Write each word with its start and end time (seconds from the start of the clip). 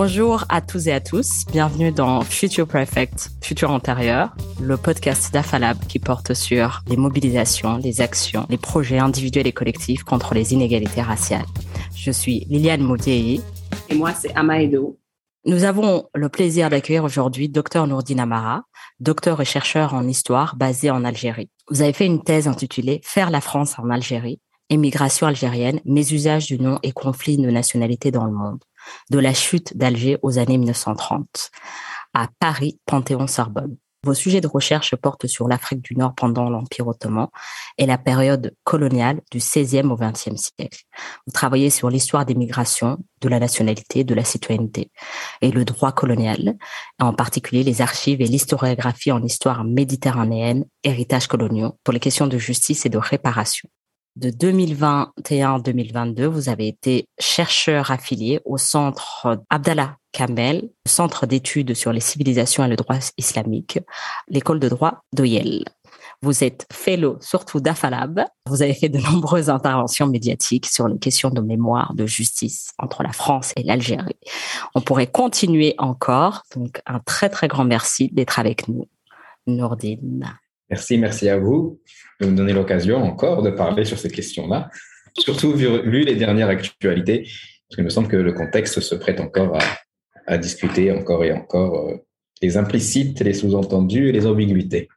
Bonjour 0.00 0.44
à 0.48 0.60
tous 0.60 0.86
et 0.86 0.92
à 0.92 1.00
tous. 1.00 1.44
Bienvenue 1.50 1.90
dans 1.90 2.20
Future 2.20 2.68
Perfect, 2.68 3.30
Futur 3.42 3.72
antérieur, 3.72 4.32
le 4.60 4.76
podcast 4.76 5.34
d'Afalab 5.34 5.76
qui 5.88 5.98
porte 5.98 6.34
sur 6.34 6.84
les 6.86 6.96
mobilisations, 6.96 7.78
les 7.78 8.00
actions, 8.00 8.46
les 8.48 8.58
projets 8.58 9.00
individuels 9.00 9.48
et 9.48 9.52
collectifs 9.52 10.04
contre 10.04 10.34
les 10.34 10.54
inégalités 10.54 11.02
raciales. 11.02 11.46
Je 11.96 12.12
suis 12.12 12.46
Liliane 12.48 12.82
Maudiei. 12.82 13.40
Et 13.88 13.96
moi, 13.96 14.12
c'est 14.12 14.32
Amaedo. 14.36 14.96
Nous 15.44 15.64
avons 15.64 16.04
le 16.14 16.28
plaisir 16.28 16.70
d'accueillir 16.70 17.02
aujourd'hui 17.02 17.48
Dr 17.48 17.88
Nourdine 17.88 18.20
Amara, 18.20 18.62
docteur 19.00 19.40
et 19.40 19.44
chercheur 19.44 19.94
en 19.94 20.06
histoire 20.06 20.54
basé 20.54 20.92
en 20.92 21.04
Algérie. 21.04 21.50
Vous 21.70 21.82
avez 21.82 21.92
fait 21.92 22.06
une 22.06 22.22
thèse 22.22 22.46
intitulée 22.46 23.00
Faire 23.02 23.30
la 23.30 23.40
France 23.40 23.76
en 23.80 23.90
Algérie, 23.90 24.40
émigration 24.70 25.26
algérienne, 25.26 25.80
mes 25.84 26.12
usages 26.12 26.46
du 26.46 26.60
nom 26.60 26.78
et 26.84 26.92
conflits 26.92 27.36
de 27.36 27.50
nationalité 27.50 28.12
dans 28.12 28.26
le 28.26 28.32
monde 28.32 28.60
de 29.10 29.18
la 29.18 29.34
chute 29.34 29.76
d'Alger 29.76 30.18
aux 30.22 30.38
années 30.38 30.58
1930 30.58 31.50
à 32.14 32.28
Paris, 32.40 32.78
Panthéon-Sorbonne. 32.86 33.76
Vos 34.04 34.14
sujets 34.14 34.40
de 34.40 34.46
recherche 34.46 34.94
portent 34.94 35.26
sur 35.26 35.48
l'Afrique 35.48 35.82
du 35.82 35.96
Nord 35.96 36.14
pendant 36.14 36.48
l'Empire 36.48 36.86
ottoman 36.86 37.26
et 37.78 37.86
la 37.86 37.98
période 37.98 38.54
coloniale 38.62 39.20
du 39.32 39.38
XVIe 39.38 39.86
au 39.86 39.96
XXe 39.96 40.36
siècle. 40.36 40.84
Vous 41.26 41.32
travaillez 41.32 41.68
sur 41.68 41.90
l'histoire 41.90 42.24
des 42.24 42.36
migrations, 42.36 42.98
de 43.20 43.28
la 43.28 43.40
nationalité, 43.40 44.04
de 44.04 44.14
la 44.14 44.22
citoyenneté 44.22 44.92
et 45.42 45.50
le 45.50 45.64
droit 45.64 45.90
colonial, 45.90 46.56
en 47.00 47.12
particulier 47.12 47.64
les 47.64 47.82
archives 47.82 48.20
et 48.20 48.26
l'historiographie 48.26 49.10
en 49.10 49.22
histoire 49.22 49.64
méditerranéenne, 49.64 50.64
héritage 50.84 51.26
coloniaux, 51.26 51.76
pour 51.82 51.92
les 51.92 52.00
questions 52.00 52.28
de 52.28 52.38
justice 52.38 52.86
et 52.86 52.90
de 52.90 52.98
réparation 52.98 53.68
de 54.18 54.30
2021-2022, 54.30 56.24
vous 56.26 56.48
avez 56.48 56.66
été 56.66 57.06
chercheur 57.20 57.92
affilié 57.92 58.40
au 58.44 58.58
centre 58.58 59.38
Abdallah 59.48 59.96
Kamel, 60.10 60.70
centre 60.86 61.26
d'études 61.26 61.74
sur 61.74 61.92
les 61.92 62.00
civilisations 62.00 62.64
et 62.64 62.68
le 62.68 62.74
droit 62.74 62.96
islamique, 63.16 63.78
l'école 64.26 64.58
de 64.58 64.68
droit 64.68 65.04
d'Oyel. 65.12 65.64
Vous 66.20 66.42
êtes 66.42 66.66
fellow 66.72 67.18
surtout 67.20 67.60
d'Afalab. 67.60 68.24
Vous 68.46 68.62
avez 68.62 68.74
fait 68.74 68.88
de 68.88 68.98
nombreuses 68.98 69.50
interventions 69.50 70.08
médiatiques 70.08 70.66
sur 70.66 70.88
les 70.88 70.98
questions 70.98 71.30
de 71.30 71.40
mémoire, 71.40 71.94
de 71.94 72.06
justice 72.06 72.72
entre 72.78 73.04
la 73.04 73.12
France 73.12 73.52
et 73.54 73.62
l'Algérie. 73.62 74.18
On 74.74 74.80
pourrait 74.80 75.06
continuer 75.06 75.76
encore. 75.78 76.42
Donc, 76.56 76.82
un 76.86 76.98
très, 76.98 77.28
très 77.28 77.46
grand 77.46 77.64
merci 77.64 78.10
d'être 78.12 78.40
avec 78.40 78.66
nous, 78.66 78.88
Nourdine. 79.46 80.24
Merci, 80.70 80.98
merci 80.98 81.28
à 81.28 81.38
vous 81.38 81.80
de 82.20 82.26
me 82.26 82.36
donner 82.36 82.52
l'occasion 82.52 82.98
encore 82.98 83.42
de 83.42 83.50
parler 83.50 83.84
sur 83.84 83.98
ces 83.98 84.10
questions-là, 84.10 84.68
surtout 85.18 85.52
vu, 85.52 86.04
les 86.04 86.14
dernières 86.14 86.48
actualités, 86.48 87.22
parce 87.22 87.76
qu'il 87.76 87.84
me 87.84 87.90
semble 87.90 88.08
que 88.08 88.16
le 88.16 88.32
contexte 88.32 88.80
se 88.80 88.94
prête 88.94 89.20
encore 89.20 89.58
à, 90.26 90.36
discuter 90.36 90.92
encore 90.92 91.24
et 91.24 91.32
encore 91.32 91.88
euh, 91.88 91.96
les 92.42 92.58
implicites, 92.58 93.20
les 93.20 93.32
sous-entendus 93.32 94.10
et 94.10 94.12
les 94.12 94.26
ambiguïtés. 94.26 94.88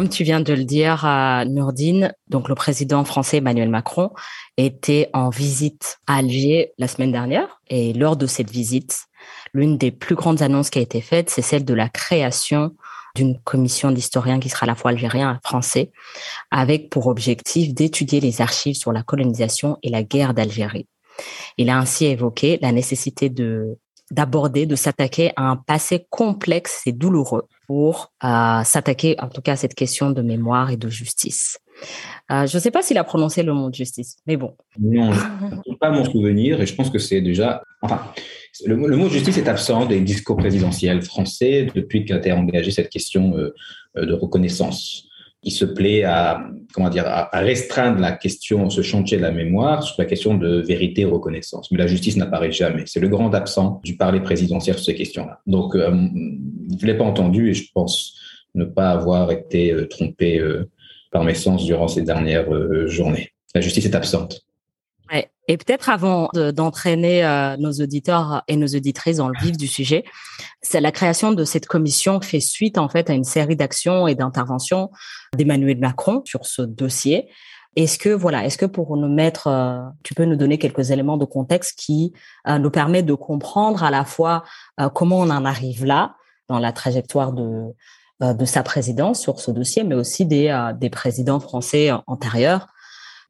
Comme 0.00 0.08
tu 0.08 0.24
viens 0.24 0.40
de 0.40 0.54
le 0.54 0.64
dire, 0.64 1.04
à 1.04 1.44
Nourdine, 1.44 2.14
donc 2.30 2.48
le 2.48 2.54
président 2.54 3.04
français 3.04 3.36
Emmanuel 3.36 3.68
Macron 3.68 4.12
était 4.56 5.10
en 5.12 5.28
visite 5.28 5.98
à 6.06 6.16
Alger 6.16 6.72
la 6.78 6.88
semaine 6.88 7.12
dernière. 7.12 7.60
Et 7.68 7.92
lors 7.92 8.16
de 8.16 8.26
cette 8.26 8.48
visite, 8.48 9.04
l'une 9.52 9.76
des 9.76 9.90
plus 9.90 10.14
grandes 10.14 10.40
annonces 10.40 10.70
qui 10.70 10.78
a 10.78 10.80
été 10.80 11.02
faite, 11.02 11.28
c'est 11.28 11.42
celle 11.42 11.66
de 11.66 11.74
la 11.74 11.90
création 11.90 12.74
d'une 13.14 13.38
commission 13.42 13.90
d'historiens 13.90 14.40
qui 14.40 14.48
sera 14.48 14.64
à 14.64 14.68
la 14.68 14.74
fois 14.74 14.92
algérien 14.92 15.34
et 15.34 15.46
français, 15.46 15.92
avec 16.50 16.88
pour 16.88 17.06
objectif 17.06 17.74
d'étudier 17.74 18.20
les 18.20 18.40
archives 18.40 18.76
sur 18.76 18.92
la 18.94 19.02
colonisation 19.02 19.76
et 19.82 19.90
la 19.90 20.02
guerre 20.02 20.32
d'Algérie. 20.32 20.88
Il 21.58 21.68
a 21.68 21.76
ainsi 21.76 22.06
évoqué 22.06 22.58
la 22.62 22.72
nécessité 22.72 23.28
de 23.28 23.76
d'aborder, 24.10 24.66
de 24.66 24.76
s'attaquer 24.76 25.32
à 25.36 25.44
un 25.44 25.56
passé 25.56 26.06
complexe 26.10 26.82
et 26.86 26.92
douloureux 26.92 27.46
pour 27.66 28.12
euh, 28.24 28.62
s'attaquer 28.64 29.16
en 29.20 29.28
tout 29.28 29.40
cas 29.40 29.52
à 29.52 29.56
cette 29.56 29.74
question 29.74 30.10
de 30.10 30.22
mémoire 30.22 30.70
et 30.70 30.76
de 30.76 30.88
justice. 30.88 31.58
Euh, 32.30 32.46
je 32.46 32.56
ne 32.56 32.60
sais 32.60 32.70
pas 32.70 32.82
s'il 32.82 32.98
a 32.98 33.04
prononcé 33.04 33.42
le 33.42 33.54
mot 33.54 33.70
de 33.70 33.74
justice, 33.74 34.16
mais 34.26 34.36
bon. 34.36 34.54
Non, 34.78 35.12
je 35.12 35.74
pas 35.80 35.90
mon 35.90 36.04
souvenir 36.04 36.60
et 36.60 36.66
je 36.66 36.74
pense 36.74 36.90
que 36.90 36.98
c'est 36.98 37.20
déjà. 37.20 37.62
Enfin, 37.82 38.02
le, 38.66 38.76
mot 38.76 39.08
justice 39.08 39.38
est 39.38 39.48
absent 39.48 39.86
des 39.86 40.00
discours 40.00 40.36
présidentiels 40.36 41.02
français 41.02 41.68
depuis 41.74 42.04
qu'a 42.04 42.16
été 42.16 42.32
engagée 42.32 42.70
cette 42.70 42.90
question 42.90 43.36
euh, 43.36 43.54
de 43.96 44.12
reconnaissance 44.12 45.09
il 45.42 45.52
se 45.52 45.64
plaît 45.64 46.04
à, 46.04 46.42
comment 46.74 46.90
dire, 46.90 47.04
à 47.06 47.28
restreindre 47.40 47.98
la 47.98 48.12
question, 48.12 48.68
ce 48.68 48.82
chantier 48.82 49.16
de 49.16 49.22
la 49.22 49.30
mémoire 49.30 49.82
sur 49.82 49.96
la 49.98 50.04
question 50.04 50.34
de 50.34 50.60
vérité 50.60 51.02
et 51.02 51.06
reconnaissance. 51.06 51.70
Mais 51.70 51.78
la 51.78 51.86
justice 51.86 52.16
n'apparaît 52.16 52.52
jamais. 52.52 52.84
C'est 52.86 53.00
le 53.00 53.08
grand 53.08 53.32
absent 53.34 53.80
du 53.82 53.96
parler 53.96 54.20
présidentiel 54.20 54.76
sur 54.76 54.84
ces 54.84 54.94
questions-là. 54.94 55.40
Donc, 55.46 55.74
euh, 55.74 55.90
je 55.90 56.86
ne 56.86 56.92
l'ai 56.92 56.96
pas 56.96 57.04
entendu 57.04 57.50
et 57.50 57.54
je 57.54 57.70
pense 57.72 58.16
ne 58.54 58.64
pas 58.64 58.90
avoir 58.90 59.30
été 59.32 59.72
euh, 59.72 59.88
trompé 59.88 60.38
euh, 60.38 60.68
par 61.10 61.24
mes 61.24 61.34
sens 61.34 61.64
durant 61.64 61.88
ces 61.88 62.02
dernières 62.02 62.48
journées. 62.86 63.32
La 63.54 63.60
justice 63.60 63.86
est 63.86 63.96
absente. 63.96 64.42
Et 65.50 65.56
peut-être 65.56 65.88
avant 65.88 66.28
d'entraîner 66.32 67.24
euh, 67.24 67.56
nos 67.56 67.72
auditeurs 67.72 68.44
et 68.46 68.54
nos 68.54 68.68
auditrices 68.68 69.16
dans 69.16 69.28
le 69.28 69.36
vif 69.40 69.56
du 69.56 69.66
sujet, 69.66 70.04
c'est 70.62 70.80
la 70.80 70.92
création 70.92 71.32
de 71.32 71.42
cette 71.42 71.66
commission 71.66 72.20
fait 72.20 72.38
suite 72.38 72.78
en 72.78 72.88
fait 72.88 73.10
à 73.10 73.14
une 73.14 73.24
série 73.24 73.56
d'actions 73.56 74.06
et 74.06 74.14
d'interventions 74.14 74.92
d'Emmanuel 75.36 75.80
Macron 75.80 76.22
sur 76.24 76.46
ce 76.46 76.62
dossier. 76.62 77.28
Est-ce 77.74 77.98
que 77.98 78.10
voilà, 78.10 78.44
est-ce 78.44 78.58
que 78.58 78.64
pour 78.64 78.96
nous 78.96 79.12
mettre, 79.12 79.48
euh, 79.48 79.80
tu 80.04 80.14
peux 80.14 80.24
nous 80.24 80.36
donner 80.36 80.56
quelques 80.56 80.92
éléments 80.92 81.16
de 81.16 81.24
contexte 81.24 81.76
qui 81.76 82.12
euh, 82.46 82.58
nous 82.58 82.70
permettent 82.70 83.06
de 83.06 83.14
comprendre 83.14 83.82
à 83.82 83.90
la 83.90 84.04
fois 84.04 84.44
comment 84.94 85.18
on 85.18 85.30
en 85.30 85.44
arrive 85.44 85.84
là 85.84 86.14
dans 86.48 86.60
la 86.60 86.70
trajectoire 86.72 87.32
de 87.32 87.64
de 88.20 88.44
sa 88.44 88.62
présidence 88.62 89.18
sur 89.18 89.40
ce 89.40 89.50
dossier, 89.50 89.82
mais 89.82 89.94
aussi 89.94 90.26
des 90.26 90.54
des 90.78 90.90
présidents 90.90 91.40
français 91.40 91.90
antérieurs 92.06 92.68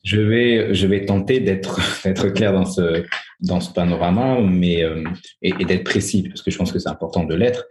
je 0.03 0.21
vais, 0.21 0.75
je 0.75 0.87
vais 0.87 1.05
tenter 1.05 1.41
d'être, 2.05 2.29
clair 2.33 2.53
dans 2.53 2.67
ce, 2.67 3.05
dans 3.41 3.61
ce 3.61 3.73
panorama, 3.73 4.41
mais 4.41 4.83
euh, 4.85 5.05
et, 5.43 5.53
d'être 5.65 5.85
précis 5.85 6.25
parce 6.29 6.43
que 6.43 6.51
je 6.51 6.59
pense 6.59 6.73
que 6.73 6.79
c'est 6.79 6.89
important 6.89 7.25
de 7.25 7.35
l'être. 7.35 7.67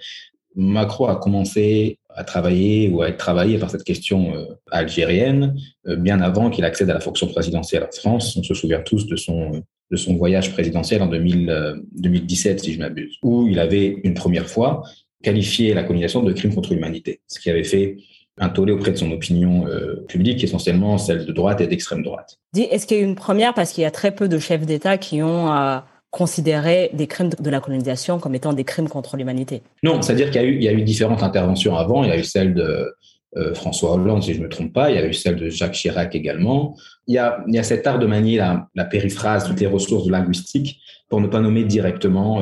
Macron 0.56 1.06
a 1.06 1.16
commencé 1.16 2.00
à 2.10 2.24
travailler 2.24 2.90
ou 2.90 3.02
à 3.02 3.10
être 3.10 3.18
travaillé 3.18 3.60
par 3.60 3.70
cette 3.70 3.84
question 3.84 4.36
euh, 4.36 4.46
algérienne 4.72 5.56
euh, 5.88 5.96
bien 5.96 6.22
avant 6.22 6.50
qu'il 6.50 6.66
accède 6.66 6.90
à 6.90 6.94
la 6.94 7.00
fonction 7.00 7.28
présidentielle 7.28 7.84
en 7.84 7.96
France. 7.96 8.36
On 8.36 8.44
se 8.44 8.54
souvient 8.54 8.82
tous 8.82 9.08
de 9.08 9.16
son 9.16 9.64
de 9.92 9.98
son 9.98 10.16
voyage 10.18 10.54
présidentiel 10.54 11.02
en 11.02 11.08
2000, 11.08 11.82
2017, 11.94 12.60
si 12.60 12.74
je 12.74 12.78
m'abuse, 12.78 13.18
où 13.24 13.48
il 13.48 13.58
avait 13.58 14.00
une 14.04 14.14
première 14.14 14.48
fois 14.48 14.84
qualifié 15.24 15.74
la 15.74 15.84
colonisation 15.84 16.22
de 16.22 16.32
crime 16.32 16.54
contre 16.54 16.76
l'humanité, 16.76 17.22
ce 17.26 17.40
qui 17.40 17.50
avait 17.50 17.64
fait 17.64 17.98
un 18.40 18.50
tollé 18.50 18.72
auprès 18.72 18.92
de 18.92 18.98
son 18.98 19.12
opinion 19.12 19.68
euh, 19.68 20.06
publique, 20.08 20.44
essentiellement 20.44 20.98
celle 20.98 21.26
de 21.26 21.32
droite 21.32 21.62
et 21.62 21.68
d'extrême 21.68 22.04
droite. 22.04 22.40
Est-ce 22.56 22.88
qu'il 22.88 22.98
y 22.98 23.00
a 23.02 23.04
eu 23.04 23.06
une 23.06 23.16
première 23.16 23.54
parce 23.54 23.74
qu'il 23.74 23.84
y 23.84 23.86
a 23.86 23.92
très 23.92 24.12
peu 24.12 24.28
de 24.28 24.40
chefs 24.40 24.66
d'État 24.66 24.98
qui 24.98 25.22
ont 25.22 25.54
euh, 25.54 25.78
considéré 26.10 26.90
des 26.94 27.08
crimes 27.08 27.30
de 27.38 27.50
la 27.50 27.60
colonisation 27.60 28.18
comme 28.20 28.36
étant 28.36 28.54
des 28.54 28.64
crimes 28.64 28.88
contre 28.88 29.18
l'humanité? 29.18 29.62
Non, 29.84 30.02
c'est-à-dire 30.02 30.32
qu'il 30.32 30.42
y, 30.42 30.46
a 30.46 30.48
eu, 30.48 30.56
il 30.56 30.64
y 30.64 30.70
a 30.70 30.72
eu 30.72 30.82
différentes 30.82 31.22
interventions 31.22 31.76
avant. 31.76 32.04
Il 32.04 32.10
y 32.10 32.14
a 32.14 32.18
eu 32.18 32.24
celle 32.24 32.54
de 32.54 32.94
euh, 33.38 33.54
François 33.54 33.92
Hollande, 33.94 34.24
si 34.24 34.34
je 34.34 34.40
ne 34.40 34.46
me 34.46 34.50
trompe 34.50 34.74
pas. 34.74 34.90
Il 34.90 34.96
y 34.96 35.00
a 35.00 35.06
eu 35.06 35.14
celle 35.14 35.36
de 35.36 35.50
Jacques 35.50 35.74
Chirac 35.74 36.16
également. 36.16 36.78
Il 37.08 37.16
y 37.16 37.18
a, 37.18 37.44
il 37.48 37.54
y 37.54 37.60
a 37.60 37.64
cet 37.64 37.86
art 37.88 38.00
de 38.00 38.08
manier 38.08 38.38
la, 38.38 38.68
la 38.74 38.86
périphrase, 38.86 39.46
toutes 39.46 39.60
les 39.60 39.68
ressources 39.68 40.10
linguistiques 40.10 40.80
pour 41.10 41.20
ne 41.20 41.28
pas 41.28 41.40
nommer 41.42 41.64
directement 41.64 42.40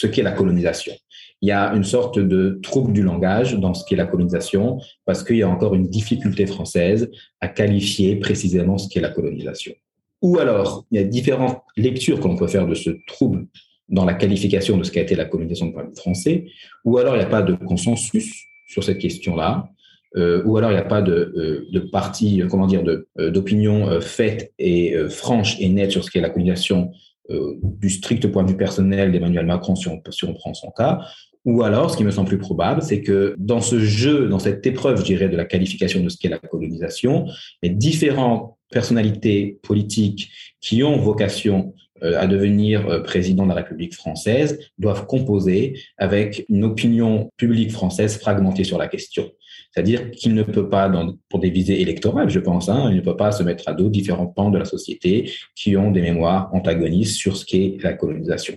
ce 0.00 0.06
qu'est 0.06 0.22
la 0.22 0.30
colonisation 0.30 0.92
il 1.44 1.48
y 1.48 1.52
a 1.52 1.74
une 1.74 1.84
sorte 1.84 2.18
de 2.18 2.58
trouble 2.62 2.94
du 2.94 3.02
langage 3.02 3.58
dans 3.58 3.74
ce 3.74 3.84
qu'est 3.84 3.96
la 3.96 4.06
colonisation, 4.06 4.78
parce 5.04 5.22
qu'il 5.22 5.36
y 5.36 5.42
a 5.42 5.48
encore 5.56 5.74
une 5.74 5.88
difficulté 5.88 6.46
française 6.46 7.10
à 7.42 7.48
qualifier 7.48 8.16
précisément 8.16 8.78
ce 8.78 8.88
qu'est 8.88 9.02
la 9.02 9.10
colonisation. 9.10 9.74
Ou 10.22 10.38
alors, 10.38 10.86
il 10.90 10.98
y 10.98 11.04
a 11.04 11.04
différentes 11.04 11.60
lectures 11.76 12.18
que 12.18 12.26
l'on 12.28 12.34
peut 12.34 12.46
faire 12.46 12.66
de 12.66 12.74
ce 12.74 12.88
trouble 13.06 13.46
dans 13.90 14.06
la 14.06 14.14
qualification 14.14 14.78
de 14.78 14.84
ce 14.84 14.90
qu'a 14.90 15.02
été 15.02 15.14
la 15.16 15.26
colonisation 15.26 15.66
de 15.66 15.72
vue 15.72 15.94
français, 15.94 16.46
ou 16.82 16.96
alors 16.96 17.14
il 17.14 17.18
n'y 17.18 17.26
a 17.26 17.28
pas 17.28 17.42
de 17.42 17.52
consensus 17.52 18.46
sur 18.66 18.82
cette 18.82 18.96
question-là, 18.96 19.68
euh, 20.16 20.42
ou 20.46 20.56
alors 20.56 20.70
il 20.70 20.74
n'y 20.74 20.80
a 20.80 20.84
pas 20.96 21.02
de, 21.02 21.12
euh, 21.12 21.68
de 21.70 22.42
euh, 22.42 22.48
comment 22.48 22.66
dire, 22.66 22.82
d'opinion 23.18 24.00
faite 24.00 24.54
et 24.58 24.96
franche 25.10 25.60
et 25.60 25.68
nette 25.68 25.90
sur 25.90 26.02
ce 26.04 26.10
qu'est 26.10 26.22
la 26.22 26.30
colonisation 26.30 26.90
du 27.28 27.90
strict 27.90 28.26
point 28.28 28.44
de 28.44 28.50
vue 28.50 28.56
personnel 28.56 29.12
d'Emmanuel 29.12 29.46
Macron, 29.46 29.76
si 29.76 29.88
on, 29.88 30.02
si 30.10 30.24
on 30.24 30.34
prend 30.34 30.52
son 30.54 30.70
cas, 30.70 31.00
Ou 31.44 31.62
alors, 31.62 31.90
ce 31.90 31.96
qui 31.96 32.04
me 32.04 32.10
semble 32.10 32.28
plus 32.28 32.38
probable, 32.38 32.82
c'est 32.82 33.02
que 33.02 33.34
dans 33.38 33.60
ce 33.60 33.78
jeu, 33.78 34.28
dans 34.28 34.38
cette 34.38 34.66
épreuve, 34.66 35.00
je 35.00 35.04
dirais, 35.04 35.28
de 35.28 35.36
la 35.36 35.44
qualification 35.44 36.02
de 36.02 36.08
ce 36.08 36.16
qu'est 36.16 36.30
la 36.30 36.38
colonisation, 36.38 37.26
les 37.62 37.68
différentes 37.68 38.56
personnalités 38.70 39.58
politiques 39.62 40.30
qui 40.60 40.82
ont 40.82 40.96
vocation 40.96 41.74
euh, 42.02 42.18
à 42.18 42.26
devenir 42.26 42.88
euh, 42.88 43.00
président 43.00 43.44
de 43.44 43.50
la 43.50 43.56
République 43.56 43.94
française 43.94 44.58
doivent 44.78 45.06
composer 45.06 45.78
avec 45.96 46.44
une 46.48 46.64
opinion 46.64 47.30
publique 47.36 47.72
française 47.72 48.18
fragmentée 48.18 48.64
sur 48.64 48.78
la 48.78 48.88
question. 48.88 49.30
C'est-à-dire 49.70 50.10
qu'il 50.10 50.34
ne 50.34 50.42
peut 50.42 50.68
pas, 50.68 50.90
pour 51.28 51.40
des 51.40 51.50
visées 51.50 51.80
électorales, 51.80 52.30
je 52.30 52.40
pense, 52.40 52.68
hein, 52.68 52.88
il 52.90 52.96
ne 52.96 53.00
peut 53.00 53.16
pas 53.16 53.32
se 53.32 53.42
mettre 53.42 53.68
à 53.68 53.74
dos 53.74 53.90
différents 53.90 54.26
pans 54.26 54.50
de 54.50 54.58
la 54.58 54.64
société 54.64 55.30
qui 55.54 55.76
ont 55.76 55.90
des 55.90 56.00
mémoires 56.00 56.48
antagonistes 56.52 57.16
sur 57.16 57.36
ce 57.36 57.44
qu'est 57.44 57.76
la 57.82 57.92
colonisation. 57.92 58.54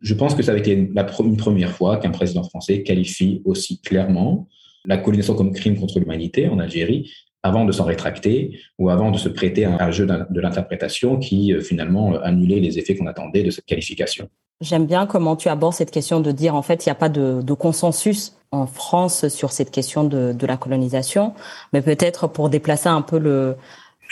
Je 0.00 0.14
pense 0.14 0.34
que 0.34 0.42
ça 0.42 0.52
a 0.52 0.56
été 0.56 0.72
une 0.72 1.36
première 1.36 1.72
fois 1.72 1.96
qu'un 1.96 2.10
président 2.10 2.44
français 2.44 2.82
qualifie 2.82 3.42
aussi 3.44 3.80
clairement 3.80 4.48
la 4.84 4.96
colonisation 4.96 5.34
comme 5.34 5.52
crime 5.52 5.78
contre 5.78 5.98
l'humanité 5.98 6.48
en 6.48 6.58
Algérie, 6.58 7.10
avant 7.42 7.64
de 7.64 7.72
s'en 7.72 7.84
rétracter 7.84 8.58
ou 8.78 8.90
avant 8.90 9.10
de 9.10 9.18
se 9.18 9.28
prêter 9.28 9.64
à 9.64 9.84
un 9.84 9.90
jeu 9.90 10.06
de 10.06 10.40
l'interprétation 10.40 11.18
qui 11.18 11.52
euh, 11.52 11.60
finalement 11.60 12.14
euh, 12.14 12.20
annulait 12.22 12.60
les 12.60 12.78
effets 12.78 12.96
qu'on 12.96 13.06
attendait 13.06 13.42
de 13.42 13.50
cette 13.50 13.64
qualification. 13.64 14.28
J'aime 14.60 14.86
bien 14.86 15.06
comment 15.06 15.36
tu 15.36 15.48
abordes 15.48 15.74
cette 15.74 15.92
question 15.92 16.20
de 16.20 16.32
dire 16.32 16.56
en 16.56 16.62
fait 16.62 16.84
il 16.84 16.88
n'y 16.88 16.92
a 16.92 16.96
pas 16.96 17.08
de, 17.08 17.52
consensus 17.52 18.34
en 18.50 18.66
France 18.66 19.28
sur 19.28 19.52
cette 19.52 19.70
question 19.70 20.02
de, 20.02 20.46
la 20.46 20.56
colonisation, 20.56 21.32
mais 21.72 21.80
peut-être 21.80 22.26
pour 22.26 22.48
déplacer 22.48 22.88
un 22.88 23.02
peu 23.02 23.18
le 23.18 23.56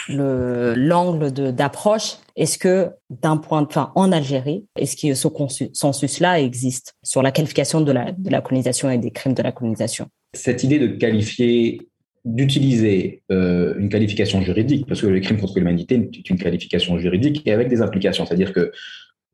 l'angle 0.08 1.30
d'approche, 1.52 2.16
est-ce 2.36 2.58
que 2.58 2.90
d'un 3.10 3.36
point 3.36 3.62
de 3.62 3.72
vue 3.72 3.80
en 3.94 4.12
Algérie, 4.12 4.66
est-ce 4.76 4.96
que 4.96 5.14
ce 5.14 5.28
consensus-là 5.28 6.40
existe 6.40 6.94
sur 7.02 7.22
la 7.22 7.32
qualification 7.32 7.80
de 7.80 7.92
la, 7.92 8.12
de 8.12 8.30
la 8.30 8.40
colonisation 8.40 8.90
et 8.90 8.98
des 8.98 9.10
crimes 9.10 9.34
de 9.34 9.42
la 9.42 9.52
colonisation? 9.52 10.08
Cette 10.34 10.62
idée 10.64 10.78
de 10.78 10.88
qualifier 10.88 11.88
d'utiliser 12.26 13.22
euh, 13.30 13.74
une 13.78 13.88
qualification 13.88 14.42
juridique, 14.42 14.86
parce 14.86 15.00
que 15.00 15.06
le 15.06 15.20
crime 15.20 15.38
contre 15.38 15.58
l'humanité 15.58 16.10
est 16.12 16.28
une 16.28 16.38
qualification 16.38 16.98
juridique 16.98 17.42
et 17.46 17.52
avec 17.52 17.68
des 17.68 17.80
implications. 17.80 18.26
C'est-à-dire 18.26 18.52
que 18.52 18.72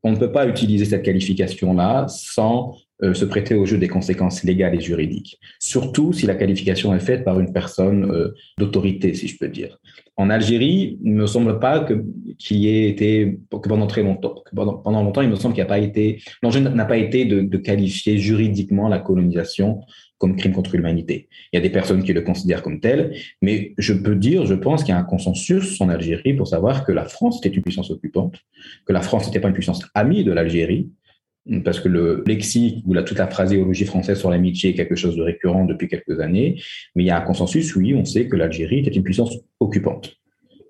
on 0.03 0.11
ne 0.11 0.17
peut 0.17 0.31
pas 0.31 0.47
utiliser 0.47 0.85
cette 0.85 1.03
qualification-là 1.03 2.07
sans 2.07 2.77
euh, 3.01 3.13
se 3.13 3.25
prêter 3.25 3.55
au 3.55 3.65
jeu 3.65 3.77
des 3.77 3.87
conséquences 3.87 4.43
légales 4.43 4.75
et 4.75 4.81
juridiques. 4.81 5.39
Surtout 5.59 6.13
si 6.13 6.27
la 6.27 6.35
qualification 6.35 6.93
est 6.93 6.99
faite 6.99 7.23
par 7.23 7.39
une 7.39 7.51
personne 7.51 8.11
euh, 8.11 8.35
d'autorité, 8.59 9.13
si 9.13 9.27
je 9.27 9.37
peux 9.37 9.47
dire. 9.47 9.79
En 10.15 10.29
Algérie, 10.29 10.99
il 11.03 11.13
ne 11.13 11.21
me 11.21 11.27
semble 11.27 11.59
pas 11.59 11.79
que 11.79 12.03
qu'il 12.37 12.57
y 12.57 12.67
ait 12.67 12.89
été 12.89 13.39
que 13.49 13.69
pendant 13.69 13.87
très 13.87 14.03
longtemps, 14.03 14.35
pendant, 14.55 14.73
pendant, 14.75 15.03
longtemps, 15.03 15.21
il 15.21 15.29
me 15.29 15.35
semble 15.35 15.53
qu'il 15.55 15.63
n'y 15.63 15.67
a 15.67 15.73
pas 15.73 15.79
été 15.79 16.21
l'enjeu 16.41 16.59
n'a 16.59 16.85
pas 16.85 16.97
été 16.97 17.25
de, 17.25 17.57
qualifier 17.57 18.17
juridiquement 18.17 18.87
la 18.87 18.99
colonisation 18.99 19.81
comme 20.17 20.35
crime 20.35 20.53
contre 20.53 20.75
l'humanité. 20.75 21.27
Il 21.51 21.57
y 21.57 21.59
a 21.59 21.61
des 21.61 21.69
personnes 21.69 22.03
qui 22.03 22.13
le 22.13 22.21
considèrent 22.21 22.61
comme 22.61 22.79
tel, 22.79 23.15
mais 23.41 23.73
je 23.77 23.93
peux 23.93 24.15
dire, 24.15 24.45
je 24.45 24.53
pense 24.53 24.83
qu'il 24.83 24.93
y 24.93 24.97
a 24.97 24.99
un 24.99 25.03
consensus 25.03 25.81
en 25.81 25.89
Algérie 25.89 26.33
pour 26.33 26.47
savoir 26.47 26.85
que 26.85 26.91
la 26.91 27.05
France 27.05 27.39
était 27.43 27.53
une 27.53 27.63
puissance 27.63 27.91
occupante, 27.91 28.39
que 28.85 28.93
la 28.93 29.01
France 29.01 29.25
n'était 29.25 29.39
pas 29.39 29.49
une 29.49 29.53
puissance 29.53 29.83
amie 29.95 30.23
de 30.23 30.31
l'Algérie, 30.31 30.89
parce 31.63 31.79
que 31.79 31.89
le 31.89 32.23
lexique 32.25 32.83
ou 32.87 32.93
la, 32.93 33.03
toute 33.03 33.17
la 33.17 33.27
phraséologie 33.27 33.85
française 33.85 34.17
sur 34.17 34.29
l'amitié 34.29 34.71
est 34.71 34.73
quelque 34.73 34.95
chose 34.95 35.15
de 35.15 35.21
récurrent 35.21 35.65
depuis 35.65 35.87
quelques 35.87 36.19
années, 36.19 36.61
mais 36.95 37.03
il 37.03 37.07
y 37.07 37.09
a 37.09 37.17
un 37.17 37.21
consensus, 37.21 37.75
oui, 37.75 37.93
on 37.93 38.05
sait 38.05 38.27
que 38.27 38.35
l'Algérie 38.35 38.79
était 38.79 38.91
une 38.91 39.03
puissance 39.03 39.37
occupante. 39.59 40.15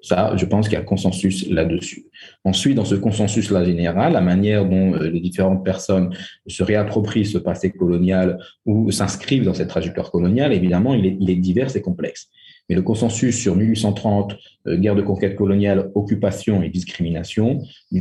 Ça, 0.01 0.33
je 0.35 0.45
pense 0.45 0.67
qu'il 0.67 0.77
y 0.77 0.81
a 0.81 0.83
consensus 0.83 1.47
là-dessus. 1.49 2.07
Ensuite, 2.43 2.75
dans 2.75 2.83
ce 2.83 2.95
consensus-là 2.95 3.63
général, 3.63 4.11
la 4.11 4.19
manière 4.19 4.65
dont 4.65 4.95
euh, 4.95 5.09
les 5.09 5.21
différentes 5.21 5.63
personnes 5.63 6.13
se 6.45 6.61
réapproprient 6.61 7.25
ce 7.25 7.37
passé 7.37 7.71
colonial 7.71 8.37
ou 8.65 8.91
s'inscrivent 8.91 9.45
dans 9.45 9.53
cette 9.53 9.69
trajectoire 9.69 10.11
coloniale, 10.11 10.51
évidemment, 10.51 10.93
il 10.93 11.05
est, 11.05 11.17
il 11.21 11.29
est 11.29 11.35
divers 11.35 11.73
et 11.77 11.81
complexe. 11.81 12.29
Mais 12.69 12.75
le 12.75 12.81
consensus 12.81 13.37
sur 13.37 13.55
1830, 13.55 14.35
euh, 14.67 14.77
guerre 14.77 14.95
de 14.95 15.01
conquête 15.01 15.35
coloniale, 15.35 15.91
occupation 15.95 16.63
et 16.63 16.69
discrimination, 16.69 17.59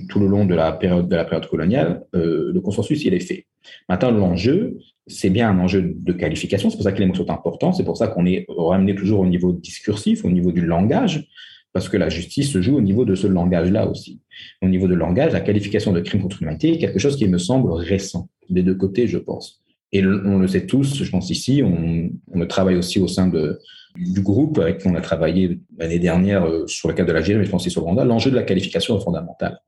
tout 0.09 0.21
le 0.21 0.27
long 0.27 0.45
de 0.45 0.55
la 0.55 0.73
période, 0.73 1.09
de 1.09 1.17
la 1.17 1.25
période 1.25 1.47
coloniale, 1.49 2.05
euh, 2.15 2.53
le 2.53 2.61
consensus, 2.61 3.05
il 3.05 3.15
est 3.15 3.21
fait. 3.21 3.47
Maintenant, 3.89 4.11
l'enjeu, 4.11 4.79
c'est 5.07 5.31
bien 5.31 5.51
un 5.51 5.59
enjeu 5.59 5.95
de 5.97 6.13
qualification, 6.13 6.71
c'est 6.71 6.77
pour 6.77 6.85
ça 6.85 6.93
que 6.93 7.01
les 7.01 7.07
mots 7.07 7.15
sont 7.15 7.31
importants, 7.31 7.73
c'est 7.73 7.85
pour 7.85 7.97
ça 7.97 8.09
qu'on 8.09 8.27
est 8.27 8.47
ramené 8.49 8.95
toujours 8.95 9.21
au 9.21 9.27
niveau 9.27 9.53
discursif, 9.53 10.25
au 10.25 10.31
niveau 10.31 10.53
du 10.53 10.65
langage, 10.65 11.27
parce 11.73 11.89
que 11.89 11.97
la 11.97 12.09
justice 12.09 12.53
se 12.53 12.61
joue 12.61 12.77
au 12.77 12.81
niveau 12.81 13.05
de 13.05 13.15
ce 13.15 13.27
langage-là 13.27 13.89
aussi. 13.89 14.21
Au 14.63 14.69
niveau 14.69 14.87
de 14.87 14.95
langage, 14.95 15.33
la 15.33 15.41
qualification 15.41 15.93
de 15.93 16.01
crime 16.01 16.23
contre 16.23 16.39
l'humanité 16.41 16.75
est 16.75 16.79
quelque 16.79 16.99
chose 16.99 17.17
qui 17.17 17.27
me 17.27 17.39
semble 17.39 17.73
récent, 17.73 18.29
des 18.51 18.63
deux 18.63 18.75
côtés, 18.75 19.07
je 19.07 19.19
pense. 19.19 19.61
Et 19.91 20.05
on 20.05 20.39
le 20.39 20.49
sait 20.49 20.67
tous, 20.67 21.03
je 21.03 21.11
pense 21.11 21.31
ici, 21.31 21.63
on, 21.65 22.11
on 22.33 22.47
travaille 22.47 22.77
aussi 22.77 22.99
au 22.99 23.09
sein 23.09 23.27
de, 23.27 23.59
du 23.97 24.21
groupe 24.21 24.59
avec 24.59 24.79
qui 24.79 24.89
on 24.89 24.95
a 24.95 25.01
travaillé 25.01 25.61
l'année 25.77 25.99
dernière 25.99 26.45
euh, 26.45 26.67
sur 26.67 26.89
le 26.89 26.95
cas 26.95 27.05
de 27.05 27.13
l'Algérie, 27.13 27.39
mais 27.39 27.45
je 27.45 27.51
pense 27.51 27.63
aussi 27.63 27.71
sur 27.71 27.83
le 27.83 27.87
Rwanda, 27.87 28.05
l'enjeu 28.05 28.31
de 28.31 28.37
la 28.37 28.43
qualification 28.43 28.99
est 28.99 29.03
fondamental. 29.03 29.61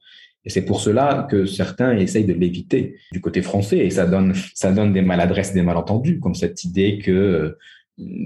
Et 0.44 0.50
c'est 0.50 0.64
pour 0.64 0.80
cela 0.80 1.26
que 1.30 1.46
certains 1.46 1.96
essayent 1.96 2.26
de 2.26 2.34
l'éviter 2.34 2.96
du 3.12 3.20
côté 3.20 3.42
français, 3.42 3.78
et 3.78 3.90
ça 3.90 4.06
donne, 4.06 4.34
ça 4.54 4.72
donne 4.72 4.92
des 4.92 5.02
maladresses, 5.02 5.52
des 5.52 5.62
malentendus, 5.62 6.20
comme 6.20 6.34
cette 6.34 6.64
idée 6.64 6.98
que 6.98 7.10
euh, 7.10 7.58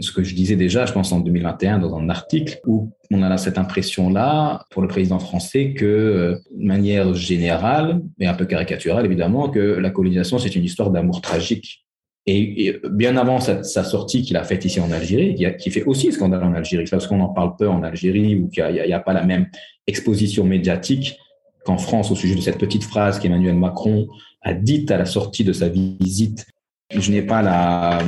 ce 0.00 0.12
que 0.12 0.24
je 0.24 0.34
disais 0.34 0.56
déjà, 0.56 0.86
je 0.86 0.92
pense 0.92 1.12
en 1.12 1.20
2021 1.20 1.78
dans 1.78 1.94
un 1.96 2.08
article 2.08 2.58
où 2.66 2.90
on 3.10 3.22
a 3.22 3.36
cette 3.36 3.58
impression-là 3.58 4.64
pour 4.70 4.82
le 4.82 4.88
président 4.88 5.18
français 5.18 5.74
que, 5.74 5.84
euh, 5.84 6.38
de 6.50 6.64
manière 6.64 7.14
générale 7.14 8.00
et 8.18 8.26
un 8.26 8.34
peu 8.34 8.46
caricaturale 8.46 9.04
évidemment, 9.04 9.50
que 9.50 9.58
la 9.58 9.90
colonisation 9.90 10.38
c'est 10.38 10.56
une 10.56 10.64
histoire 10.64 10.90
d'amour 10.90 11.20
tragique. 11.20 11.86
Et, 12.30 12.76
bien 12.90 13.16
avant 13.16 13.40
sa, 13.40 13.62
sortie 13.62 14.22
qu'il 14.22 14.36
a 14.36 14.44
faite 14.44 14.64
ici 14.64 14.80
en 14.80 14.92
Algérie, 14.92 15.34
qui, 15.58 15.70
fait 15.70 15.84
aussi 15.84 16.12
scandale 16.12 16.44
en 16.44 16.52
Algérie, 16.52 16.84
parce 16.90 17.06
qu'on 17.06 17.20
en 17.20 17.28
parle 17.28 17.56
peu 17.56 17.68
en 17.68 17.82
Algérie 17.82 18.36
ou 18.36 18.48
qu'il 18.48 18.64
n'y 18.70 18.92
a, 18.92 19.00
pas 19.00 19.14
la 19.14 19.24
même 19.24 19.46
exposition 19.86 20.44
médiatique 20.44 21.16
qu'en 21.64 21.78
France 21.78 22.10
au 22.10 22.14
sujet 22.14 22.34
de 22.34 22.40
cette 22.40 22.58
petite 22.58 22.84
phrase 22.84 23.18
qu'Emmanuel 23.18 23.54
Macron 23.54 24.08
a 24.42 24.52
dite 24.52 24.90
à 24.90 24.98
la 24.98 25.06
sortie 25.06 25.42
de 25.42 25.52
sa 25.52 25.68
visite 25.68 26.46
je 26.90 27.10
n'ai 27.10 27.22
pas 27.22 27.42
la, 27.42 28.00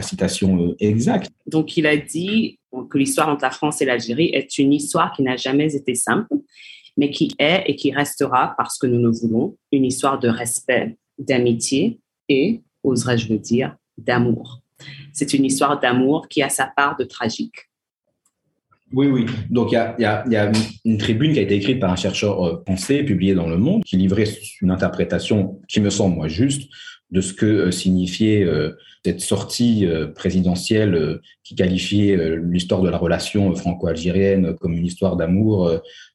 citation 0.00 0.56
euh, 0.60 0.76
exacte. 0.78 1.30
Donc, 1.46 1.76
il 1.76 1.86
a 1.86 1.96
dit 1.96 2.58
que 2.90 2.98
l'histoire 2.98 3.28
entre 3.28 3.42
la 3.42 3.50
France 3.50 3.82
et 3.82 3.84
l'Algérie 3.84 4.30
est 4.32 4.58
une 4.58 4.72
histoire 4.72 5.12
qui 5.12 5.22
n'a 5.22 5.36
jamais 5.36 5.74
été 5.74 5.94
simple, 5.94 6.34
mais 6.96 7.10
qui 7.10 7.34
est 7.38 7.64
et 7.66 7.74
qui 7.74 7.90
restera, 7.92 8.54
parce 8.56 8.78
que 8.78 8.86
nous 8.86 9.02
le 9.02 9.10
voulons, 9.10 9.56
une 9.72 9.84
histoire 9.84 10.18
de 10.18 10.28
respect, 10.28 10.96
d'amitié 11.18 11.98
et, 12.28 12.60
oserais-je 12.82 13.28
le 13.32 13.38
dire, 13.38 13.76
d'amour. 13.98 14.60
C'est 15.12 15.34
une 15.34 15.44
histoire 15.44 15.80
d'amour 15.80 16.28
qui 16.28 16.42
a 16.42 16.48
sa 16.48 16.66
part 16.66 16.96
de 16.96 17.04
tragique. 17.04 17.68
Oui, 18.92 19.06
oui. 19.06 19.26
Donc, 19.48 19.72
il 19.72 20.02
y 20.02 20.04
a, 20.04 20.52
une 20.84 20.98
tribune 20.98 21.32
qui 21.32 21.38
a 21.38 21.42
été 21.42 21.54
écrite 21.54 21.80
par 21.80 21.90
un 21.90 21.96
chercheur 21.96 22.46
euh, 22.46 22.62
français, 22.66 23.02
publiée 23.04 23.34
dans 23.34 23.48
Le 23.48 23.56
Monde, 23.56 23.82
qui 23.84 23.96
livrait 23.96 24.28
une 24.60 24.70
interprétation 24.70 25.60
qui 25.66 25.80
me 25.80 25.88
semble, 25.88 26.28
juste 26.28 26.68
de 27.12 27.20
ce 27.20 27.32
que 27.32 27.46
euh, 27.46 27.70
signifiait 27.70 28.42
euh, 28.42 28.72
cette 29.04 29.20
sortie 29.20 29.86
euh, 29.86 30.08
présidentielle 30.08 31.20
qui 31.44 31.54
qualifiait 31.54 32.36
l'histoire 32.36 32.80
de 32.80 32.88
la 32.88 32.96
relation 32.96 33.54
franco-algérienne 33.54 34.54
comme 34.56 34.72
une 34.72 34.86
histoire 34.86 35.16
d'amour 35.16 35.70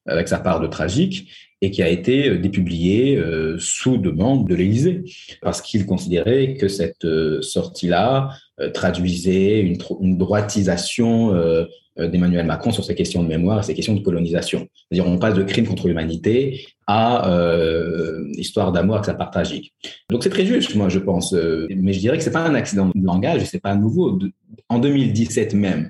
avec 0.08 0.28
sa 0.30 0.40
part 0.40 0.62
de 0.62 0.68
tragique 0.68 1.30
et 1.62 1.72
qui 1.72 1.82
a 1.82 1.90
été 1.90 2.38
dépubliée 2.38 3.22
sous 3.58 3.98
demande 3.98 4.48
de 4.48 4.54
l'Élysée 4.54 5.04
parce 5.42 5.62
qu'il 5.62 5.86
considérait 5.86 6.54
que 6.54 6.68
cette 6.68 7.08
sortie-là 7.42 8.30
traduisait 8.74 9.62
une, 9.62 10.18
droitisation 10.18 11.34
euh, 12.00 12.08
d'Emmanuel 12.08 12.46
Macron 12.46 12.72
sur 12.72 12.84
ces 12.84 12.94
questions 12.94 13.24
de 13.24 13.28
mémoire 13.28 13.60
et 13.60 13.64
ces 13.64 13.74
questions 13.74 13.96
de 13.96 14.02
colonisation. 14.02 14.68
C'est-à-dire, 14.76 15.12
on 15.12 15.18
passe 15.18 15.34
de 15.34 15.44
crime 15.44 15.66
contre 15.66 15.88
l'humanité 15.88 16.66
à 16.86 17.30
euh, 17.32 18.24
histoire 18.34 18.72
d'amour 18.72 18.96
avec 18.96 19.06
sa 19.06 19.16
part 19.16 19.32
tragique. 19.32 19.74
Donc, 20.10 20.24
c'est 20.24 20.30
très 20.30 20.46
juste, 20.46 20.76
moi, 20.76 20.90
je 20.90 21.00
pense. 21.00 21.34
Euh, 21.34 21.68
mais 21.76 21.94
je 21.94 22.00
dirais 22.00 22.18
que 22.18 22.24
c'est 22.24 22.32
pas 22.32 22.46
un 22.46 22.56
accident 22.56 22.92
de 22.94 23.04
langage 23.04 23.44
c'est 23.46 23.62
pas 23.62 23.76
nouveau. 23.76 24.20
En 24.70 24.80
2017 24.80 25.54
même, 25.56 25.90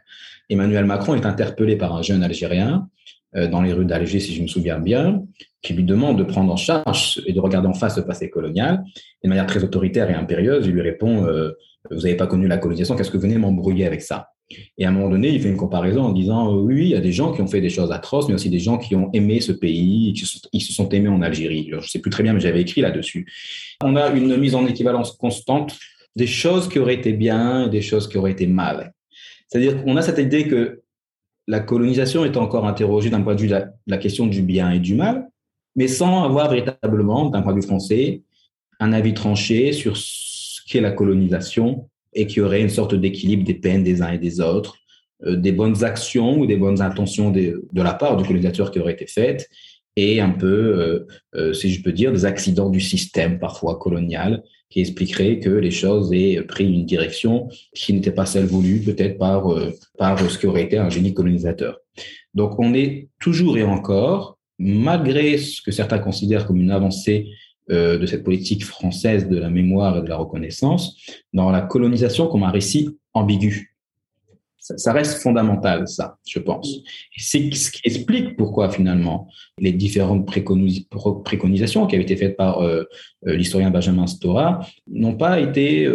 Emmanuel 0.49 0.85
Macron 0.85 1.13
est 1.15 1.25
interpellé 1.25 1.75
par 1.75 1.93
un 1.95 2.01
jeune 2.01 2.23
Algérien 2.23 2.87
euh, 2.93 2.96
dans 3.33 3.61
les 3.61 3.73
rues 3.73 3.85
d'Alger, 3.85 4.19
si 4.19 4.33
je 4.33 4.41
me 4.41 4.47
souviens 4.47 4.79
bien, 4.79 5.23
qui 5.61 5.73
lui 5.73 5.83
demande 5.83 6.17
de 6.17 6.23
prendre 6.23 6.51
en 6.51 6.55
charge 6.55 7.21
et 7.25 7.33
de 7.33 7.39
regarder 7.39 7.67
en 7.67 7.73
face 7.73 7.97
le 7.97 8.05
passé 8.05 8.29
colonial. 8.29 8.83
de 9.23 9.29
manière 9.29 9.45
très 9.45 9.63
autoritaire 9.63 10.09
et 10.09 10.13
impérieuse, 10.13 10.65
il 10.65 10.73
lui 10.73 10.81
répond 10.81 11.27
Vous 11.91 12.01
n'avez 12.01 12.15
pas 12.15 12.27
connu 12.27 12.47
la 12.47 12.57
colonisation, 12.57 12.95
qu'est-ce 12.95 13.11
que 13.11 13.17
vous 13.17 13.23
venez 13.23 13.37
m'embrouiller 13.37 13.85
avec 13.85 14.01
ça? 14.01 14.29
Et 14.77 14.85
à 14.85 14.89
un 14.89 14.91
moment 14.91 15.09
donné, 15.09 15.29
il 15.29 15.41
fait 15.41 15.49
une 15.49 15.57
comparaison 15.57 16.03
en 16.03 16.13
disant 16.13 16.53
euh, 16.53 16.59
oui, 16.59 16.81
il 16.83 16.89
y 16.89 16.95
a 16.95 17.01
des 17.01 17.11
gens 17.11 17.33
qui 17.33 17.41
ont 17.41 17.47
fait 17.47 17.61
des 17.61 17.69
choses 17.69 17.91
atroces, 17.91 18.27
mais 18.27 18.33
aussi 18.33 18.49
des 18.49 18.59
gens 18.59 18.77
qui 18.77 18.95
ont 18.95 19.09
aimé 19.13 19.41
ce 19.41 19.51
pays, 19.51 20.13
qui 20.13 20.25
ils 20.53 20.61
se 20.61 20.73
sont 20.73 20.87
aimés 20.89 21.09
en 21.09 21.21
Algérie. 21.21 21.67
je 21.71 21.75
ne 21.75 21.81
sais 21.81 21.99
plus 21.99 22.11
très 22.11 22.23
bien, 22.23 22.33
mais 22.33 22.39
j'avais 22.39 22.61
écrit 22.61 22.81
là-dessus. 22.81 23.27
On 23.83 23.95
a 23.95 24.09
une 24.11 24.37
mise 24.37 24.55
en 24.55 24.65
équivalence 24.65 25.11
constante 25.11 25.77
des 26.15 26.27
choses 26.27 26.69
qui 26.69 26.79
auraient 26.79 26.95
été 26.95 27.13
bien 27.13 27.67
et 27.67 27.69
des 27.69 27.81
choses 27.81 28.07
qui 28.07 28.17
auraient 28.17 28.31
été 28.31 28.47
mal. 28.47 28.93
C'est-à-dire 29.47 29.83
qu'on 29.83 29.97
a 29.97 30.01
cette 30.01 30.17
idée 30.17 30.47
que 30.47 30.81
la 31.47 31.59
colonisation 31.59 32.25
est 32.25 32.37
encore 32.37 32.67
interrogée 32.67 33.09
d'un 33.09 33.21
point 33.21 33.35
de 33.35 33.41
vue 33.41 33.47
de 33.47 33.61
la 33.87 33.97
question 33.97 34.27
du 34.27 34.41
bien 34.41 34.71
et 34.71 34.79
du 34.79 34.95
mal, 34.95 35.29
mais 35.75 35.87
sans 35.87 36.23
avoir 36.23 36.49
véritablement, 36.49 37.29
d'un 37.29 37.41
point 37.41 37.53
de 37.53 37.61
vue 37.61 37.67
français, 37.67 38.23
un 38.79 38.93
avis 38.93 39.13
tranché 39.13 39.71
sur 39.71 39.97
qu'est 40.67 40.81
la 40.81 40.91
colonisation 40.91 41.89
et 42.13 42.27
qu'il 42.27 42.39
y 42.39 42.41
aurait 42.41 42.61
une 42.61 42.69
sorte 42.69 42.95
d'équilibre 42.95 43.43
des 43.43 43.53
peines 43.53 43.83
des 43.83 44.01
uns 44.01 44.11
et 44.11 44.17
des 44.17 44.41
autres, 44.41 44.77
euh, 45.25 45.35
des 45.35 45.51
bonnes 45.51 45.83
actions 45.83 46.39
ou 46.39 46.45
des 46.45 46.57
bonnes 46.57 46.81
intentions 46.81 47.31
de, 47.31 47.63
la 47.73 47.93
part 47.93 48.17
du 48.17 48.25
colonisateur 48.25 48.71
qui 48.71 48.79
auraient 48.79 48.93
été 48.93 49.07
faites, 49.07 49.49
et 49.97 50.21
un 50.21 50.29
peu, 50.29 51.05
euh, 51.35 51.53
si 51.53 51.69
je 51.71 51.83
peux 51.83 51.91
dire, 51.91 52.13
des 52.13 52.23
accidents 52.23 52.69
du 52.69 52.79
système 52.79 53.39
parfois 53.39 53.77
colonial 53.77 54.43
qui 54.69 54.79
expliqueraient 54.79 55.39
que 55.39 55.49
les 55.49 55.71
choses 55.71 56.13
aient 56.13 56.41
pris 56.43 56.71
une 56.71 56.85
direction 56.85 57.49
qui 57.73 57.93
n'était 57.93 58.11
pas 58.11 58.25
celle 58.25 58.45
voulue 58.45 58.79
peut-être 58.79 59.17
par, 59.17 59.53
par 59.97 60.19
ce 60.19 60.37
qui 60.37 60.47
aurait 60.47 60.63
été 60.63 60.77
un 60.77 60.89
génie 60.89 61.13
colonisateur. 61.13 61.79
Donc 62.33 62.59
on 62.59 62.73
est 62.73 63.09
toujours 63.19 63.57
et 63.57 63.63
encore, 63.63 64.37
malgré 64.59 65.37
ce 65.37 65.61
que 65.61 65.71
certains 65.71 65.99
considèrent 65.99 66.45
comme 66.45 66.61
une 66.61 66.71
avancée 66.71 67.29
euh, 67.69 67.97
de 67.97 68.05
cette 68.05 68.23
politique 68.23 68.63
française 68.63 69.27
de 69.27 69.37
la 69.37 69.49
mémoire 69.49 69.97
et 69.97 70.01
de 70.01 70.07
la 70.07 70.15
reconnaissance 70.15 70.95
dans 71.33 71.51
la 71.51 71.59
colonisation 71.59 72.27
comme 72.27 72.43
un 72.43 72.49
récit 72.49 72.97
ambigu. 73.13 73.75
Ça, 74.75 74.93
reste 74.93 75.21
fondamental, 75.21 75.87
ça, 75.87 76.17
je 76.27 76.39
pense. 76.39 76.81
C'est 77.17 77.53
ce 77.53 77.71
qui 77.71 77.81
explique 77.83 78.35
pourquoi, 78.35 78.69
finalement, 78.69 79.27
les 79.59 79.71
différentes 79.71 80.25
préconisations 80.25 81.87
qui 81.87 81.95
avaient 81.95 82.03
été 82.03 82.15
faites 82.15 82.37
par 82.37 82.61
euh, 82.61 82.83
euh, 83.27 83.35
l'historien 83.35 83.71
Benjamin 83.71 84.07
Stora 84.07 84.59
n'ont 84.87 85.15
pas 85.15 85.39
été 85.39 85.87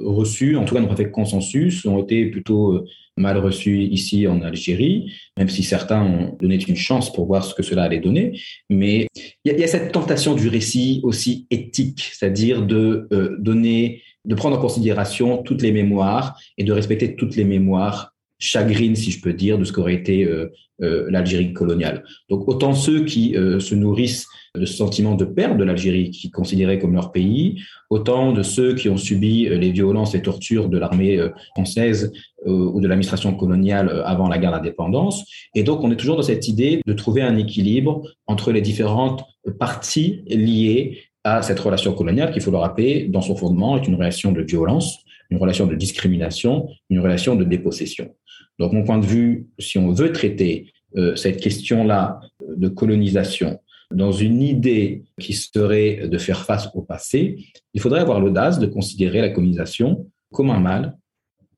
reçues, 0.00 0.56
en 0.56 0.64
tout 0.64 0.74
cas 0.74 0.80
n'ont 0.80 0.88
pas 0.88 0.96
fait 0.96 1.10
consensus, 1.10 1.84
ont 1.86 2.02
été 2.02 2.26
plutôt 2.26 2.84
mal 3.20 3.38
reçu 3.38 3.82
ici 3.82 4.26
en 4.26 4.42
Algérie, 4.42 5.12
même 5.36 5.48
si 5.48 5.62
certains 5.62 6.02
ont 6.02 6.36
donné 6.40 6.58
une 6.66 6.76
chance 6.76 7.12
pour 7.12 7.26
voir 7.26 7.44
ce 7.44 7.54
que 7.54 7.62
cela 7.62 7.84
allait 7.84 8.00
donner. 8.00 8.40
Mais 8.68 9.06
il 9.44 9.52
y, 9.52 9.62
a 9.62 9.66
cette 9.66 9.92
tentation 9.92 10.34
du 10.34 10.48
récit 10.48 11.00
aussi 11.02 11.46
éthique, 11.50 12.10
c'est-à-dire 12.12 12.62
de 12.62 13.08
euh, 13.12 13.36
donner, 13.38 14.02
de 14.24 14.34
prendre 14.34 14.58
en 14.58 14.60
considération 14.60 15.38
toutes 15.42 15.62
les 15.62 15.72
mémoires 15.72 16.38
et 16.58 16.64
de 16.64 16.72
respecter 16.72 17.16
toutes 17.16 17.36
les 17.36 17.44
mémoires 17.44 18.14
chagrines, 18.38 18.96
si 18.96 19.10
je 19.10 19.20
peux 19.20 19.34
dire, 19.34 19.58
de 19.58 19.64
ce 19.64 19.72
qu'aurait 19.72 19.94
été 19.94 20.24
euh, 20.24 20.50
euh, 20.82 21.06
l'Algérie 21.10 21.52
coloniale. 21.52 22.04
Donc 22.28 22.48
autant 22.48 22.72
ceux 22.74 23.04
qui 23.04 23.34
se 23.34 23.74
nourrissent 23.74 24.26
de 24.56 24.64
ce 24.66 24.74
sentiment 24.74 25.14
de 25.14 25.24
perte 25.24 25.58
de 25.58 25.64
l'Algérie, 25.64 26.10
qui 26.10 26.30
considéraient 26.30 26.78
comme 26.78 26.94
leur 26.94 27.12
pays, 27.12 27.62
autant 27.88 28.32
de 28.32 28.42
ceux 28.42 28.74
qui 28.74 28.88
ont 28.88 28.96
subi 28.96 29.48
les 29.48 29.70
violences 29.70 30.14
et 30.14 30.22
tortures 30.22 30.68
de 30.68 30.78
l'armée 30.78 31.20
française 31.54 32.10
euh, 32.46 32.70
ou 32.72 32.80
de 32.80 32.88
l'administration 32.88 33.34
coloniale 33.34 33.90
euh, 33.90 34.02
avant 34.06 34.26
la 34.26 34.38
guerre 34.38 34.52
d'indépendance. 34.52 35.26
Et 35.54 35.62
donc, 35.62 35.84
on 35.84 35.90
est 35.90 35.96
toujours 35.96 36.16
dans 36.16 36.22
cette 36.22 36.48
idée 36.48 36.80
de 36.86 36.92
trouver 36.94 37.20
un 37.20 37.36
équilibre 37.36 38.00
entre 38.26 38.50
les 38.50 38.62
différentes 38.62 39.24
parties 39.58 40.22
liées 40.26 41.02
à 41.24 41.42
cette 41.42 41.60
relation 41.60 41.94
coloniale, 41.94 42.32
qu'il 42.32 42.42
faut 42.42 42.50
le 42.50 42.56
rappeler, 42.56 43.06
dans 43.08 43.20
son 43.20 43.36
fondement, 43.36 43.76
est 43.76 43.86
une 43.86 43.94
relation 43.94 44.32
de 44.32 44.42
violence, 44.42 44.98
une 45.30 45.38
relation 45.38 45.66
de 45.66 45.74
discrimination, 45.74 46.68
une 46.88 47.00
relation 47.00 47.36
de 47.36 47.44
dépossession. 47.44 48.14
Donc, 48.58 48.72
mon 48.72 48.84
point 48.84 48.98
de 48.98 49.06
vue, 49.06 49.48
si 49.58 49.78
on 49.78 49.92
veut 49.92 50.12
traiter 50.12 50.72
euh, 50.96 51.14
cette 51.16 51.40
question-là 51.40 52.20
de 52.48 52.68
colonisation 52.68 53.60
dans 53.90 54.12
une 54.12 54.42
idée 54.42 55.02
qui 55.20 55.32
serait 55.32 56.08
de 56.08 56.18
faire 56.18 56.44
face 56.44 56.68
au 56.74 56.82
passé, 56.82 57.44
il 57.74 57.80
faudrait 57.80 58.00
avoir 58.00 58.20
l'audace 58.20 58.58
de 58.58 58.66
considérer 58.66 59.20
la 59.20 59.30
colonisation 59.30 60.06
comme 60.32 60.50
un 60.50 60.60
mal 60.60 60.96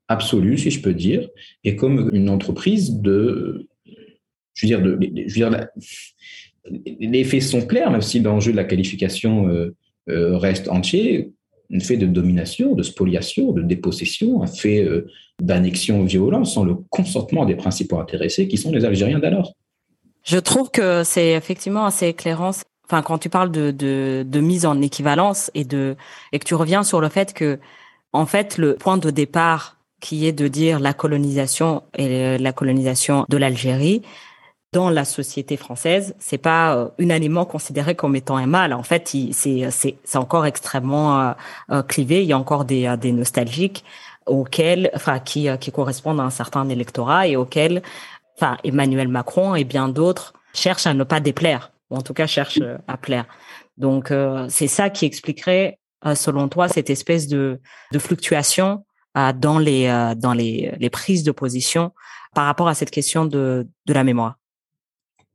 absolue, 0.07 0.57
si 0.57 0.71
je 0.71 0.81
peux 0.81 0.93
dire, 0.93 1.29
et 1.63 1.75
comme 1.75 2.09
une 2.13 2.29
entreprise 2.29 2.99
de, 2.99 3.67
je 4.53 4.65
veux 4.65 4.67
dire, 4.67 4.81
de, 4.81 4.97
je 5.01 5.39
veux 5.39 5.49
dire, 5.49 5.67
les 6.69 7.23
faits 7.23 7.43
sont 7.43 7.65
clairs, 7.65 7.91
même 7.91 8.01
si 8.01 8.19
l'enjeu 8.19 8.51
de 8.51 8.57
la 8.57 8.63
qualification 8.63 9.47
euh, 9.47 9.75
euh, 10.09 10.37
reste 10.37 10.69
entier. 10.69 11.31
Un 11.73 11.79
fait 11.79 11.97
de 11.97 12.05
domination, 12.05 12.75
de 12.75 12.83
spoliation, 12.83 13.51
de 13.51 13.61
dépossession, 13.63 14.43
un 14.43 14.47
fait 14.47 14.83
euh, 14.83 15.07
d'annexion 15.41 16.03
violente 16.03 16.45
sans 16.45 16.65
le 16.65 16.75
consentement 16.89 17.45
des 17.45 17.55
principaux 17.55 17.99
intéressés 17.99 18.47
qui 18.47 18.57
sont 18.57 18.71
les 18.71 18.85
Algériens 18.85 19.19
d'alors. 19.19 19.53
Je 20.23 20.37
trouve 20.37 20.69
que 20.69 21.03
c'est 21.03 21.31
effectivement 21.31 21.85
assez 21.85 22.07
éclairant. 22.07 22.51
Enfin, 22.85 23.01
quand 23.01 23.17
tu 23.17 23.29
parles 23.29 23.49
de, 23.49 23.71
de, 23.71 24.39
mise 24.39 24.65
en 24.65 24.81
équivalence 24.81 25.49
et 25.55 25.63
de 25.63 25.95
et 26.31 26.39
que 26.39 26.45
tu 26.45 26.53
reviens 26.53 26.83
sur 26.83 27.01
le 27.01 27.09
fait 27.09 27.33
que, 27.33 27.59
en 28.11 28.25
fait, 28.25 28.57
le 28.57 28.75
point 28.75 28.97
de 28.97 29.09
départ 29.09 29.77
qui 29.99 30.27
est 30.27 30.33
de 30.33 30.47
dire 30.47 30.79
la 30.79 30.93
colonisation 30.93 31.81
et 31.97 32.37
la 32.37 32.53
colonisation 32.53 33.25
de 33.29 33.37
l'Algérie 33.37 34.03
dans 34.73 34.89
la 34.89 35.05
société 35.05 35.55
française, 35.57 36.15
c'est 36.19 36.37
pas 36.37 36.75
euh, 36.75 36.89
unanimement 36.97 37.45
considéré 37.45 37.95
comme 37.95 38.15
étant 38.15 38.37
un 38.37 38.47
mal. 38.47 38.73
En 38.73 38.83
fait, 38.83 39.15
c'est 39.31 39.71
c'est 39.71 39.97
c'est 40.03 40.17
encore 40.17 40.45
extrêmement 40.45 41.21
euh, 41.21 41.33
euh, 41.71 41.83
clivé. 41.83 42.23
Il 42.23 42.27
y 42.27 42.33
a 42.33 42.37
encore 42.37 42.65
des 42.65 42.95
des 42.97 43.11
nostalgiques 43.11 43.83
auxquels, 44.25 44.89
enfin, 44.95 45.19
qui 45.19 45.47
qui 45.59 45.71
correspondent 45.71 46.19
à 46.19 46.23
un 46.23 46.29
certain 46.41 46.67
électorat 46.69 47.27
et 47.27 47.35
auxquels, 47.35 47.81
enfin, 48.37 48.57
Emmanuel 48.63 49.07
Macron 49.07 49.55
et 49.55 49.63
bien 49.63 49.87
d'autres 49.89 50.33
cherchent 50.53 50.87
à 50.87 50.93
ne 50.93 51.03
pas 51.03 51.19
déplaire, 51.19 51.71
ou 51.89 51.97
en 51.97 52.01
tout 52.01 52.13
cas 52.13 52.27
cherchent 52.27 52.61
à 52.87 52.97
plaire. 52.97 53.25
Donc, 53.77 54.13
c'est 54.49 54.67
ça 54.67 54.89
qui 54.89 55.05
expliquerait, 55.05 55.79
selon 56.15 56.47
toi, 56.47 56.67
cette 56.67 56.89
espèce 56.89 57.27
de 57.27 57.59
de 57.91 57.99
fluctuation 57.99 58.85
dans 59.35 59.59
les 59.59 59.87
euh, 59.87 60.15
dans 60.15 60.33
les, 60.33 60.73
les 60.79 60.89
prises 60.89 61.23
de 61.23 61.31
position 61.31 61.91
par 62.33 62.45
rapport 62.45 62.67
à 62.67 62.73
cette 62.73 62.91
question 62.91 63.25
de, 63.25 63.67
de 63.85 63.93
la 63.93 64.03
mémoire 64.03 64.37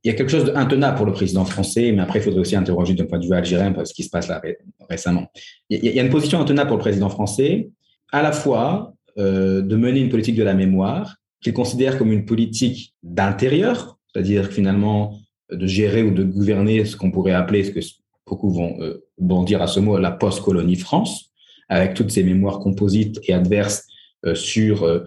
il 0.08 0.12
y 0.12 0.14
a 0.14 0.16
quelque 0.16 0.30
chose 0.30 0.46
d'intenable 0.46 0.96
pour 0.96 1.04
le 1.04 1.12
président 1.12 1.44
français, 1.44 1.92
mais 1.92 2.00
après, 2.00 2.20
il 2.20 2.22
faudrait 2.22 2.40
aussi 2.40 2.56
interroger 2.56 2.94
d'un 2.94 3.04
point 3.04 3.18
de 3.18 3.26
vue 3.26 3.34
algérien 3.34 3.74
ce 3.84 3.92
qui 3.92 4.04
se 4.04 4.08
passe 4.08 4.26
là 4.26 4.40
récemment. 4.88 5.26
Il 5.68 5.84
y 5.84 6.00
a 6.00 6.02
une 6.02 6.08
position 6.08 6.40
intenable 6.40 6.68
pour 6.68 6.78
le 6.78 6.82
président 6.82 7.10
français, 7.10 7.68
à 8.10 8.22
la 8.22 8.32
fois 8.32 8.94
euh, 9.18 9.60
de 9.60 9.76
mener 9.76 10.00
une 10.00 10.08
politique 10.08 10.36
de 10.36 10.42
la 10.42 10.54
mémoire 10.54 11.16
qu'il 11.42 11.52
considère 11.52 11.98
comme 11.98 12.10
une 12.10 12.24
politique 12.24 12.94
d'intérieur, 13.02 13.98
c'est-à-dire 14.10 14.46
finalement 14.46 15.18
de 15.52 15.66
gérer 15.66 16.02
ou 16.02 16.10
de 16.10 16.24
gouverner 16.24 16.86
ce 16.86 16.96
qu'on 16.96 17.10
pourrait 17.10 17.32
appeler, 17.32 17.64
ce 17.64 17.70
que 17.70 17.80
beaucoup 18.26 18.50
vont, 18.50 18.80
euh, 18.80 19.04
vont 19.18 19.42
dire 19.42 19.60
à 19.60 19.66
ce 19.66 19.78
mot, 19.78 19.98
la 19.98 20.10
post-colonie 20.10 20.76
France, 20.76 21.32
avec 21.68 21.92
toutes 21.92 22.10
ces 22.10 22.24
mémoires 22.24 22.60
composites 22.60 23.20
et 23.24 23.34
adverses 23.34 23.86
euh, 24.24 24.34
sur, 24.34 24.84
euh, 24.84 25.04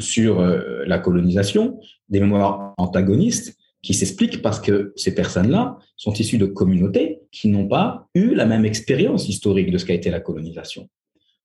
sur 0.00 0.40
euh, 0.40 0.82
la 0.86 0.98
colonisation, 0.98 1.78
des 2.08 2.20
mémoires 2.20 2.74
antagonistes 2.78 3.57
qui 3.88 3.94
s'expliquent 3.94 4.42
parce 4.42 4.60
que 4.60 4.92
ces 4.96 5.14
personnes-là 5.14 5.78
sont 5.96 6.12
issues 6.12 6.36
de 6.36 6.44
communautés 6.44 7.20
qui 7.32 7.48
n'ont 7.48 7.66
pas 7.66 8.06
eu 8.14 8.34
la 8.34 8.44
même 8.44 8.66
expérience 8.66 9.30
historique 9.30 9.70
de 9.70 9.78
ce 9.78 9.86
qu'a 9.86 9.94
été 9.94 10.10
la 10.10 10.20
colonisation. 10.20 10.90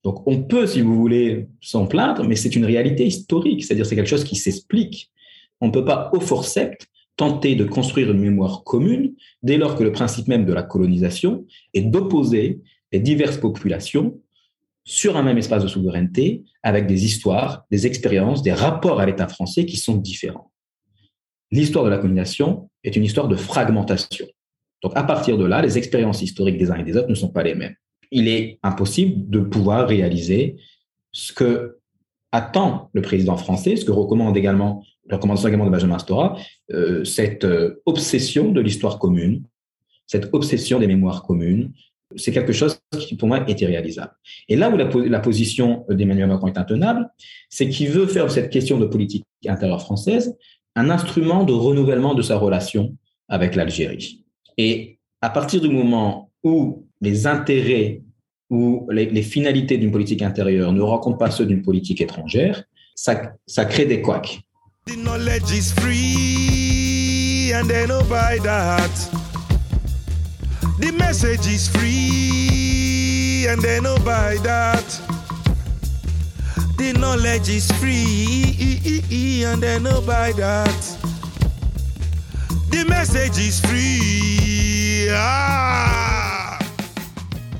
Donc 0.03 0.27
on 0.27 0.43
peut, 0.43 0.67
si 0.67 0.81
vous 0.81 0.93
voulez, 0.93 1.47
s'en 1.62 1.88
plaindre, 1.88 2.25
mais 2.25 2.35
c'est 2.35 2.53
une 2.57 2.65
réalité 2.65 3.05
historique, 3.05 3.63
c'est-à-dire 3.63 3.85
c'est 3.85 3.95
quelque 3.95 4.09
chose 4.09 4.25
qui 4.25 4.35
s'explique. 4.35 5.09
On 5.62 5.67
ne 5.67 5.71
peut 5.71 5.85
pas 5.85 6.09
au 6.12 6.19
forceps 6.19 6.85
tenter 7.15 7.55
de 7.55 7.63
construire 7.63 8.12
une 8.12 8.19
mémoire 8.19 8.65
commune 8.65 9.13
dès 9.41 9.55
lors 9.55 9.77
que 9.77 9.83
le 9.85 9.93
principe 9.93 10.27
même 10.27 10.45
de 10.45 10.51
la 10.51 10.63
colonisation 10.63 11.45
est 11.73 11.83
d'opposer 11.83 12.59
les 12.91 13.00
diverses 13.00 13.38
populations 13.38 14.19
sur 14.83 15.15
un 15.15 15.23
même 15.23 15.38
espace 15.38 15.63
de 15.63 15.69
souveraineté 15.69 16.43
avec 16.62 16.88
des 16.88 17.05
histoires, 17.05 17.63
des 17.71 17.88
expériences, 17.88 18.43
des 18.43 18.51
rapports 18.51 19.00
à 19.00 19.05
l'État 19.05 19.29
français 19.29 19.65
qui 19.65 19.77
sont 19.77 19.95
différents. 19.95 20.51
L'histoire 21.53 21.86
de 21.86 21.91
la 21.91 22.00
colonisation 22.00 22.67
est 22.83 22.95
une 22.95 23.03
histoire 23.03 23.27
de 23.27 23.36
fragmentation. 23.36 24.25
Donc 24.81 24.93
à 24.95 25.03
partir 25.03 25.38
de 25.38 25.45
là, 25.45 25.62
les 25.62 25.77
expériences 25.77 26.24
historiques 26.24 26.57
des 26.57 26.72
uns 26.72 26.77
et 26.77 26.83
des 26.83 26.98
autres 26.98 27.10
ne 27.10 27.13
sont 27.13 27.29
pas 27.29 27.43
les 27.43 27.53
mêmes. 27.53 27.75
Il 28.10 28.27
est 28.27 28.57
impossible 28.63 29.29
de 29.29 29.39
pouvoir 29.39 29.88
réaliser 29.88 30.55
ce 31.12 31.31
que 31.31 31.77
attend 32.31 32.89
le 32.93 33.03
président 33.03 33.38
français, 33.38 33.75
ce 33.75 33.86
que 33.86 33.91
recommande 33.91 34.36
également, 34.36 34.83
le 35.07 35.15
recommandation 35.15 35.48
également 35.48 35.67
de 35.67 35.69
Benjamin 35.69 36.00
Stora, 36.00 36.36
euh, 36.72 37.03
cette 37.03 37.43
euh, 37.43 37.83
obsession 37.86 38.51
de 38.51 38.60
l'histoire 38.60 38.98
commune, 38.98 39.43
cette 40.07 40.29
obsession 40.33 40.79
des 40.79 40.88
mémoires 40.88 41.22
communes, 41.22 41.72
c'est 42.15 42.31
quelque 42.31 42.53
chose 42.53 42.79
qui, 43.00 43.15
pour 43.15 43.27
moi, 43.27 43.48
était 43.48 43.67
réalisable. 43.67 44.13
Et 44.50 44.55
là 44.55 44.72
où 44.72 44.77
la, 44.77 45.19
position 45.19 45.86
d'Emmanuel 45.88 46.29
Macron 46.29 46.48
est 46.48 46.57
intenable, 46.57 47.07
c'est 47.50 47.69
qu'il 47.69 47.89
veut 47.89 48.07
faire 48.07 48.31
cette 48.31 48.50
question 48.50 48.79
de 48.79 48.88
politique 48.88 49.24
intérieure 49.48 49.81
française 49.81 50.36
un 50.75 50.89
instrument 50.89 51.44
de 51.44 51.53
renouvellement 51.53 52.13
de 52.13 52.22
sa 52.22 52.38
relation 52.38 52.96
avec 53.27 53.56
l'Algérie. 53.56 54.24
Et 54.58 55.00
à 55.22 55.30
partir 55.30 55.62
du 55.62 55.70
moment 55.70 56.32
où 56.44 56.86
les 57.01 57.27
intérêts 57.27 58.01
ou 58.50 58.88
les, 58.92 59.24
finalités 59.24 59.77
d'une 59.77 59.92
politique 59.92 60.22
intérieure 60.22 60.72
ne 60.74 60.82
rencontrent 60.82 61.18
pas 61.18 61.32
ceux 61.32 61.46
d'une 61.46 61.62
politique 61.62 62.01
étrangère, 62.01 62.63
ça, 62.96 63.34
ça 63.48 63.65
crée 63.65 63.86
des 63.86 64.01
couacs. 64.01 64.42
The 70.80 70.92
message 70.92 71.46
is 71.46 71.68
free 71.68 73.46
and 73.48 73.62
they 73.62 73.80
no 73.80 73.98
buy 74.00 74.38
that. 74.44 75.23
The 76.77 76.94
knowledge 76.94 77.50
is 77.50 77.72
free 77.74 79.44
and 79.46 79.84
no 79.84 80.01
buy 80.01 80.34
that. 80.34 80.98
The 82.72 82.86
message 82.88 83.38
is 83.38 83.62
free. 83.62 85.08
Ah. 85.12 86.58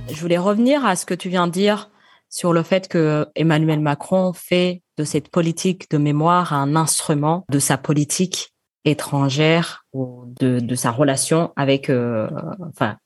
Je 0.10 0.20
voulais 0.20 0.38
revenir 0.38 0.86
à 0.86 0.96
ce 0.96 1.05
que 1.05 1.13
tu 1.13 1.29
viens 1.29 1.48
de 1.48 1.51
dire 1.51 1.89
sur 2.29 2.53
le 2.53 2.63
fait 2.63 2.88
que 2.88 3.27
Emmanuel 3.36 3.79
Macron 3.79 4.34
fait 4.34 4.82
de 4.98 5.03
cette 5.03 5.29
politique 5.29 5.89
de 5.91 5.98
mémoire 5.98 6.53
un 6.53 6.75
instrument 6.75 7.46
de 7.50 7.60
sa 7.60 7.77
politique 7.77 8.53
étrangère 8.86 9.86
ou 9.93 10.24
de, 10.39 10.60
de 10.60 10.75
sa 10.75 10.91
relation 10.91 11.53
avec, 11.55 11.89
euh, 11.89 12.27
enfin, 12.67 12.98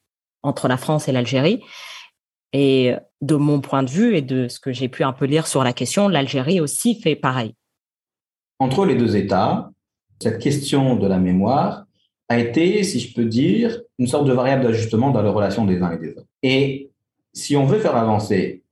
entre 0.44 0.68
la 0.68 0.78
France 0.78 1.08
et 1.08 1.12
l'Algérie. 1.12 1.62
Et 2.54 2.94
de 3.22 3.36
mon 3.36 3.62
point 3.62 3.84
de 3.84 3.90
vue 3.90 4.16
et 4.16 4.22
de 4.22 4.48
ce 4.48 4.60
que 4.60 4.72
j'ai 4.72 4.90
pu 4.90 5.04
un 5.04 5.14
peu 5.14 5.26
lire 5.26 5.48
sur 5.48 5.64
la 5.64 5.74
question, 5.74 6.08
l'Algérie 6.08 6.62
aussi 6.62 7.00
fait 7.02 7.16
pareil. 7.16 7.54
Entre 8.60 8.86
les 8.86 8.96
deux 8.96 9.16
États, 9.16 9.70
cette 10.22 10.40
question 10.40 10.96
de 10.96 11.08
la 11.08 11.20
mémoire 11.20 11.86
a 12.30 12.40
été, 12.40 12.84
si 12.84 13.00
je 13.00 13.14
peux 13.14 13.26
dire, 13.26 13.80
une 14.00 14.08
sorte 14.08 14.28
de 14.28 14.34
variable 14.34 14.64
d'ajustement 14.64 15.12
dans 15.12 15.22
les 15.22 15.30
relations 15.30 15.66
des 15.66 15.82
uns 15.82 15.92
et 15.92 15.98
des 15.98 16.10
autres. 16.12 16.28
Et 16.44 16.92
si 17.34 17.56
on 17.56 17.66
veut 17.66 17.80
faire 17.80 17.96
avancer 17.96 18.64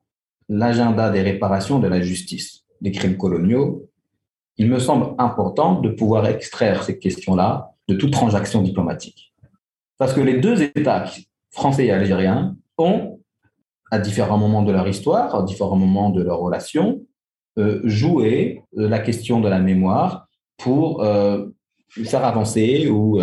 l'agenda 0.50 1.10
des 1.10 1.22
réparations 1.22 1.80
de 1.80 1.88
la 1.88 2.02
justice 2.02 2.64
des 2.82 2.92
crimes 2.92 3.18
coloniaux, 3.18 3.90
il 4.58 4.70
me 4.70 4.80
semble 4.80 5.16
important 5.18 5.80
de 5.80 5.90
pouvoir 5.90 6.28
extraire 6.28 6.84
ces 6.84 6.98
questions-là 6.98 7.74
de 7.88 7.96
toute 7.96 8.12
transaction 8.12 8.62
diplomatique. 8.62 9.34
Parce 9.98 10.14
que 10.14 10.22
les 10.22 10.40
deux 10.40 10.62
États, 10.62 11.06
français 11.52 11.86
et 11.86 11.92
algériens, 11.92 12.56
ont, 12.78 13.20
à 13.96 14.00
différents 14.00 14.38
moments 14.38 14.64
de 14.64 14.72
leur 14.72 14.88
histoire, 14.88 15.36
à 15.36 15.44
différents 15.44 15.76
moments 15.76 16.10
de 16.10 16.22
leur 16.22 16.40
relation, 16.40 17.02
euh, 17.58 17.82
joué 17.84 18.62
euh, 18.78 18.90
la 18.90 19.00
question 19.00 19.40
de 19.40 19.48
la 19.48 19.60
mémoire 19.60 20.28
pour 20.58 21.04
euh, 21.04 21.46
faire 22.04 22.26
avancer 22.26 22.90
ou 22.90 23.22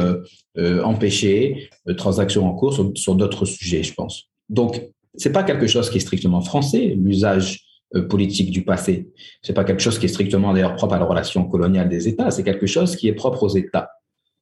empêcher 0.85 1.69
transactions 1.99 2.47
en 2.47 2.55
cours 2.55 2.73
sur, 2.73 2.93
sur 2.95 3.14
d'autres 3.14 3.45
sujets, 3.45 3.83
je 3.83 3.93
pense. 3.93 4.31
Donc, 4.49 4.73
c'est 5.14 5.33
pas 5.33 5.43
quelque 5.43 5.67
chose 5.67 5.91
qui 5.91 5.99
est 5.99 6.00
strictement 6.00 6.41
français, 6.41 6.95
l'usage 6.97 7.61
euh, 7.95 8.09
politique 8.09 8.50
du 8.50 8.64
passé. 8.64 9.11
C'est 9.43 9.52
pas 9.52 9.64
quelque 9.64 9.83
chose 9.83 9.99
qui 9.99 10.07
est 10.07 10.09
strictement 10.09 10.55
d'ailleurs 10.55 10.76
propre 10.76 10.95
à 10.95 10.99
la 10.99 11.05
relation 11.05 11.45
coloniale 11.45 11.91
des 11.91 12.09
États, 12.09 12.31
c'est 12.31 12.45
quelque 12.45 12.67
chose 12.67 12.97
qui 12.97 13.09
est 13.09 13.12
propre 13.12 13.43
aux 13.43 13.55
États. 13.55 13.91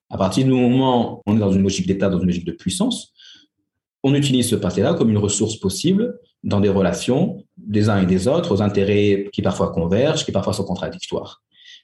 À 0.09 0.17
partir 0.17 0.45
du 0.45 0.53
moment 0.53 1.19
où 1.19 1.23
on 1.27 1.37
est 1.37 1.41
dans 1.41 1.53
une 1.53 1.63
logique 1.63 1.87
d'État, 1.89 2.09
dans 2.09 2.21
une 2.21 2.27
logique 2.27 2.45
de 2.45 2.53
puissance, 2.53 3.13
on 4.03 4.15
utilise 4.15 4.49
ce 4.49 4.57
passé-là 4.57 4.95
comme 4.95 5.11
une 5.11 5.19
ressource 5.19 5.57
possible 5.57 6.19
dans 6.43 6.61
des 6.61 6.69
relations 6.69 7.45
des 7.57 7.89
uns 7.89 8.01
et 8.03 8.07
des 8.07 8.29
autres, 8.29 8.55
aux 8.55 8.63
intérêts 8.63 9.29
qui 9.33 9.43
parfois 9.43 9.71
convergent, 9.71 10.25
qui 10.25 10.33
parfois 10.33 10.53
sont 10.53 10.65
contradictoires. 10.65 11.43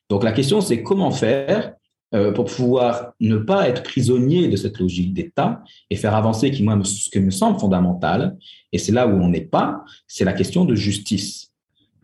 Donc 0.09 0.25
la 0.25 0.33
question, 0.33 0.61
c'est 0.61 0.83
comment 0.83 1.11
faire 1.11 1.75
euh, 2.15 2.33
pour 2.33 2.47
pouvoir 2.47 3.13
ne 3.21 3.37
pas 3.37 3.69
être 3.69 3.83
prisonnier 3.83 4.49
de 4.49 4.57
cette 4.57 4.79
logique 4.79 5.13
d'État 5.13 5.63
et 5.91 5.97
faire 5.97 6.15
avancer 6.15 6.51
qui, 6.51 6.63
moi, 6.63 6.79
ce 6.85 7.11
qui 7.11 7.21
me 7.21 7.31
semble 7.31 7.59
fondamental, 7.59 8.37
et 8.73 8.79
c'est 8.79 8.93
là 8.93 9.07
où 9.07 9.13
on 9.13 9.29
n'est 9.29 9.45
pas, 9.45 9.85
c'est 10.07 10.25
la 10.25 10.33
question 10.33 10.65
de 10.65 10.75
justice. 10.75 11.53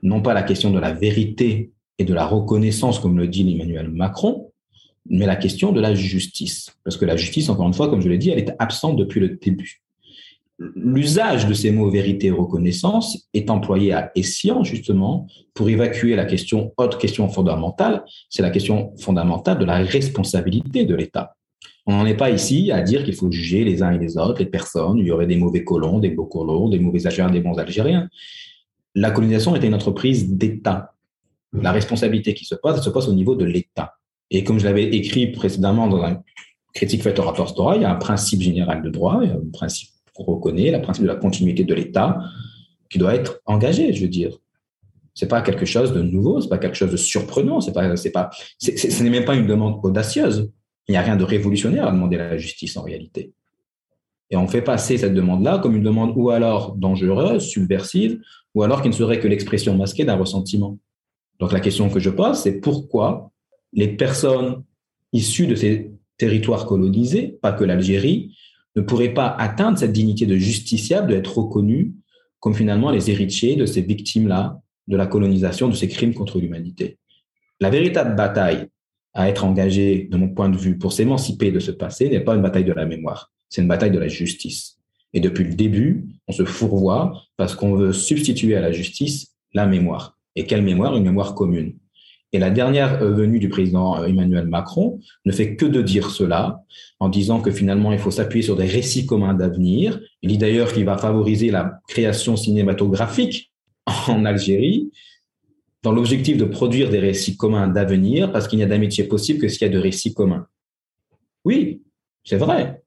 Non 0.02 0.20
pas 0.20 0.34
la 0.34 0.42
question 0.42 0.70
de 0.70 0.80
la 0.80 0.92
vérité 0.92 1.70
et 1.98 2.04
de 2.04 2.12
la 2.12 2.26
reconnaissance, 2.26 2.98
comme 2.98 3.16
le 3.16 3.28
dit 3.28 3.48
Emmanuel 3.48 3.90
Macron, 3.90 4.50
mais 5.08 5.26
la 5.26 5.36
question 5.36 5.72
de 5.72 5.80
la 5.80 5.94
justice. 5.94 6.70
Parce 6.84 6.96
que 6.96 7.04
la 7.04 7.16
justice, 7.16 7.48
encore 7.48 7.68
une 7.68 7.74
fois, 7.74 7.88
comme 7.88 8.02
je 8.02 8.08
l'ai 8.08 8.18
dit, 8.18 8.30
elle 8.30 8.38
est 8.38 8.54
absente 8.58 8.96
depuis 8.96 9.20
le 9.20 9.28
début 9.40 9.82
l'usage 10.74 11.46
de 11.46 11.54
ces 11.54 11.70
mots 11.70 11.90
vérité 11.90 12.28
et 12.28 12.30
reconnaissance 12.30 13.28
est 13.34 13.50
employé 13.50 13.92
à 13.92 14.10
escient 14.14 14.64
justement 14.64 15.26
pour 15.54 15.68
évacuer 15.68 16.16
la 16.16 16.24
question, 16.24 16.72
autre 16.76 16.98
question 16.98 17.28
fondamentale, 17.28 18.04
c'est 18.28 18.42
la 18.42 18.50
question 18.50 18.92
fondamentale 18.98 19.58
de 19.58 19.64
la 19.64 19.76
responsabilité 19.76 20.84
de 20.84 20.94
l'État. 20.94 21.36
On 21.86 21.96
n'en 21.96 22.06
est 22.06 22.16
pas 22.16 22.30
ici 22.30 22.70
à 22.70 22.80
dire 22.80 23.04
qu'il 23.04 23.14
faut 23.14 23.30
juger 23.30 23.64
les 23.64 23.82
uns 23.82 23.92
et 23.92 23.98
les 23.98 24.16
autres, 24.16 24.38
les 24.38 24.46
personnes, 24.46 24.98
il 24.98 25.06
y 25.06 25.10
aurait 25.10 25.26
des 25.26 25.36
mauvais 25.36 25.64
colons, 25.64 25.98
des 25.98 26.10
beaux 26.10 26.26
colons, 26.26 26.68
des 26.68 26.78
mauvais 26.78 27.06
Algériens, 27.06 27.32
des 27.32 27.40
bons 27.40 27.58
Algériens. 27.58 28.08
La 28.94 29.10
colonisation 29.10 29.56
était 29.56 29.66
une 29.66 29.74
entreprise 29.74 30.30
d'État. 30.30 30.94
La 31.52 31.72
responsabilité 31.72 32.34
qui 32.34 32.44
se 32.44 32.54
pose, 32.54 32.76
elle 32.76 32.82
se 32.82 32.90
pose 32.90 33.08
au 33.08 33.14
niveau 33.14 33.34
de 33.34 33.44
l'État. 33.44 33.94
Et 34.30 34.44
comme 34.44 34.58
je 34.58 34.64
l'avais 34.64 34.84
écrit 34.84 35.26
précédemment 35.32 35.88
dans 35.88 36.02
un 36.02 36.22
critique 36.72 37.02
faite 37.02 37.18
au 37.18 37.22
rapport 37.22 37.48
Stora, 37.48 37.76
il 37.76 37.82
y 37.82 37.84
a 37.84 37.90
un 37.90 37.96
principe 37.96 38.40
général 38.40 38.82
de 38.82 38.88
droit, 38.88 39.20
il 39.22 39.28
y 39.28 39.32
a 39.32 39.34
un 39.34 39.50
principe 39.52 39.91
qu'on 40.14 40.24
reconnaît, 40.24 40.70
la 40.70 40.80
principe 40.80 41.04
de 41.04 41.08
la 41.08 41.16
continuité 41.16 41.64
de 41.64 41.74
l'État, 41.74 42.18
qui 42.90 42.98
doit 42.98 43.14
être 43.14 43.40
engagé, 43.46 43.92
je 43.92 44.02
veux 44.02 44.08
dire. 44.08 44.38
C'est 45.14 45.28
pas 45.28 45.42
quelque 45.42 45.66
chose 45.66 45.92
de 45.92 46.02
nouveau, 46.02 46.40
c'est 46.40 46.48
pas 46.48 46.58
quelque 46.58 46.76
chose 46.76 46.90
de 46.90 46.96
surprenant, 46.96 47.60
c'est 47.60 47.72
pas, 47.72 47.96
c'est 47.96 48.12
pas, 48.12 48.30
ce 48.58 49.02
n'est 49.02 49.10
même 49.10 49.24
pas 49.24 49.34
une 49.34 49.46
demande 49.46 49.80
audacieuse. 49.82 50.50
Il 50.88 50.92
n'y 50.92 50.98
a 50.98 51.02
rien 51.02 51.16
de 51.16 51.24
révolutionnaire 51.24 51.86
à 51.86 51.92
demander 51.92 52.16
la 52.16 52.36
justice 52.36 52.76
en 52.76 52.82
réalité. 52.82 53.32
Et 54.30 54.36
on 54.36 54.48
fait 54.48 54.62
passer 54.62 54.96
cette 54.96 55.12
demande-là 55.12 55.58
comme 55.58 55.76
une 55.76 55.82
demande 55.82 56.14
ou 56.16 56.30
alors 56.30 56.74
dangereuse, 56.74 57.46
subversive, 57.46 58.20
ou 58.54 58.62
alors 58.62 58.80
qui 58.80 58.88
ne 58.88 58.94
serait 58.94 59.20
que 59.20 59.28
l'expression 59.28 59.76
masquée 59.76 60.04
d'un 60.04 60.16
ressentiment. 60.16 60.78
Donc 61.38 61.52
la 61.52 61.60
question 61.60 61.90
que 61.90 62.00
je 62.00 62.08
pose, 62.08 62.38
c'est 62.38 62.60
pourquoi 62.60 63.30
les 63.74 63.88
personnes 63.88 64.64
issues 65.12 65.46
de 65.46 65.54
ces 65.54 65.90
territoires 66.16 66.66
colonisés, 66.66 67.38
pas 67.42 67.52
que 67.52 67.64
l'Algérie, 67.64 68.34
ne 68.76 68.82
pourraient 68.82 69.14
pas 69.14 69.28
atteindre 69.28 69.78
cette 69.78 69.92
dignité 69.92 70.26
de 70.26 70.36
justiciable, 70.36 71.12
d'être 71.12 71.38
reconnus 71.38 71.92
comme 72.40 72.54
finalement 72.54 72.90
les 72.90 73.10
héritiers 73.10 73.56
de 73.56 73.66
ces 73.66 73.82
victimes-là, 73.82 74.60
de 74.88 74.96
la 74.96 75.06
colonisation, 75.06 75.68
de 75.68 75.74
ces 75.74 75.88
crimes 75.88 76.14
contre 76.14 76.40
l'humanité. 76.40 76.98
La 77.60 77.70
véritable 77.70 78.16
bataille 78.16 78.66
à 79.14 79.28
être 79.28 79.44
engagée, 79.44 80.08
de 80.10 80.16
mon 80.16 80.28
point 80.28 80.48
de 80.48 80.56
vue, 80.56 80.78
pour 80.78 80.92
s'émanciper 80.92 81.52
de 81.52 81.60
ce 81.60 81.70
passé 81.70 82.08
n'est 82.08 82.20
pas 82.20 82.34
une 82.34 82.42
bataille 82.42 82.64
de 82.64 82.72
la 82.72 82.86
mémoire, 82.86 83.30
c'est 83.48 83.62
une 83.62 83.68
bataille 83.68 83.90
de 83.90 83.98
la 83.98 84.08
justice. 84.08 84.78
Et 85.12 85.20
depuis 85.20 85.44
le 85.44 85.54
début, 85.54 86.08
on 86.26 86.32
se 86.32 86.44
fourvoie 86.44 87.22
parce 87.36 87.54
qu'on 87.54 87.74
veut 87.74 87.92
substituer 87.92 88.56
à 88.56 88.60
la 88.60 88.72
justice 88.72 89.36
la 89.52 89.66
mémoire. 89.66 90.18
Et 90.34 90.46
quelle 90.46 90.62
mémoire? 90.62 90.96
Une 90.96 91.04
mémoire 91.04 91.34
commune. 91.34 91.76
Et 92.32 92.38
la 92.38 92.50
dernière 92.50 93.02
euh, 93.02 93.12
venue 93.12 93.38
du 93.38 93.48
président 93.48 94.00
euh, 94.00 94.06
Emmanuel 94.06 94.46
Macron 94.46 95.00
ne 95.26 95.32
fait 95.32 95.54
que 95.54 95.66
de 95.66 95.82
dire 95.82 96.10
cela, 96.10 96.64
en 96.98 97.08
disant 97.08 97.40
que 97.40 97.50
finalement, 97.50 97.92
il 97.92 97.98
faut 97.98 98.10
s'appuyer 98.10 98.42
sur 98.42 98.56
des 98.56 98.66
récits 98.66 99.04
communs 99.04 99.34
d'avenir. 99.34 100.00
Il 100.22 100.30
dit 100.30 100.38
d'ailleurs 100.38 100.72
qu'il 100.72 100.84
va 100.86 100.96
favoriser 100.96 101.50
la 101.50 101.80
création 101.88 102.36
cinématographique 102.36 103.52
en 104.08 104.24
Algérie, 104.24 104.90
dans 105.82 105.92
l'objectif 105.92 106.38
de 106.38 106.44
produire 106.44 106.88
des 106.88 107.00
récits 107.00 107.36
communs 107.36 107.68
d'avenir, 107.68 108.32
parce 108.32 108.48
qu'il 108.48 108.56
n'y 108.56 108.62
a 108.62 108.68
d'amitié 108.68 109.04
possible 109.04 109.40
que 109.40 109.48
s'il 109.48 109.62
y 109.62 109.64
a 109.64 109.68
de 109.68 109.78
récits 109.78 110.14
communs. 110.14 110.46
Oui, 111.44 111.82
c'est 112.24 112.36
vrai. 112.36 112.82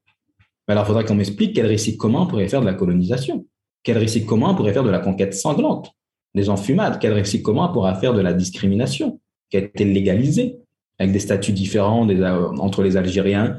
Mais 0.66 0.72
alors, 0.72 0.84
il 0.84 0.86
faudrait 0.88 1.04
qu'on 1.04 1.14
m'explique 1.14 1.54
quel 1.54 1.66
récit 1.66 1.96
commun 1.96 2.26
pourrait 2.26 2.48
faire 2.48 2.62
de 2.62 2.66
la 2.66 2.74
colonisation, 2.74 3.46
quel 3.84 3.98
récit 3.98 4.24
commun 4.24 4.54
pourrait 4.54 4.72
faire 4.72 4.82
de 4.82 4.90
la 4.90 4.98
conquête 4.98 5.34
sanglante, 5.34 5.92
des 6.34 6.48
enfumades, 6.48 6.98
quel 6.98 7.12
récit 7.12 7.42
commun 7.42 7.68
pourra 7.68 7.94
faire 7.94 8.14
de 8.14 8.20
la 8.20 8.32
discrimination 8.32 9.20
qui 9.50 9.56
a 9.56 9.60
été 9.60 9.84
légalisé 9.84 10.58
avec 10.98 11.12
des 11.12 11.18
statuts 11.18 11.52
différents 11.52 12.08
euh, 12.08 12.48
entre 12.58 12.82
les 12.82 12.96
Algériens 12.96 13.58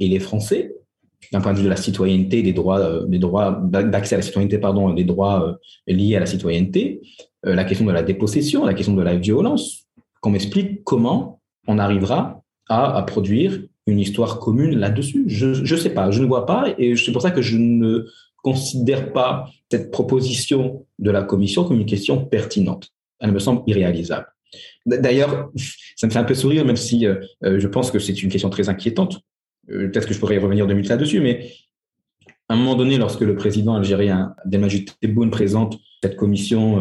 et 0.00 0.08
les 0.08 0.20
Français, 0.20 0.74
d'un 1.32 1.40
point 1.40 1.52
de 1.52 1.58
vue 1.58 1.64
de 1.64 1.68
la 1.68 1.76
citoyenneté, 1.76 2.42
des 2.42 2.52
droits, 2.52 2.80
euh, 2.80 3.06
des 3.06 3.18
droits 3.18 3.60
d'accès 3.62 4.14
à 4.14 4.18
la 4.18 4.22
citoyenneté, 4.22 4.58
pardon, 4.58 4.92
des 4.92 5.04
droits 5.04 5.46
euh, 5.46 5.54
liés 5.92 6.16
à 6.16 6.20
la 6.20 6.26
citoyenneté, 6.26 7.00
la 7.44 7.64
question 7.64 7.86
de 7.86 7.92
la 7.92 8.02
dépossession, 8.02 8.64
la 8.64 8.74
question 8.74 8.94
de 8.94 9.02
la 9.02 9.14
violence, 9.14 9.86
qu'on 10.20 10.30
m'explique 10.30 10.82
comment 10.82 11.40
on 11.68 11.78
arrivera 11.78 12.42
à, 12.68 13.00
produire 13.02 13.60
une 13.86 14.00
histoire 14.00 14.40
commune 14.40 14.76
là-dessus. 14.76 15.24
Je 15.28 15.60
ne 15.60 15.78
sais 15.78 15.90
pas, 15.90 16.10
je 16.10 16.20
ne 16.20 16.26
vois 16.26 16.46
pas, 16.46 16.74
et 16.78 16.96
c'est 16.96 17.12
pour 17.12 17.22
ça 17.22 17.30
que 17.30 17.40
je 17.40 17.56
ne 17.56 18.06
considère 18.42 19.12
pas 19.12 19.48
cette 19.70 19.92
proposition 19.92 20.84
de 20.98 21.10
la 21.12 21.22
Commission 21.22 21.62
comme 21.64 21.80
une 21.80 21.86
question 21.86 22.24
pertinente. 22.24 22.90
Elle 23.20 23.30
me 23.30 23.38
semble 23.38 23.62
irréalisable. 23.68 24.26
D'ailleurs, 24.88 25.50
ça 25.96 26.06
me 26.06 26.12
fait 26.12 26.18
un 26.18 26.24
peu 26.24 26.34
sourire, 26.34 26.64
même 26.64 26.76
si 26.76 27.06
euh, 27.06 27.16
euh, 27.44 27.60
je 27.60 27.68
pense 27.68 27.90
que 27.90 27.98
c'est 27.98 28.22
une 28.22 28.30
question 28.30 28.50
très 28.50 28.68
inquiétante. 28.68 29.20
Euh, 29.70 29.88
peut-être 29.88 30.08
que 30.08 30.14
je 30.14 30.18
pourrais 30.18 30.36
y 30.36 30.38
revenir 30.38 30.66
deux 30.66 30.74
minutes 30.74 30.88
là-dessus, 30.88 31.20
mais 31.20 31.52
à 32.48 32.54
un 32.54 32.56
moment 32.56 32.74
donné, 32.74 32.96
lorsque 32.96 33.20
le 33.20 33.36
président 33.36 33.74
algérien 33.74 34.34
Abdelmajid 34.44 34.90
Tebboune 35.00 35.30
présente 35.30 35.78
cette 36.02 36.16
commission 36.16 36.80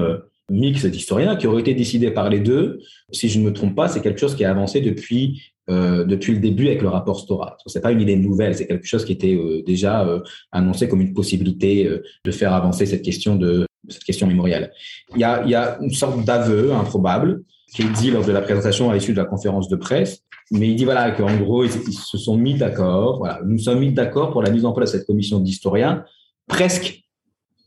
mixte 0.50 0.86
d'historiens 0.86 1.36
qui 1.36 1.46
aurait 1.46 1.60
été 1.60 1.74
décidée 1.74 2.10
par 2.10 2.30
les 2.30 2.40
deux, 2.40 2.80
si 3.12 3.28
je 3.28 3.40
ne 3.40 3.44
me 3.44 3.52
trompe 3.52 3.76
pas, 3.76 3.90
c'est 3.90 4.00
quelque 4.00 4.20
chose 4.20 4.34
qui 4.34 4.46
a 4.46 4.52
avancé 4.52 4.80
depuis 4.80 5.52
depuis 5.68 6.32
le 6.32 6.40
début 6.40 6.68
avec 6.68 6.82
le 6.82 6.88
rapport 6.88 7.20
Stora. 7.20 7.58
Ce 7.66 7.78
n'est 7.78 7.82
pas 7.82 7.92
une 7.92 8.00
idée 8.00 8.16
nouvelle, 8.16 8.56
c'est 8.56 8.66
quelque 8.68 8.88
chose 8.88 9.04
qui 9.04 9.12
était 9.12 9.38
déjà 9.66 10.08
annoncé 10.54 10.88
comme 10.88 11.02
une 11.02 11.14
possibilité 11.14 11.90
de 12.24 12.32
faire 12.32 12.54
avancer 12.54 12.86
cette 12.86 13.02
question 13.02 13.36
de 13.36 13.66
cette 13.90 14.06
question 14.06 14.28
mémoriale. 14.28 14.72
Il 15.16 15.20
y 15.20 15.26
a 15.26 15.78
une 15.82 15.92
sorte 15.92 16.24
d'aveu 16.24 16.72
improbable 16.72 17.44
qui 17.74 17.82
est 17.82 17.90
dit 17.90 18.12
lors 18.12 18.26
de 18.26 18.32
la 18.32 18.42
présentation 18.42 18.90
à 18.90 18.96
l'issue 18.96 19.12
de 19.12 19.18
la 19.18 19.26
conférence 19.26 19.68
de 19.68 19.76
presse. 19.76 20.24
Mais 20.52 20.70
il 20.70 20.76
dit 20.76 20.86
voilà 20.86 21.12
qu'en 21.12 21.36
gros, 21.38 21.66
ils, 21.66 21.72
se 21.72 22.18
sont 22.18 22.38
mis 22.38 22.56
d'accord. 22.56 23.18
Voilà, 23.18 23.42
nous 23.46 23.60
sommes 23.60 23.80
mis 23.80 23.92
d'accord 23.92 24.32
pour 24.32 24.42
la 24.42 24.50
mise 24.50 24.66
en 24.66 24.72
place 24.72 24.94
de 24.94 24.98
cette 24.98 25.08
commission 25.08 25.40
d'historiens 25.40 26.06
presque 26.48 27.04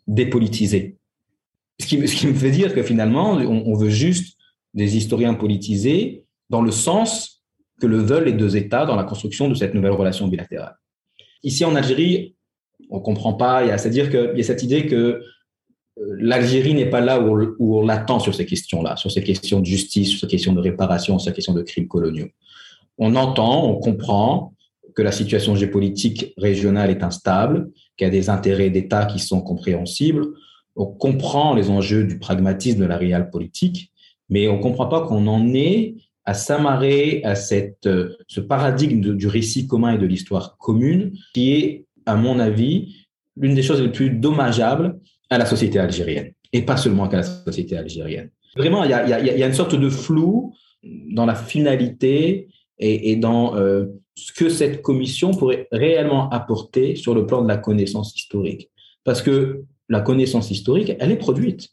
dépolitisée. 0.06 0.96
Ce 1.78 1.86
qui, 1.86 2.08
ce 2.08 2.16
qui, 2.16 2.26
me 2.26 2.34
fait 2.34 2.50
dire 2.50 2.74
que 2.74 2.82
finalement, 2.82 3.32
on, 3.32 3.64
on, 3.66 3.74
veut 3.74 3.88
juste 3.88 4.36
des 4.74 4.96
historiens 4.96 5.34
politisés 5.34 6.24
dans 6.50 6.62
le 6.62 6.70
sens 6.70 7.42
que 7.80 7.86
le 7.86 7.98
veulent 7.98 8.24
les 8.24 8.32
deux 8.32 8.56
États 8.56 8.84
dans 8.84 8.96
la 8.96 9.04
construction 9.04 9.48
de 9.48 9.54
cette 9.54 9.74
nouvelle 9.74 9.92
relation 9.92 10.28
bilatérale. 10.28 10.76
Ici 11.42 11.64
en 11.64 11.74
Algérie, 11.74 12.36
on 12.90 13.00
comprend 13.00 13.34
pas. 13.34 13.66
C'est-à-dire 13.78 14.10
qu'il 14.10 14.36
y 14.36 14.40
a 14.40 14.44
cette 14.44 14.62
idée 14.62 14.86
que 14.86 15.22
l'Algérie 16.00 16.74
n'est 16.74 16.88
pas 16.88 17.00
là 17.00 17.20
où 17.20 17.78
on, 17.78 17.84
l'attend 17.84 18.18
sur 18.18 18.34
ces 18.34 18.46
questions-là, 18.46 18.96
sur 18.96 19.10
ces 19.10 19.22
questions 19.22 19.60
de 19.60 19.66
justice, 19.66 20.10
sur 20.10 20.20
ces 20.20 20.26
questions 20.26 20.52
de 20.52 20.60
réparation, 20.60 21.18
sur 21.18 21.30
ces 21.30 21.34
questions 21.34 21.52
de 21.52 21.62
crimes 21.62 21.88
coloniaux. 21.88 22.28
On 22.98 23.16
entend, 23.16 23.68
on 23.68 23.76
comprend 23.76 24.54
que 24.94 25.02
la 25.02 25.12
situation 25.12 25.54
géopolitique 25.54 26.34
régionale 26.36 26.90
est 26.90 27.02
instable, 27.02 27.70
qu'il 27.96 28.06
y 28.06 28.08
a 28.08 28.10
des 28.10 28.28
intérêts 28.30 28.70
d'État 28.70 29.06
qui 29.06 29.18
sont 29.18 29.40
compréhensibles. 29.40 30.26
On 30.76 30.86
comprend 30.86 31.54
les 31.54 31.70
enjeux 31.70 32.04
du 32.04 32.18
pragmatisme 32.18 32.80
de 32.80 32.86
la 32.86 32.96
réelle 32.96 33.30
politique, 33.30 33.92
mais 34.28 34.48
on 34.48 34.56
ne 34.56 34.62
comprend 34.62 34.86
pas 34.86 35.06
qu'on 35.06 35.26
en 35.26 35.52
est 35.54 35.96
à 36.24 36.34
s'amarrer 36.34 37.22
à 37.24 37.34
cette, 37.34 37.88
ce 38.28 38.40
paradigme 38.40 39.16
du 39.16 39.26
récit 39.26 39.66
commun 39.66 39.94
et 39.94 39.98
de 39.98 40.06
l'histoire 40.06 40.56
commune, 40.58 41.12
qui 41.34 41.52
est, 41.52 41.86
à 42.06 42.14
mon 42.14 42.38
avis, 42.38 43.06
l'une 43.36 43.54
des 43.54 43.62
choses 43.62 43.80
les 43.80 43.90
plus 43.90 44.10
dommageables 44.10 44.98
à 45.30 45.38
la 45.38 45.46
société 45.46 45.78
algérienne, 45.78 46.32
et 46.52 46.62
pas 46.62 46.76
seulement 46.76 47.08
qu'à 47.08 47.18
la 47.18 47.22
société 47.22 47.76
algérienne. 47.76 48.30
Vraiment, 48.56 48.84
il 48.84 48.90
y 48.90 48.94
a, 48.94 49.46
une 49.46 49.54
sorte 49.54 49.76
de 49.76 49.88
flou 49.88 50.54
dans 50.82 51.24
la 51.24 51.36
finalité 51.36 52.48
et, 52.78 53.12
et 53.12 53.16
dans 53.16 53.56
euh, 53.56 53.86
ce 54.16 54.32
que 54.32 54.48
cette 54.48 54.82
commission 54.82 55.32
pourrait 55.32 55.68
réellement 55.70 56.28
apporter 56.30 56.96
sur 56.96 57.14
le 57.14 57.26
plan 57.26 57.42
de 57.42 57.48
la 57.48 57.56
connaissance 57.56 58.14
historique. 58.16 58.70
Parce 59.04 59.22
que 59.22 59.64
la 59.88 60.00
connaissance 60.00 60.50
historique, 60.50 60.94
elle 60.98 61.12
est 61.12 61.16
produite. 61.16 61.68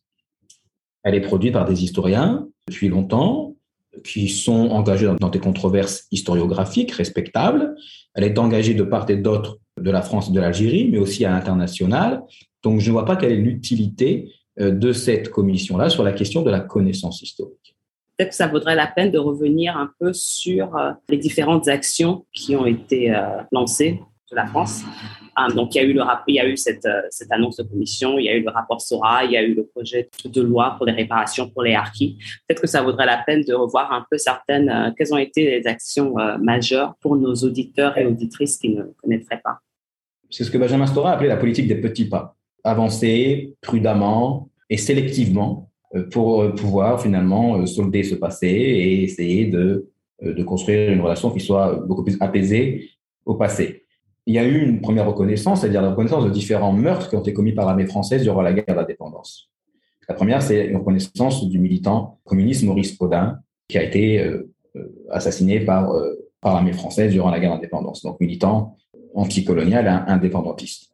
Elle 1.04 1.16
est 1.16 1.22
produite 1.22 1.54
par 1.54 1.66
des 1.66 1.84
historiens 1.84 2.48
depuis 2.68 2.90
longtemps, 2.90 3.56
qui 4.04 4.30
sont 4.30 4.70
engagés 4.70 5.12
dans 5.20 5.30
des 5.30 5.40
controverses 5.40 6.08
historiographiques 6.12 6.92
respectables. 6.92 7.76
Elle 8.18 8.24
est 8.24 8.38
engagée 8.40 8.74
de 8.74 8.84
part 8.84 9.10
et 9.10 9.16
d'autre 9.16 9.60
de 9.80 9.92
la 9.92 10.02
France 10.02 10.30
et 10.30 10.34
de 10.34 10.40
l'Algérie, 10.40 10.90
mais 10.92 10.98
aussi 10.98 11.24
à 11.24 11.30
l'international. 11.30 12.24
Donc, 12.64 12.80
je 12.80 12.88
ne 12.88 12.94
vois 12.94 13.06
pas 13.06 13.16
quelle 13.16 13.32
est 13.32 13.38
l'utilité 13.38 14.34
euh, 14.60 14.72
de 14.72 14.92
cette 14.92 15.30
commission-là 15.30 15.90
sur 15.90 16.04
la 16.04 16.12
question 16.12 16.42
de 16.42 16.50
la 16.50 16.60
connaissance 16.60 17.22
historique. 17.22 17.76
Peut-être 18.18 18.30
que 18.30 18.36
ça 18.36 18.48
vaudrait 18.48 18.76
la 18.76 18.88
peine 18.88 19.12
de 19.12 19.20
revenir 19.20 19.78
un 19.78 19.92
peu 20.00 20.14
sur 20.14 20.76
euh, 20.76 20.92
les 21.10 21.18
différentes 21.18 21.68
actions 21.68 22.26
qui 22.34 22.56
ont 22.56 22.66
été 22.66 23.16
euh, 23.16 23.22
lancées 23.52 24.00
de 24.30 24.36
la 24.36 24.46
France. 24.46 24.84
Ah, 25.36 25.48
donc, 25.48 25.76
il 25.76 25.78
y 25.78 25.82
a 25.82 25.84
eu, 25.84 25.94
le, 25.94 26.02
il 26.28 26.36
y 26.36 26.40
a 26.40 26.48
eu 26.48 26.58
cette, 26.58 26.88
cette, 27.10 27.32
annonce 27.32 27.58
de 27.58 27.64
commission, 27.64 28.18
il 28.20 28.26
y 28.26 28.30
a 28.30 28.36
eu 28.36 28.44
le 28.44 28.50
rapport 28.50 28.82
SORA, 28.82 29.24
il 29.26 29.32
y 29.32 29.38
a 29.38 29.44
eu 29.44 29.54
le 29.54 29.66
projet 29.66 30.10
de 30.26 30.42
loi 30.42 30.76
pour 30.78 30.86
les 30.86 30.94
réparations 30.94 31.50
pour 31.50 31.64
les 31.64 31.76
harkis. 31.76 32.18
Peut-être 32.48 32.62
que 32.62 32.68
ça 32.68 32.82
vaudrait 32.82 33.06
la 33.06 33.18
peine 33.26 33.42
de 33.42 33.54
revoir 33.54 33.94
un 33.94 34.06
peu 34.10 34.18
certaines, 34.18 34.94
quelles 34.98 35.14
ont 35.14 35.18
été 35.18 35.60
les 35.60 35.68
actions 35.68 36.16
majeures 36.42 36.96
pour 37.02 37.16
nos 37.16 37.34
auditeurs 37.36 37.98
et 37.98 38.06
auditrices 38.06 38.58
qui 38.58 38.70
ne 38.70 38.84
connaîtraient 39.02 39.42
pas. 39.42 39.60
C'est 40.30 40.44
ce 40.44 40.52
que 40.52 40.58
Benjamin 40.58 40.88
Stora 40.88 41.14
appelait 41.14 41.30
la 41.30 41.38
politique 41.38 41.68
des 41.68 41.80
petits 41.80 42.10
pas. 42.10 42.36
Avancer 42.64 43.56
prudemment 43.62 44.50
et 44.70 44.78
sélectivement 44.78 45.72
euh, 45.96 46.04
pour 46.10 46.42
euh, 46.42 46.54
pouvoir 46.54 47.02
finalement 47.02 47.58
euh, 47.58 47.66
solder 47.66 48.04
ce 48.04 48.16
passé 48.16 48.48
et 48.48 49.04
essayer 49.04 49.46
de, 49.46 49.90
de 50.22 50.44
construire 50.44 50.92
une 50.92 51.02
relation 51.02 51.32
qui 51.32 51.40
soit 51.40 51.76
beaucoup 51.88 52.04
plus 52.04 52.18
apaisée 52.20 52.90
au 53.26 53.36
passé. 53.36 53.86
Il 54.28 54.36
y 54.36 54.40
a 54.40 54.46
eu 54.46 54.62
une 54.62 54.82
première 54.82 55.08
reconnaissance, 55.08 55.62
c'est-à-dire 55.62 55.82
la 55.82 55.90
reconnaissance 55.90 56.26
de 56.26 56.30
différents 56.30 56.74
meurtres 56.74 57.10
qui 57.10 57.16
ont 57.16 57.22
été 57.22 57.34
commis 57.34 57.54
par 57.54 57.66
l'armée 57.66 57.88
française 57.88 58.22
durant 58.22 58.42
la 58.42 58.54
guerre 58.54 58.76
d'indépendance. 58.76 59.50
La 60.08 60.16
première, 60.16 60.42
c'est 60.42 60.68
une 60.68 60.78
reconnaissance 60.78 61.48
du 61.48 61.60
militant 61.60 62.20
communiste 62.26 62.64
Maurice 62.64 62.96
Audin, 63.00 63.40
qui 63.70 63.78
a 63.78 63.84
été 63.84 64.24
assassiné 65.10 65.62
par, 65.62 65.94
par 66.42 66.54
l'armée 66.54 66.74
française 66.74 67.12
durant 67.12 67.32
la 67.32 67.40
guerre 67.40 67.52
d'indépendance. 67.52 68.04
Donc, 68.04 68.20
militant 68.20 68.76
anticolonial 69.16 69.86
et 69.86 70.12
indépendantiste. 70.12 70.92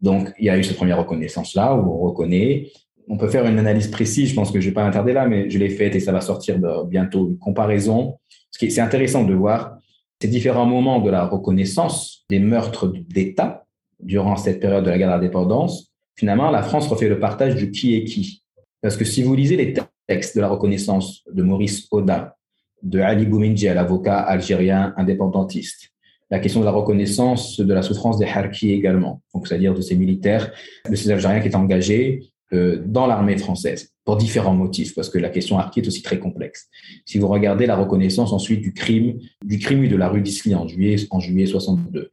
Donc, 0.00 0.32
il 0.38 0.46
y 0.46 0.50
a 0.50 0.58
eu 0.58 0.64
cette 0.64 0.76
première 0.76 0.98
reconnaissance-là 0.98 1.74
où 1.76 1.88
on 1.88 1.98
reconnaît. 1.98 2.68
On 3.08 3.16
peut 3.16 3.28
faire 3.28 3.46
une 3.46 3.60
analyse 3.60 3.88
précise, 3.88 4.30
je 4.30 4.34
pense 4.34 4.50
que 4.50 4.60
je 4.60 4.66
ne 4.66 4.70
vais 4.70 4.74
pas 4.74 4.84
m'attarder 4.84 5.12
là, 5.12 5.28
mais 5.28 5.48
je 5.48 5.58
l'ai 5.58 5.70
faite 5.70 5.94
et 5.94 6.00
ça 6.00 6.10
va 6.10 6.20
sortir 6.20 6.58
bientôt 6.86 7.28
une 7.28 7.38
comparaison. 7.38 8.18
C'est 8.50 8.80
intéressant 8.80 9.22
de 9.22 9.34
voir 9.34 9.78
ces 10.20 10.28
différents 10.28 10.66
moments 10.66 11.00
de 11.00 11.10
la 11.10 11.24
reconnaissance 11.26 12.24
des 12.30 12.38
meurtres 12.38 12.92
d'État 13.08 13.66
durant 14.00 14.36
cette 14.36 14.60
période 14.60 14.84
de 14.84 14.90
la 14.90 14.98
guerre 14.98 15.10
d'indépendance. 15.10 15.92
Finalement, 16.16 16.50
la 16.50 16.62
France 16.62 16.88
refait 16.88 17.08
le 17.08 17.20
partage 17.20 17.54
du 17.54 17.70
qui 17.70 17.94
est 17.94 18.04
qui. 18.04 18.42
Parce 18.80 18.96
que 18.96 19.04
si 19.04 19.22
vous 19.22 19.34
lisez 19.34 19.56
les 19.56 19.74
textes 20.06 20.36
de 20.36 20.40
la 20.40 20.48
reconnaissance 20.48 21.22
de 21.30 21.42
Maurice 21.42 21.86
Oda, 21.90 22.36
de 22.82 23.00
Ali 23.00 23.26
Boumindji, 23.26 23.66
l'avocat 23.66 24.18
algérien 24.18 24.94
indépendantiste, 24.96 25.90
la 26.30 26.38
question 26.38 26.60
de 26.60 26.64
la 26.64 26.72
reconnaissance 26.72 27.60
de 27.60 27.74
la 27.74 27.82
souffrance 27.82 28.18
des 28.18 28.26
Harkis 28.26 28.72
également, 28.72 29.22
c'est-à-dire 29.44 29.74
de 29.74 29.80
ces 29.80 29.96
militaires, 29.96 30.50
de 30.88 30.94
ces 30.96 31.10
Algériens 31.10 31.40
qui 31.40 31.48
étaient 31.48 31.56
engagés 31.56 32.32
euh, 32.52 32.82
dans 32.84 33.06
l'armée 33.06 33.38
française 33.38 33.92
pour 34.04 34.16
différents 34.16 34.54
motifs, 34.54 34.94
parce 34.94 35.10
que 35.10 35.18
la 35.18 35.30
question 35.30 35.58
Harki 35.58 35.80
est 35.80 35.86
aussi 35.86 36.02
très 36.02 36.18
complexe. 36.18 36.68
Si 37.04 37.18
vous 37.18 37.26
regardez 37.26 37.66
la 37.66 37.76
reconnaissance 37.76 38.32
ensuite 38.32 38.60
du 38.60 38.72
crime, 38.72 39.18
du 39.44 39.58
crime 39.58 39.88
de 39.88 39.96
la 39.96 40.08
rue 40.08 40.20
d'Isly 40.20 40.54
en 40.54 40.68
juillet, 40.68 40.96
en 41.10 41.18
juillet 41.18 41.46
62, 41.46 42.10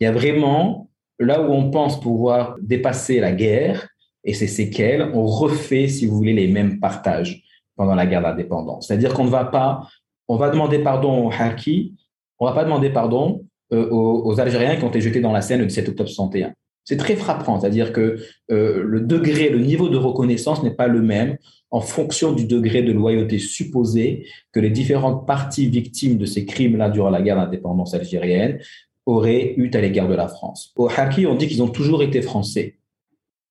il 0.00 0.04
y 0.04 0.06
a 0.06 0.12
vraiment 0.12 0.90
là 1.18 1.42
où 1.42 1.52
on 1.52 1.70
pense 1.70 2.00
pouvoir 2.00 2.56
dépasser 2.60 3.20
la 3.20 3.32
guerre 3.32 3.88
et 4.24 4.34
ses 4.34 4.46
séquelles, 4.46 5.10
on 5.12 5.26
refait, 5.26 5.88
si 5.88 6.06
vous 6.06 6.16
voulez, 6.16 6.32
les 6.32 6.48
mêmes 6.48 6.80
partages 6.80 7.42
pendant 7.76 7.94
la 7.94 8.06
guerre 8.06 8.22
d'indépendance. 8.22 8.86
C'est-à-dire 8.86 9.12
qu'on 9.12 9.24
ne 9.24 9.30
va 9.30 9.44
pas, 9.44 9.88
on 10.28 10.36
va 10.36 10.50
demander 10.50 10.78
pardon 10.78 11.26
aux 11.26 11.32
Harkis, 11.32 11.94
on 12.38 12.46
va 12.46 12.52
pas 12.52 12.64
demander 12.64 12.90
pardon 12.90 13.44
euh, 13.72 13.88
aux, 13.90 14.38
Algériens 14.40 14.76
qui 14.76 14.84
ont 14.84 14.88
été 14.88 15.00
jetés 15.00 15.20
dans 15.20 15.32
la 15.32 15.42
Seine 15.42 15.60
le 15.60 15.66
17 15.66 15.88
octobre 15.90 16.08
61. 16.08 16.52
C'est 16.84 16.96
très 16.98 17.16
frappant, 17.16 17.60
c'est-à-dire 17.60 17.92
que 17.92 18.18
euh, 18.50 18.82
le 18.82 19.00
degré, 19.00 19.48
le 19.48 19.58
niveau 19.58 19.88
de 19.88 19.96
reconnaissance 19.96 20.62
n'est 20.62 20.74
pas 20.74 20.86
le 20.86 21.00
même 21.00 21.38
en 21.70 21.80
fonction 21.80 22.32
du 22.32 22.44
degré 22.44 22.82
de 22.82 22.92
loyauté 22.92 23.38
supposé 23.38 24.26
que 24.52 24.60
les 24.60 24.70
différentes 24.70 25.26
parties 25.26 25.66
victimes 25.66 26.18
de 26.18 26.26
ces 26.26 26.44
crimes-là 26.44 26.90
durant 26.90 27.10
la 27.10 27.22
guerre 27.22 27.36
d'indépendance 27.36 27.94
algérienne 27.94 28.60
auraient 29.06 29.54
eu 29.56 29.70
à 29.74 29.80
l'égard 29.80 30.08
de 30.08 30.14
la 30.14 30.28
France. 30.28 30.72
Aux 30.76 30.88
Harkis, 30.88 31.26
on 31.26 31.34
dit 31.34 31.48
qu'ils 31.48 31.62
ont 31.62 31.68
toujours 31.68 32.02
été 32.02 32.22
français. 32.22 32.78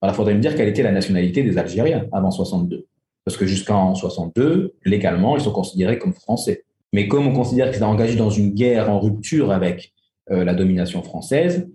Alors, 0.01 0.13
il 0.13 0.17
faudrait 0.17 0.35
me 0.35 0.39
dire 0.39 0.55
quelle 0.55 0.69
était 0.69 0.83
la 0.83 0.91
nationalité 0.91 1.43
des 1.43 1.57
Algériens 1.57 2.07
avant 2.11 2.31
62. 2.31 2.87
Parce 3.25 3.37
que 3.37 3.45
jusqu'en 3.45 3.95
62, 3.95 4.75
légalement, 4.85 5.37
ils 5.37 5.43
sont 5.43 5.51
considérés 5.51 5.97
comme 5.97 6.13
français. 6.13 6.65
Mais 6.91 7.07
comme 7.07 7.27
on 7.27 7.33
considère 7.33 7.71
qu'ils 7.71 7.79
sont 7.79 7.85
engagés 7.85 8.15
dans 8.15 8.29
une 8.29 8.51
guerre 8.51 8.89
en 8.89 8.99
rupture 8.99 9.51
avec 9.51 9.93
euh, 10.31 10.43
la 10.43 10.53
domination 10.53 11.01
française, 11.03 11.67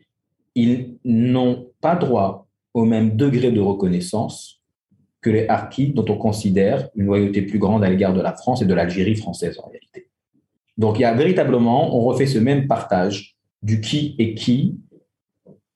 ils 0.62 0.96
n'ont 1.04 1.68
pas 1.80 1.94
droit 1.94 2.46
au 2.74 2.84
même 2.84 3.16
degré 3.16 3.52
de 3.52 3.60
reconnaissance 3.60 4.60
que 5.20 5.30
les 5.30 5.48
Harkis, 5.48 5.92
dont 5.92 6.04
on 6.08 6.16
considère 6.16 6.88
une 6.94 7.06
loyauté 7.06 7.42
plus 7.42 7.58
grande 7.58 7.84
à 7.84 7.88
l'égard 7.88 8.12
de 8.12 8.20
la 8.20 8.32
France 8.32 8.62
et 8.62 8.66
de 8.66 8.74
l'Algérie 8.74 9.16
française 9.16 9.58
en 9.62 9.68
réalité. 9.68 10.08
Donc 10.76 10.98
il 10.98 11.02
y 11.02 11.04
a 11.04 11.14
véritablement, 11.14 11.96
on 11.96 12.00
refait 12.00 12.26
ce 12.26 12.38
même 12.38 12.66
partage 12.66 13.36
du 13.62 13.80
qui 13.80 14.14
est 14.18 14.34
qui, 14.34 14.76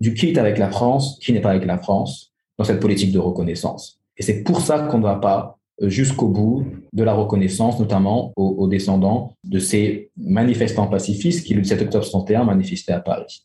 du 0.01 0.14
qui 0.14 0.29
est 0.29 0.38
avec 0.38 0.59
la 0.59 0.71
France, 0.71 1.18
qui 1.21 1.33
n'est 1.33 1.40
pas 1.40 1.51
avec 1.51 1.64
la 1.64 1.79
France, 1.79 2.33
dans 2.59 2.64
cette 2.64 2.81
politique 2.81 3.12
de 3.12 3.18
reconnaissance. 3.18 4.01
Et 4.16 4.23
c'est 4.23 4.42
pour 4.42 4.61
ça 4.61 4.87
qu'on 4.87 4.99
ne 4.99 5.03
va 5.03 5.16
pas 5.16 5.59
jusqu'au 5.81 6.29
bout 6.29 6.66
de 6.92 7.03
la 7.03 7.14
reconnaissance, 7.14 7.79
notamment 7.81 8.33
aux, 8.37 8.68
descendants 8.68 9.37
de 9.42 9.59
ces 9.59 10.11
manifestants 10.16 10.87
pacifistes 10.87 11.45
qui, 11.45 11.55
le 11.55 11.64
7 11.64 11.83
octobre 11.83 12.05
61, 12.05 12.45
manifestaient 12.45 12.92
à 12.92 13.01
Paris. 13.01 13.45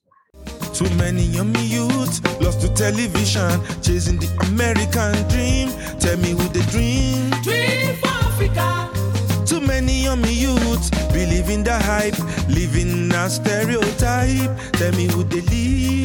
Too 0.78 0.88
many 0.96 1.24
yummy 1.24 1.66
youths 1.66 2.22
lost 2.40 2.62
to 2.62 2.70
television, 2.70 3.60
chasing 3.82 4.20
the 4.20 4.30
American 4.46 5.16
dream. 5.28 5.70
Tell 6.00 6.16
me 6.18 6.38
who 6.38 6.48
they 6.50 6.62
dream. 6.70 7.32
Dream 7.42 7.96
for 7.98 8.14
Africa. 8.30 8.88
Too 9.44 9.60
many 9.60 10.04
yummy 10.04 10.34
youths 10.34 10.92
believe 11.12 11.48
the 11.64 11.74
hype, 11.74 12.20
living 12.48 13.12
a 13.12 13.28
stereotype. 13.28 14.52
Tell 14.74 14.92
me 14.94 15.08
who 15.08 15.24
they 15.24 15.42
live. 15.50 15.98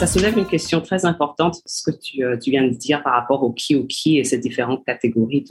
Ça 0.00 0.06
soulève 0.06 0.38
une 0.38 0.46
question 0.46 0.80
très 0.80 1.04
importante, 1.04 1.60
ce 1.66 1.82
que 1.82 1.94
tu, 1.94 2.24
euh, 2.24 2.38
tu, 2.38 2.52
viens 2.52 2.64
de 2.64 2.74
dire 2.74 3.02
par 3.02 3.12
rapport 3.12 3.42
au 3.42 3.52
qui 3.52 3.76
au 3.76 3.84
qui 3.84 4.16
et 4.16 4.24
ces 4.24 4.38
différentes 4.38 4.86
catégories 4.86 5.44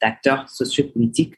d'acteurs 0.00 0.48
sociopolitiques 0.48 1.34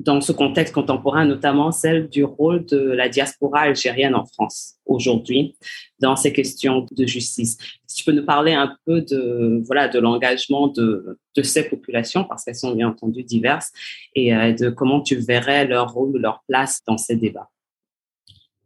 dans 0.00 0.20
ce 0.20 0.32
contexte 0.32 0.74
contemporain, 0.74 1.24
notamment 1.24 1.72
celle 1.72 2.08
du 2.08 2.24
rôle 2.24 2.64
de 2.66 2.78
la 2.78 3.08
diaspora 3.08 3.60
algérienne 3.60 4.14
en 4.14 4.24
France 4.24 4.74
aujourd'hui 4.86 5.56
dans 5.98 6.14
ces 6.14 6.32
questions 6.32 6.86
de 6.90 7.06
justice. 7.06 7.58
Si 7.86 7.96
tu 7.96 8.04
peux 8.04 8.12
nous 8.12 8.24
parler 8.24 8.52
un 8.52 8.76
peu 8.86 9.02
de 9.02 9.60
voilà 9.66 9.88
de 9.88 9.98
l'engagement 9.98 10.68
de, 10.68 11.18
de 11.34 11.42
ces 11.42 11.68
populations 11.68 12.24
parce 12.24 12.44
qu'elles 12.44 12.54
sont 12.54 12.74
bien 12.74 12.88
entendu 12.88 13.24
diverses 13.24 13.72
et 14.14 14.34
euh, 14.34 14.52
de 14.52 14.70
comment 14.70 15.00
tu 15.00 15.16
verrais 15.16 15.66
leur 15.66 15.92
rôle, 15.92 16.16
leur 16.18 16.44
place 16.46 16.80
dans 16.86 16.98
ces 16.98 17.16
débats 17.16 17.48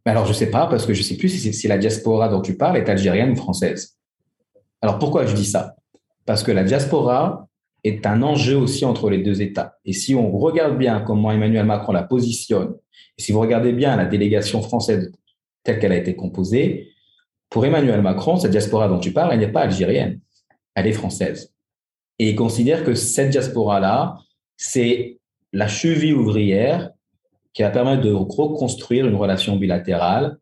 alors, 0.04 0.24
je 0.24 0.30
ne 0.30 0.34
sais 0.34 0.50
pas, 0.50 0.66
parce 0.66 0.84
que 0.84 0.94
je 0.94 1.00
ne 1.00 1.04
sais 1.04 1.16
plus 1.16 1.28
si, 1.28 1.68
la 1.68 1.78
diaspora 1.78 2.28
dont 2.28 2.40
tu 2.40 2.56
parles 2.56 2.76
est 2.76 2.88
algérienne 2.88 3.30
ou 3.30 3.36
française. 3.36 3.96
Alors, 4.80 4.98
pourquoi 4.98 5.26
je 5.26 5.34
dis 5.34 5.44
ça? 5.44 5.76
Parce 6.26 6.42
que 6.42 6.50
la 6.50 6.64
diaspora 6.64 7.46
est 7.84 8.06
un 8.06 8.22
enjeu 8.22 8.56
aussi 8.56 8.84
entre 8.84 9.10
les 9.10 9.18
deux 9.18 9.42
États. 9.42 9.78
Et 9.84 9.92
si 9.92 10.14
on 10.14 10.36
regarde 10.38 10.78
bien 10.78 11.00
comment 11.00 11.32
Emmanuel 11.32 11.66
Macron 11.66 11.92
la 11.92 12.02
positionne, 12.02 12.74
et 13.18 13.22
si 13.22 13.32
vous 13.32 13.40
regardez 13.40 13.72
bien 13.72 13.96
la 13.96 14.04
délégation 14.04 14.62
française 14.62 15.12
telle 15.64 15.78
qu'elle 15.78 15.92
a 15.92 15.96
été 15.96 16.14
composée, 16.14 16.92
pour 17.50 17.66
Emmanuel 17.66 18.00
Macron, 18.00 18.36
cette 18.38 18.52
diaspora 18.52 18.88
dont 18.88 18.98
tu 18.98 19.12
parles, 19.12 19.30
elle 19.32 19.40
n'est 19.40 19.52
pas 19.52 19.62
algérienne, 19.62 20.20
elle 20.74 20.86
est 20.86 20.92
française. 20.92 21.52
Et 22.18 22.30
il 22.30 22.36
considère 22.36 22.84
que 22.84 22.94
cette 22.94 23.30
diaspora-là, 23.30 24.16
c'est 24.56 25.18
la 25.52 25.68
cheville 25.68 26.14
ouvrière 26.14 26.90
qui 27.52 27.62
va 27.62 27.70
permettre 27.70 28.02
de 28.02 28.12
reconstruire 28.12 29.06
une 29.06 29.16
relation 29.16 29.56
bilatérale 29.56 30.38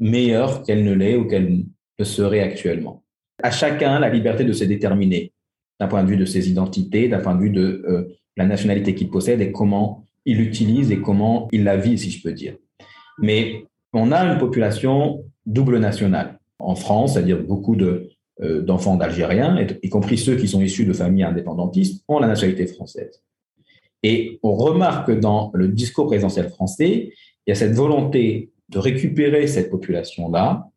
meilleure 0.00 0.62
qu'elle 0.62 0.82
ne 0.82 0.92
l'est 0.92 1.16
ou 1.16 1.28
qu'elle 1.28 1.64
ne 1.98 2.04
serait 2.04 2.40
actuellement. 2.40 3.04
À 3.42 3.50
chacun 3.50 4.00
la 4.00 4.08
liberté 4.08 4.44
de 4.44 4.52
se 4.52 4.64
déterminer 4.64 5.33
d'un 5.80 5.88
point 5.88 6.02
de 6.04 6.08
vue 6.08 6.16
de 6.16 6.24
ses 6.24 6.48
identités, 6.48 7.08
d'un 7.08 7.20
point 7.20 7.34
de 7.34 7.40
vue 7.40 7.50
de 7.50 7.84
euh, 7.88 8.16
la 8.36 8.46
nationalité 8.46 8.94
qu'il 8.94 9.10
possède 9.10 9.40
et 9.40 9.52
comment 9.52 10.04
il 10.24 10.38
l'utilise 10.38 10.90
et 10.90 11.00
comment 11.00 11.48
il 11.52 11.64
la 11.64 11.76
vit, 11.76 11.98
si 11.98 12.10
je 12.10 12.22
peux 12.22 12.32
dire. 12.32 12.56
Mais 13.18 13.66
on 13.92 14.12
a 14.12 14.24
une 14.24 14.38
population 14.38 15.24
double 15.46 15.78
nationale. 15.78 16.38
En 16.58 16.74
France, 16.74 17.14
c'est-à-dire 17.14 17.42
beaucoup 17.42 17.76
de, 17.76 18.10
euh, 18.40 18.62
d'enfants 18.62 18.96
d'Algériens, 18.96 19.64
y 19.82 19.88
compris 19.88 20.18
ceux 20.18 20.36
qui 20.36 20.48
sont 20.48 20.60
issus 20.60 20.84
de 20.84 20.92
familles 20.92 21.24
indépendantistes, 21.24 22.02
ont 22.08 22.18
la 22.18 22.26
nationalité 22.26 22.66
française. 22.66 23.22
Et 24.02 24.38
on 24.42 24.54
remarque 24.54 25.06
que 25.08 25.12
dans 25.12 25.50
le 25.54 25.68
discours 25.68 26.06
présidentiel 26.06 26.48
français, 26.50 27.12
il 27.46 27.50
y 27.50 27.52
a 27.52 27.54
cette 27.54 27.74
volonté 27.74 28.50
de 28.68 28.78
récupérer 28.78 29.46
cette 29.46 29.70
population-là 29.70 30.68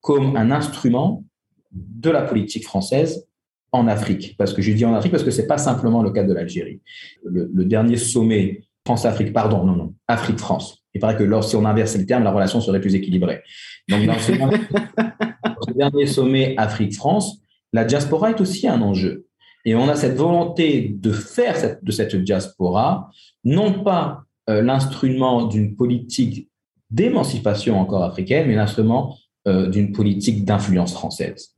comme 0.00 0.36
un 0.36 0.50
instrument 0.50 1.24
de 1.72 2.10
la 2.10 2.22
politique 2.22 2.64
française 2.64 3.26
en 3.72 3.88
Afrique. 3.88 4.36
Parce 4.38 4.52
que 4.52 4.62
je 4.62 4.72
dis 4.72 4.84
en 4.84 4.94
Afrique 4.94 5.12
parce 5.12 5.24
que 5.24 5.30
ce 5.30 5.42
n'est 5.42 5.46
pas 5.46 5.58
simplement 5.58 6.02
le 6.02 6.10
cas 6.10 6.24
de 6.24 6.32
l'Algérie. 6.32 6.80
Le, 7.24 7.64
dernier 7.64 7.96
sommet 7.96 8.62
France-Afrique, 8.84 9.32
pardon, 9.32 9.64
non, 9.64 9.74
non, 9.74 9.94
Afrique-France. 10.06 10.84
Il 10.94 11.00
paraît 11.00 11.16
que 11.16 11.42
si 11.42 11.56
on 11.56 11.64
inversait 11.64 11.98
le 11.98 12.06
terme, 12.06 12.22
la 12.22 12.30
relation 12.30 12.60
serait 12.60 12.80
plus 12.80 12.94
équilibrée. 12.94 13.42
Donc, 13.88 14.06
dans 14.06 14.18
ce, 14.18 15.72
dernier 15.74 16.06
sommet 16.06 16.54
Afrique-France, 16.56 17.40
la 17.72 17.84
diaspora 17.84 18.30
est 18.30 18.40
aussi 18.40 18.66
un 18.68 18.80
enjeu. 18.80 19.26
Et 19.64 19.74
on 19.74 19.88
a 19.88 19.96
cette 19.96 20.16
volonté 20.16 20.94
de 20.96 21.10
faire 21.10 21.76
de 21.82 21.90
cette 21.90 22.14
diaspora, 22.14 23.10
non 23.44 23.82
pas 23.82 24.22
euh, 24.48 24.62
l'instrument 24.62 25.46
d'une 25.46 25.74
politique 25.74 26.48
d'émancipation 26.90 27.80
encore 27.80 28.04
africaine, 28.04 28.46
mais 28.46 28.54
l'instrument 28.54 29.18
euh, 29.48 29.68
d'une 29.68 29.92
politique 29.92 30.44
d'influence 30.44 30.92
française. 30.92 31.56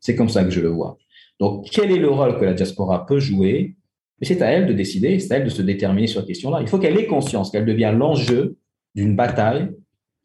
C'est 0.00 0.14
comme 0.14 0.28
ça 0.28 0.44
que 0.44 0.50
je 0.50 0.60
le 0.60 0.68
vois. 0.68 0.96
Donc, 1.40 1.68
quel 1.70 1.90
est 1.90 1.98
le 1.98 2.10
rôle 2.10 2.38
que 2.38 2.44
la 2.44 2.54
diaspora 2.54 3.06
peut 3.06 3.20
jouer? 3.20 3.76
Mais 4.20 4.26
c'est 4.26 4.42
à 4.42 4.46
elle 4.46 4.66
de 4.66 4.72
décider, 4.72 5.18
c'est 5.20 5.32
à 5.32 5.36
elle 5.36 5.44
de 5.44 5.50
se 5.50 5.62
déterminer 5.62 6.06
sur 6.06 6.20
cette 6.20 6.28
question-là. 6.28 6.60
Il 6.60 6.68
faut 6.68 6.78
qu'elle 6.78 6.98
ait 6.98 7.06
conscience 7.06 7.50
qu'elle 7.50 7.66
devient 7.66 7.94
l'enjeu 7.96 8.56
d'une 8.94 9.14
bataille 9.14 9.70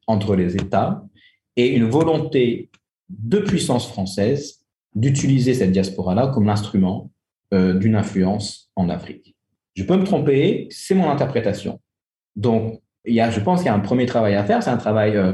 entre 0.08 0.36
les 0.36 0.56
États 0.56 1.04
et 1.56 1.68
une 1.68 1.90
volonté 1.90 2.72
de 3.10 3.40
puissance 3.40 3.88
française 3.88 4.66
d'utiliser 4.96 5.54
cette 5.54 5.72
diaspora-là 5.72 6.28
comme 6.34 6.46
l'instrument 6.46 7.12
euh, 7.54 7.74
d'une 7.74 7.96
influence 7.96 8.72
en 8.76 8.90
Afrique. 8.90 9.36
Je 9.76 9.84
peux 9.84 9.98
me 9.98 10.04
tromper, 10.04 10.68
c'est 10.72 10.96
mon 10.96 11.10
interprétation. 11.10 11.80
Donc, 12.36 12.82
il 13.06 13.14
y 13.14 13.22
a, 13.22 13.30
je 13.30 13.40
pense 13.40 13.60
qu'il 13.60 13.68
y 13.68 13.70
a 13.70 13.76
un 13.76 13.80
premier 13.80 14.06
travail 14.06 14.36
à 14.36 14.44
faire, 14.44 14.64
c'est 14.64 14.70
un 14.70 14.78
travail, 14.78 15.16
euh, 15.18 15.34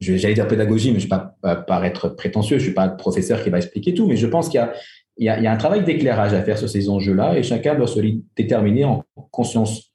j'allais 0.00 0.34
dire 0.34 0.46
pédagogie, 0.46 0.92
mais 0.92 1.00
je 1.00 1.06
ne 1.06 1.10
vais 1.10 1.16
pas 1.40 1.56
paraître 1.56 2.08
prétentieux, 2.10 2.58
je 2.58 2.62
ne 2.62 2.66
suis 2.66 2.74
pas 2.74 2.86
le 2.86 2.96
professeur 2.96 3.42
qui 3.42 3.50
va 3.50 3.58
expliquer 3.58 3.94
tout, 3.94 4.06
mais 4.06 4.16
je 4.16 4.26
pense 4.26 4.48
qu'il 4.48 4.58
y 4.58 4.62
a, 4.62 4.72
il 5.18 5.26
y, 5.26 5.28
a, 5.28 5.38
il 5.38 5.44
y 5.44 5.46
a 5.46 5.52
un 5.52 5.56
travail 5.56 5.84
d'éclairage 5.84 6.34
à 6.34 6.42
faire 6.42 6.58
sur 6.58 6.68
ces 6.68 6.88
enjeux-là 6.88 7.38
et 7.38 7.42
chacun 7.42 7.74
doit 7.74 7.86
se 7.86 8.00
déterminer 8.36 8.84
en 8.84 9.04
conscience 9.30 9.92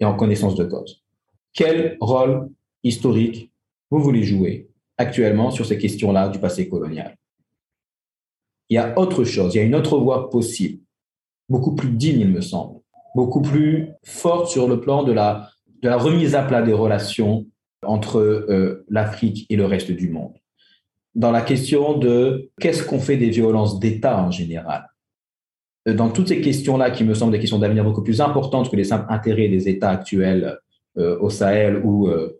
et 0.00 0.04
en 0.04 0.14
connaissance 0.14 0.56
de 0.56 0.64
cause. 0.64 1.02
Quel 1.52 1.96
rôle 2.00 2.48
historique 2.82 3.52
vous 3.90 4.00
voulez 4.00 4.24
jouer 4.24 4.68
actuellement 4.98 5.50
sur 5.50 5.66
ces 5.66 5.78
questions-là 5.78 6.28
du 6.28 6.38
passé 6.38 6.68
colonial? 6.68 7.16
Il 8.68 8.74
y 8.74 8.78
a 8.78 8.98
autre 8.98 9.22
chose, 9.24 9.54
il 9.54 9.58
y 9.58 9.60
a 9.60 9.64
une 9.64 9.76
autre 9.76 9.98
voie 9.98 10.28
possible, 10.28 10.82
beaucoup 11.48 11.76
plus 11.76 11.90
digne, 11.90 12.20
il 12.20 12.30
me 12.30 12.40
semble, 12.40 12.80
beaucoup 13.14 13.42
plus 13.42 13.90
forte 14.04 14.48
sur 14.48 14.68
le 14.68 14.80
plan 14.80 15.04
de 15.04 15.12
la, 15.12 15.48
de 15.82 15.88
la 15.88 15.96
remise 15.96 16.34
à 16.34 16.42
plat 16.42 16.62
des 16.62 16.72
relations 16.72 17.46
entre 17.82 18.18
euh, 18.18 18.84
l'Afrique 18.88 19.46
et 19.48 19.56
le 19.56 19.64
reste 19.64 19.92
du 19.92 20.08
monde 20.08 20.34
dans 21.16 21.30
la 21.30 21.40
question 21.40 21.96
de 21.96 22.50
qu'est-ce 22.60 22.84
qu'on 22.84 23.00
fait 23.00 23.16
des 23.16 23.30
violences 23.30 23.80
d'État 23.80 24.22
en 24.22 24.30
général. 24.30 24.86
Euh, 25.88 25.94
dans 25.94 26.10
toutes 26.10 26.28
ces 26.28 26.42
questions-là, 26.42 26.90
qui 26.90 27.04
me 27.04 27.14
semblent 27.14 27.32
des 27.32 27.40
questions 27.40 27.58
d'avenir 27.58 27.84
beaucoup 27.84 28.02
plus 28.02 28.20
importantes 28.20 28.70
que 28.70 28.76
les 28.76 28.84
simples 28.84 29.06
intérêts 29.08 29.48
des 29.48 29.68
États 29.68 29.90
actuels 29.90 30.58
euh, 30.98 31.18
au 31.18 31.30
Sahel 31.30 31.80
ou 31.82 32.08
euh, 32.08 32.38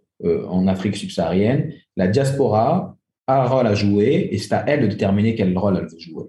en 0.49 0.69
Afrique 0.69 0.97
subsaharienne, 0.97 1.73
la 1.97 2.07
diaspora 2.07 2.97
a 3.27 3.43
un 3.43 3.49
rôle 3.49 3.67
à 3.67 3.75
jouer 3.75 4.29
et 4.31 4.39
c'est 4.39 4.53
à 4.53 4.65
elle 4.67 4.83
de 4.83 4.87
déterminer 4.87 5.35
quel 5.35 5.57
rôle 5.57 5.79
elle 5.79 5.87
veut 5.87 5.99
jouer. 5.99 6.25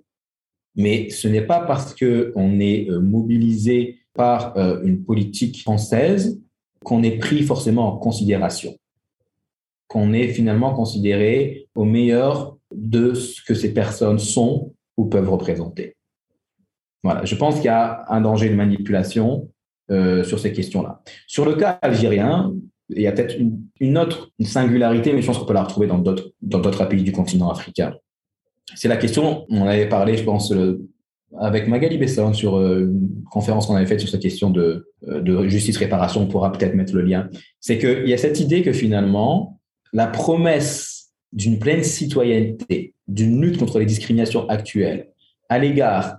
Mais 0.75 1.09
ce 1.09 1.27
n'est 1.27 1.45
pas 1.45 1.59
parce 1.59 1.95
qu'on 1.95 2.59
est 2.59 2.89
mobilisé 2.89 3.99
par 4.13 4.57
une 4.83 5.03
politique 5.03 5.61
française 5.61 6.39
qu'on 6.83 7.01
est 7.03 7.17
pris 7.17 7.43
forcément 7.43 7.93
en 7.93 7.97
considération 7.97 8.77
qu'on 9.87 10.13
est 10.13 10.27
finalement 10.29 10.73
considéré 10.73 11.67
au 11.75 11.85
meilleur 11.85 12.57
de 12.73 13.13
ce 13.13 13.41
que 13.41 13.53
ces 13.53 13.73
personnes 13.73 14.19
sont 14.19 14.73
ou 14.97 15.05
peuvent 15.05 15.29
représenter. 15.29 15.95
Voilà, 17.03 17.23
je 17.25 17.35
pense 17.35 17.55
qu'il 17.55 17.65
y 17.65 17.69
a 17.69 18.05
un 18.09 18.21
danger 18.21 18.49
de 18.49 18.55
manipulation 18.55 19.49
euh, 19.89 20.23
sur 20.23 20.39
ces 20.39 20.51
questions-là. 20.51 21.01
Sur 21.27 21.45
le 21.45 21.55
cas 21.55 21.79
algérien, 21.81 22.53
il 22.89 23.01
y 23.01 23.07
a 23.07 23.11
peut-être 23.11 23.37
une, 23.79 23.97
autre 23.97 24.31
singularité, 24.41 25.13
mais 25.13 25.21
je 25.21 25.27
pense 25.27 25.37
qu'on 25.37 25.45
peut 25.45 25.53
la 25.53 25.63
retrouver 25.63 25.87
dans 25.87 25.99
d'autres, 25.99 26.31
dans 26.41 26.59
d'autres 26.59 26.83
pays 26.85 27.03
du 27.03 27.11
continent 27.11 27.49
africain. 27.49 27.93
C'est 28.75 28.89
la 28.89 28.97
question, 28.97 29.45
on 29.49 29.65
avait 29.65 29.87
parlé, 29.87 30.17
je 30.17 30.23
pense, 30.23 30.51
euh, 30.51 30.85
avec 31.37 31.67
Magali 31.67 31.97
Besson 31.97 32.33
sur 32.33 32.57
euh, 32.57 32.79
une 32.79 33.23
conférence 33.31 33.67
qu'on 33.67 33.75
avait 33.75 33.85
faite 33.85 33.99
sur 33.99 34.09
cette 34.09 34.21
question 34.21 34.49
de, 34.49 34.91
de 35.03 35.47
justice-réparation, 35.47 36.21
on 36.21 36.27
pourra 36.27 36.51
peut-être 36.51 36.75
mettre 36.75 36.93
le 36.95 37.01
lien. 37.01 37.29
C'est 37.61 37.77
qu'il 37.77 38.07
y 38.07 38.13
a 38.13 38.17
cette 38.17 38.39
idée 38.39 38.63
que 38.63 38.73
finalement, 38.73 39.56
la 39.93 40.07
promesse 40.07 41.11
d'une 41.33 41.59
pleine 41.59 41.83
citoyenneté, 41.83 42.93
d'une 43.07 43.41
lutte 43.41 43.57
contre 43.57 43.79
les 43.79 43.85
discriminations 43.85 44.47
actuelles 44.49 45.09
à 45.49 45.59
l'égard 45.59 46.17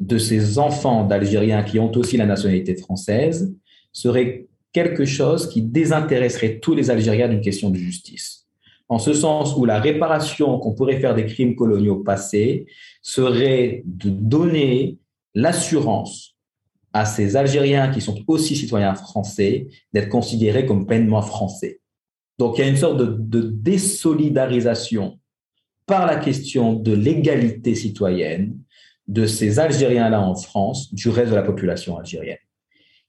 de 0.00 0.18
ces 0.18 0.58
enfants 0.58 1.04
d'Algériens 1.04 1.62
qui 1.62 1.78
ont 1.78 1.92
aussi 1.92 2.16
la 2.16 2.26
nationalité 2.26 2.74
française 2.74 3.54
serait 3.92 4.46
quelque 4.72 5.06
chose 5.06 5.48
qui 5.48 5.62
désintéresserait 5.62 6.58
tous 6.58 6.74
les 6.74 6.90
Algériens 6.90 7.28
d'une 7.28 7.40
question 7.40 7.70
de 7.70 7.76
justice. 7.76 8.46
En 8.88 8.98
ce 8.98 9.14
sens 9.14 9.56
où 9.56 9.64
la 9.64 9.80
réparation 9.80 10.58
qu'on 10.58 10.74
pourrait 10.74 11.00
faire 11.00 11.14
des 11.14 11.26
crimes 11.26 11.56
coloniaux 11.56 11.96
passés 11.96 12.66
serait 13.02 13.82
de 13.84 14.10
donner 14.10 14.98
l'assurance 15.34 16.36
à 16.92 17.04
ces 17.04 17.36
Algériens 17.36 17.90
qui 17.90 18.00
sont 18.00 18.22
aussi 18.26 18.54
citoyens 18.54 18.94
français 18.94 19.66
d'être 19.92 20.08
considérés 20.08 20.66
comme 20.66 20.86
pleinement 20.86 21.22
français. 21.22 21.80
Donc, 22.38 22.58
il 22.58 22.64
y 22.64 22.64
a 22.64 22.68
une 22.68 22.76
sorte 22.76 22.98
de, 22.98 23.40
désolidarisation 23.40 25.18
par 25.86 26.06
la 26.06 26.16
question 26.16 26.74
de 26.74 26.92
l'égalité 26.92 27.74
citoyenne 27.74 28.58
de 29.08 29.26
ces 29.26 29.58
Algériens-là 29.58 30.20
en 30.20 30.34
France 30.34 30.92
du 30.92 31.08
reste 31.08 31.30
de 31.30 31.36
la 31.36 31.42
population 31.42 31.96
algérienne. 31.96 32.38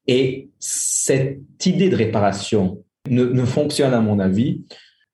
Et 0.06 0.50
cette 0.60 1.66
idée 1.66 1.90
de 1.90 1.96
réparation 1.96 2.84
ne, 3.10 3.46
fonctionne, 3.46 3.94
à 3.94 4.00
mon 4.00 4.20
avis, 4.20 4.64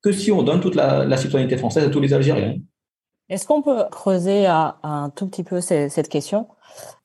que 0.02 0.12
si 0.12 0.30
on 0.30 0.42
donne 0.42 0.60
toute 0.60 0.74
la, 0.74 1.16
citoyenneté 1.16 1.56
française 1.56 1.84
à 1.84 1.88
tous 1.88 2.00
les 2.00 2.12
Algériens. 2.12 2.56
Est-ce 3.30 3.46
qu'on 3.46 3.62
peut 3.62 3.84
creuser 3.90 4.46
un 4.46 5.10
tout 5.16 5.26
petit 5.26 5.42
peu 5.42 5.60
cette 5.60 6.08
question? 6.10 6.46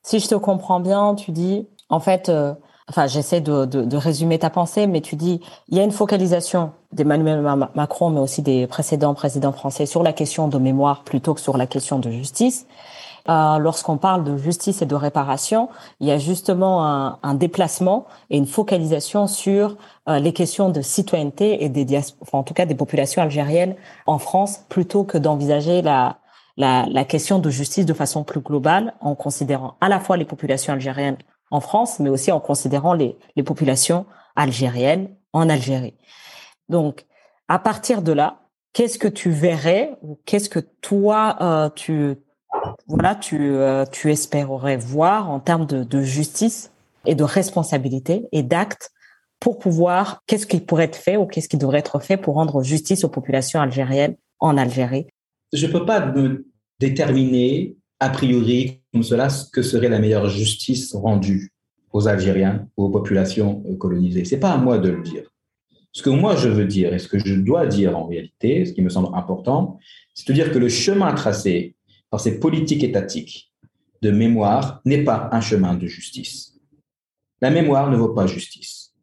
Si 0.04 0.20
je 0.20 0.28
te 0.28 0.36
comprends 0.36 0.80
bien, 0.80 1.16
tu 1.16 1.32
dis, 1.32 1.68
en 1.90 2.00
fait, 2.00 2.30
euh, 2.30 2.54
enfin, 2.90 3.08
j'essaie 3.08 3.42
de, 3.42 3.66
de, 3.66 3.84
de, 3.84 3.98
résumer 3.98 4.40
ta 4.40 4.50
pensée, 4.50 4.88
mais 4.88 5.02
tu 5.02 5.16
dis, 5.16 5.40
il 5.70 5.78
y 5.78 5.80
a 5.80 5.84
une 5.84 5.92
focalisation 5.92 6.72
d'Emmanuel 6.92 7.42
Macron, 7.76 8.10
mais 8.10 8.20
aussi 8.20 8.42
des 8.42 8.68
précédents 8.68 9.14
présidents 9.14 9.52
français 9.52 9.86
sur 9.86 10.04
la 10.04 10.12
question 10.12 10.48
de 10.48 10.58
mémoire 10.58 11.04
plutôt 11.04 11.34
que 11.34 11.42
sur 11.42 11.58
la 11.58 11.68
question 11.68 12.00
de 12.00 12.10
justice. 12.10 12.66
Euh, 13.30 13.60
Lorsqu'on 13.60 13.98
parle 13.98 14.24
de 14.24 14.38
justice 14.38 14.82
et 14.82 14.86
de 14.86 14.96
réparation, 14.96 15.70
il 16.00 16.08
y 16.08 16.12
a 16.12 16.18
justement 16.18 16.86
un, 16.86 17.20
un 17.22 17.36
déplacement 17.36 18.06
et 18.32 18.38
une 18.38 18.48
focalisation 18.48 19.28
sur 19.28 19.78
euh, 20.08 20.20
les 20.20 20.34
questions 20.34 20.70
de 20.70 20.82
citoyenneté 20.82 21.64
et 21.64 21.70
des 21.70 21.86
enfin, 22.22 22.40
en 22.40 22.44
tout 22.44 22.56
cas 22.56 22.66
des 22.66 22.76
populations 22.76 23.22
algériennes 23.22 23.76
en 24.08 24.18
France, 24.18 24.62
plutôt 24.68 25.04
que 25.04 25.18
d'envisager 25.20 25.84
la, 25.84 26.18
la, 26.58 26.88
la 26.90 27.06
question 27.06 27.38
de 27.38 27.50
justice 27.52 27.86
de 27.86 27.94
façon 27.94 28.24
plus 28.24 28.40
globale, 28.40 28.94
en 29.00 29.14
considérant 29.14 29.76
à 29.80 29.90
la 29.90 30.00
fois 30.00 30.18
les 30.18 30.26
populations 30.26 30.74
algériennes 30.74 31.18
en 31.52 31.60
France, 31.60 32.00
mais 32.00 32.10
aussi 32.10 32.32
en 32.32 32.40
considérant 32.40 32.94
les, 32.94 33.18
populations 33.46 34.06
algériennes 34.36 35.10
en 35.34 35.50
Algérie. 35.50 35.96
Donc, 36.68 37.06
à 37.48 37.60
partir 37.60 38.02
de 38.02 38.12
là, 38.12 38.42
qu'est-ce 38.74 39.00
que 39.00 39.08
tu 39.08 39.30
verrais 39.32 39.98
ou 40.02 40.20
qu'est-ce 40.26 40.50
que 40.50 40.60
toi 40.60 41.38
euh, 41.42 41.70
tu 41.74 42.16
voilà 42.88 43.16
tu 43.16 43.56
euh, 43.56 43.86
tu 43.92 44.12
espérerais 44.12 44.78
voir 44.78 45.30
en 45.30 45.40
termes 45.40 45.66
de, 45.66 45.84
de 45.84 46.02
justice 46.02 46.72
et 47.06 47.16
de 47.16 47.24
responsabilité 47.24 48.28
et 48.32 48.44
d'actes 48.44 48.92
pour 49.40 49.58
pouvoir 49.58 50.22
qu'est-ce 50.28 50.46
qui 50.46 50.60
pourrait 50.60 50.86
être 50.86 50.96
fait 50.96 51.18
ou 51.18 51.26
qu'est-ce 51.26 51.50
qui 51.50 51.58
devrait 51.58 51.80
être 51.80 52.00
fait 52.00 52.18
pour 52.18 52.36
rendre 52.36 52.62
justice 52.62 53.04
aux 53.04 53.10
populations 53.10 53.62
algériennes 53.62 54.16
en 54.40 54.58
Algérie? 54.58 55.08
Je 55.54 55.68
peux 55.68 55.86
pas 55.86 56.06
me 56.06 56.46
déterminer 56.80 57.78
a 58.00 58.10
priori, 58.10 58.82
comme 58.94 59.04
cela, 59.04 59.30
ce 59.30 59.50
que 59.50 59.62
serait 59.62 59.90
la 59.90 60.00
meilleure 60.00 60.30
justice 60.30 60.94
rendue 60.94 61.52
aux 61.92 62.08
Algériens 62.08 62.68
ou 62.78 62.86
aux 62.86 62.90
populations 62.90 63.64
euh, 63.68 63.76
colonisées? 63.76 64.26
C'est 64.26 64.40
pas 64.40 64.52
à 64.52 64.58
moi 64.58 64.78
de 64.78 64.90
le 64.90 65.02
dire. 65.02 65.24
Ce 65.92 66.04
que 66.04 66.10
moi 66.10 66.36
je 66.36 66.50
veux 66.50 66.66
dire 66.66 66.94
et 66.94 67.00
ce 67.00 67.08
que 67.08 67.18
je 67.20 67.34
dois 67.34 67.66
dire 67.66 67.98
en 67.98 68.08
réalité, 68.08 68.66
ce 68.66 68.74
qui 68.74 68.82
me 68.82 68.90
semble 68.90 69.16
important, 69.16 69.80
c'est 70.14 70.28
de 70.28 70.34
dire 70.34 70.52
que 70.52 70.60
le 70.60 70.70
chemin 70.70 71.14
tracé 71.14 71.76
par 72.10 72.20
ces 72.20 72.40
politiques 72.40 72.84
étatiques 72.84 73.52
de 74.02 74.12
mémoire 74.12 74.82
n'est 74.86 75.04
pas 75.04 75.30
un 75.32 75.42
chemin 75.42 75.74
de 75.74 75.88
justice. 75.88 76.54
La 77.42 77.50
mémoire 77.50 77.90
ne 77.90 77.98
vaut 77.98 78.14
pas 78.14 78.28
justice. 78.28 78.94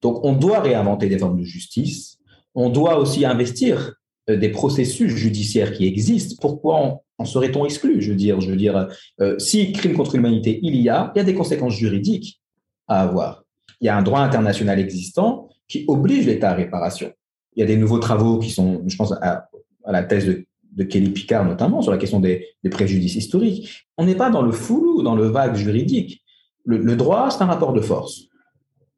Donc 0.00 0.24
on 0.24 0.32
doit 0.32 0.60
réinventer 0.60 1.08
des 1.08 1.18
formes 1.18 1.38
de 1.38 1.44
justice. 1.44 2.18
On 2.54 2.70
doit 2.70 2.98
aussi 2.98 3.24
investir 3.24 3.94
euh, 4.28 4.36
des 4.36 4.48
processus 4.48 5.14
judiciaires 5.14 5.72
qui 5.72 5.86
existent. 5.86 6.36
Pourquoi 6.40 7.02
en 7.20 7.26
serait-on 7.26 7.66
exclu 7.66 8.00
Je 8.00 8.10
veux 8.10 8.16
dire, 8.16 8.40
je 8.40 8.50
veux 8.50 8.56
dire, 8.56 8.88
euh, 9.20 9.38
si 9.38 9.72
crime 9.72 9.92
contre 9.92 10.16
l'humanité 10.16 10.58
il 10.62 10.76
y 10.76 10.88
a, 10.88 11.12
il 11.14 11.18
y 11.18 11.20
a 11.20 11.24
des 11.24 11.34
conséquences 11.34 11.74
juridiques 11.74 12.40
à 12.88 13.02
avoir. 13.02 13.44
Il 13.80 13.86
y 13.86 13.88
a 13.90 13.96
un 13.96 14.02
droit 14.02 14.20
international 14.20 14.78
existant 14.80 15.50
qui 15.68 15.84
oblige 15.86 16.26
l'État 16.26 16.50
à 16.50 16.54
réparation. 16.54 17.12
Il 17.54 17.60
y 17.60 17.62
a 17.62 17.66
des 17.66 17.76
nouveaux 17.76 17.98
travaux 17.98 18.38
qui 18.38 18.48
sont, 18.48 18.82
je 18.86 18.96
pense 18.96 19.12
à, 19.12 19.48
la 19.86 20.02
thèse 20.02 20.26
de, 20.72 20.84
Kelly 20.84 21.10
Picard 21.10 21.44
notamment 21.44 21.82
sur 21.82 21.92
la 21.92 21.98
question 21.98 22.20
des, 22.20 22.46
préjudices 22.70 23.16
historiques. 23.16 23.84
On 23.98 24.06
n'est 24.06 24.14
pas 24.14 24.30
dans 24.30 24.42
le 24.42 24.52
flou, 24.52 25.02
dans 25.02 25.14
le 25.14 25.26
vague 25.26 25.56
juridique. 25.56 26.22
Le, 26.64 26.78
le 26.78 26.96
droit, 26.96 27.30
c'est 27.30 27.42
un 27.42 27.46
rapport 27.46 27.74
de 27.74 27.82
force. 27.82 28.22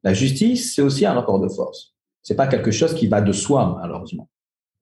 La 0.01 0.13
justice, 0.13 0.75
c'est 0.75 0.81
aussi 0.81 1.05
un 1.05 1.13
rapport 1.13 1.41
de 1.41 1.49
force. 1.49 1.93
C'est 2.21 2.35
pas 2.35 2.47
quelque 2.47 2.71
chose 2.71 2.93
qui 2.93 3.07
va 3.07 3.19
de 3.19 3.33
soi, 3.33 3.77
malheureusement. 3.81 4.29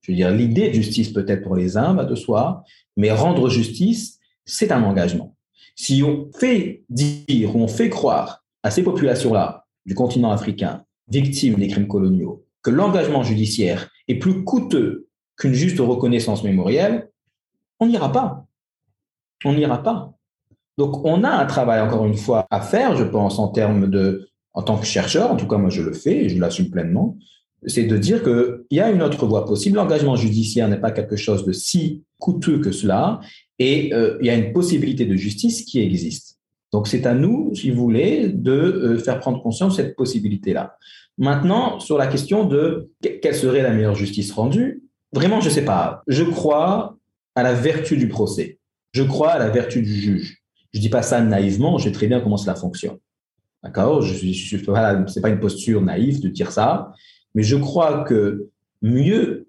Je 0.01 0.11
veux 0.11 0.15
dire, 0.15 0.31
l'idée 0.31 0.69
de 0.69 0.73
justice 0.73 1.09
peut-être 1.09 1.43
pour 1.43 1.55
les 1.55 1.77
uns 1.77 1.93
va 1.93 2.05
de 2.05 2.15
soi, 2.15 2.63
mais 2.97 3.11
rendre 3.11 3.49
justice, 3.49 4.19
c'est 4.45 4.71
un 4.71 4.83
engagement. 4.83 5.35
Si 5.75 6.03
on 6.03 6.29
fait 6.37 6.83
dire 6.89 7.55
on 7.55 7.67
fait 7.67 7.89
croire 7.89 8.43
à 8.63 8.71
ces 8.71 8.83
populations-là 8.83 9.65
du 9.85 9.95
continent 9.95 10.31
africain, 10.31 10.85
victimes 11.07 11.55
des 11.55 11.67
crimes 11.67 11.87
coloniaux, 11.87 12.45
que 12.61 12.69
l'engagement 12.69 13.23
judiciaire 13.23 13.89
est 14.07 14.15
plus 14.15 14.43
coûteux 14.43 15.07
qu'une 15.37 15.53
juste 15.53 15.79
reconnaissance 15.79 16.43
mémorielle, 16.43 17.09
on 17.79 17.87
n'ira 17.87 18.11
pas. 18.11 18.45
On 19.43 19.53
n'ira 19.53 19.81
pas. 19.81 20.13
Donc, 20.77 21.03
on 21.05 21.23
a 21.23 21.29
un 21.29 21.45
travail, 21.45 21.81
encore 21.81 22.05
une 22.05 22.17
fois, 22.17 22.47
à 22.49 22.61
faire, 22.61 22.95
je 22.95 23.03
pense, 23.03 23.39
en 23.39 23.47
termes 23.49 23.89
de, 23.89 24.29
en 24.53 24.61
tant 24.61 24.77
que 24.77 24.85
chercheur, 24.85 25.31
en 25.31 25.35
tout 25.35 25.47
cas, 25.47 25.57
moi, 25.57 25.69
je 25.69 25.81
le 25.81 25.93
fais 25.93 26.25
et 26.25 26.29
je 26.29 26.39
l'assume 26.39 26.69
pleinement, 26.69 27.17
c'est 27.65 27.83
de 27.83 27.97
dire 27.97 28.23
qu'il 28.23 28.63
y 28.71 28.79
a 28.79 28.89
une 28.89 29.03
autre 29.03 29.25
voie 29.25 29.45
possible. 29.45 29.77
L'engagement 29.77 30.15
judiciaire 30.15 30.67
n'est 30.67 30.79
pas 30.79 30.91
quelque 30.91 31.15
chose 31.15 31.45
de 31.45 31.51
si 31.51 32.03
coûteux 32.19 32.59
que 32.59 32.71
cela 32.71 33.19
et 33.59 33.93
euh, 33.93 34.17
il 34.21 34.27
y 34.27 34.29
a 34.29 34.35
une 34.35 34.53
possibilité 34.53 35.05
de 35.05 35.15
justice 35.15 35.63
qui 35.63 35.79
existe. 35.79 36.39
Donc 36.71 36.87
c'est 36.87 37.05
à 37.05 37.13
nous, 37.13 37.53
si 37.53 37.69
vous 37.69 37.81
voulez, 37.81 38.29
de 38.29 38.51
euh, 38.51 38.97
faire 38.97 39.19
prendre 39.19 39.41
conscience 39.41 39.77
de 39.77 39.83
cette 39.83 39.95
possibilité-là. 39.95 40.77
Maintenant, 41.17 41.79
sur 41.79 41.97
la 41.97 42.07
question 42.07 42.45
de 42.45 42.89
quelle 43.01 43.35
serait 43.35 43.61
la 43.61 43.71
meilleure 43.71 43.95
justice 43.95 44.31
rendue, 44.31 44.81
vraiment, 45.13 45.41
je 45.41 45.49
ne 45.49 45.53
sais 45.53 45.65
pas. 45.65 46.01
Je 46.07 46.23
crois 46.23 46.97
à 47.35 47.43
la 47.43 47.53
vertu 47.53 47.97
du 47.97 48.07
procès. 48.07 48.57
Je 48.93 49.03
crois 49.03 49.31
à 49.31 49.39
la 49.39 49.49
vertu 49.49 49.81
du 49.81 49.93
juge. 49.93 50.41
Je 50.73 50.79
ne 50.79 50.81
dis 50.81 50.89
pas 50.89 51.01
ça 51.01 51.21
naïvement, 51.21 51.77
je 51.77 51.85
sais 51.85 51.91
très 51.91 52.07
bien 52.07 52.21
comment 52.21 52.37
cela 52.37 52.55
fonctionne. 52.55 52.97
D'accord? 53.63 54.01
Je, 54.01 54.25
n'est 54.25 55.21
pas 55.21 55.29
une 55.29 55.39
posture 55.39 55.81
naïve 55.81 56.21
de 56.21 56.29
dire 56.29 56.51
ça. 56.51 56.93
Mais 57.35 57.43
je 57.43 57.55
crois 57.55 58.03
que 58.03 58.49
mieux 58.81 59.47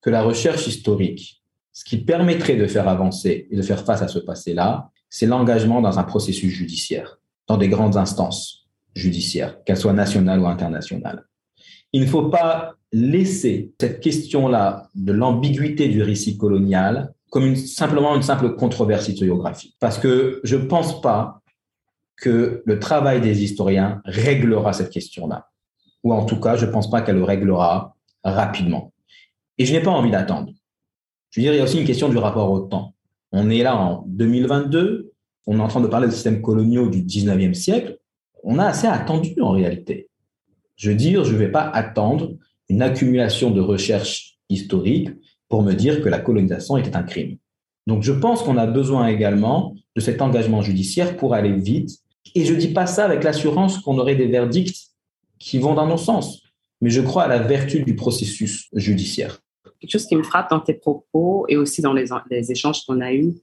que 0.00 0.10
la 0.10 0.22
recherche 0.22 0.66
historique, 0.66 1.42
ce 1.72 1.84
qui 1.84 1.98
permettrait 1.98 2.56
de 2.56 2.66
faire 2.66 2.88
avancer 2.88 3.48
et 3.50 3.56
de 3.56 3.62
faire 3.62 3.84
face 3.84 4.02
à 4.02 4.08
ce 4.08 4.18
passé-là, 4.18 4.90
c'est 5.10 5.26
l'engagement 5.26 5.80
dans 5.80 5.98
un 5.98 6.04
processus 6.04 6.52
judiciaire, 6.52 7.18
dans 7.46 7.56
des 7.56 7.68
grandes 7.68 7.96
instances 7.96 8.68
judiciaires, 8.94 9.62
qu'elles 9.64 9.76
soient 9.76 9.92
nationales 9.92 10.40
ou 10.40 10.46
internationales. 10.46 11.24
Il 11.92 12.02
ne 12.02 12.06
faut 12.06 12.28
pas 12.28 12.74
laisser 12.92 13.72
cette 13.80 14.00
question-là 14.00 14.88
de 14.94 15.12
l'ambiguïté 15.12 15.88
du 15.88 16.02
récit 16.02 16.36
colonial 16.36 17.12
comme 17.30 17.56
simplement 17.56 18.16
une 18.16 18.22
simple 18.22 18.54
controverse 18.54 19.08
historiographique. 19.08 19.76
Parce 19.80 19.98
que 19.98 20.40
je 20.44 20.56
ne 20.56 20.64
pense 20.64 21.00
pas 21.00 21.42
que 22.16 22.62
le 22.64 22.78
travail 22.78 23.20
des 23.20 23.42
historiens 23.42 24.00
réglera 24.04 24.72
cette 24.72 24.90
question-là 24.90 25.48
ou 26.04 26.12
en 26.12 26.24
tout 26.24 26.40
cas, 26.40 26.56
je 26.56 26.66
ne 26.66 26.70
pense 26.70 26.90
pas 26.90 27.02
qu'elle 27.02 27.16
le 27.16 27.24
réglera 27.24 27.96
rapidement. 28.24 28.92
Et 29.58 29.66
je 29.66 29.72
n'ai 29.72 29.80
pas 29.80 29.90
envie 29.90 30.10
d'attendre. 30.10 30.52
Je 31.30 31.40
veux 31.40 31.44
dire, 31.44 31.52
il 31.52 31.58
y 31.58 31.60
a 31.60 31.64
aussi 31.64 31.78
une 31.80 31.86
question 31.86 32.08
du 32.08 32.16
rapport 32.16 32.50
au 32.50 32.60
temps. 32.60 32.94
On 33.32 33.50
est 33.50 33.62
là 33.62 33.76
en 33.76 34.04
2022, 34.06 35.12
on 35.46 35.58
est 35.58 35.62
en 35.62 35.68
train 35.68 35.80
de 35.80 35.86
parler 35.86 36.08
des 36.08 36.14
systèmes 36.14 36.40
coloniaux 36.40 36.88
du 36.88 37.02
19e 37.02 37.54
siècle. 37.54 37.98
On 38.42 38.58
a 38.58 38.66
assez 38.66 38.86
attendu 38.86 39.40
en 39.40 39.50
réalité. 39.50 40.08
Je 40.76 40.90
veux 40.90 40.96
dire, 40.96 41.24
je 41.24 41.32
ne 41.32 41.38
vais 41.38 41.50
pas 41.50 41.62
attendre 41.62 42.36
une 42.68 42.82
accumulation 42.82 43.50
de 43.50 43.60
recherches 43.60 44.38
historiques 44.48 45.10
pour 45.48 45.62
me 45.62 45.72
dire 45.72 46.02
que 46.02 46.08
la 46.08 46.18
colonisation 46.18 46.76
était 46.76 46.96
un 46.96 47.02
crime. 47.02 47.38
Donc 47.86 48.02
je 48.02 48.12
pense 48.12 48.42
qu'on 48.42 48.58
a 48.58 48.66
besoin 48.66 49.08
également 49.08 49.74
de 49.96 50.00
cet 50.00 50.20
engagement 50.20 50.62
judiciaire 50.62 51.16
pour 51.16 51.34
aller 51.34 51.52
vite. 51.52 51.90
Et 52.34 52.44
je 52.44 52.52
ne 52.52 52.58
dis 52.58 52.68
pas 52.68 52.86
ça 52.86 53.06
avec 53.06 53.24
l'assurance 53.24 53.78
qu'on 53.78 53.98
aurait 53.98 54.14
des 54.14 54.26
verdicts 54.26 54.87
qui 55.38 55.58
vont 55.58 55.74
dans 55.74 55.86
nos 55.86 55.96
sens. 55.96 56.42
Mais 56.80 56.90
je 56.90 57.00
crois 57.00 57.24
à 57.24 57.28
la 57.28 57.38
vertu 57.38 57.82
du 57.82 57.94
processus 57.94 58.68
judiciaire. 58.72 59.40
Quelque 59.80 59.92
chose 59.92 60.06
qui 60.06 60.16
me 60.16 60.24
frappe 60.24 60.50
dans 60.50 60.58
tes 60.60 60.74
propos 60.74 61.44
et 61.48 61.56
aussi 61.56 61.82
dans 61.82 61.92
les, 61.92 62.06
les 62.30 62.50
échanges 62.50 62.84
qu'on 62.84 63.00
a 63.00 63.12
eus 63.12 63.34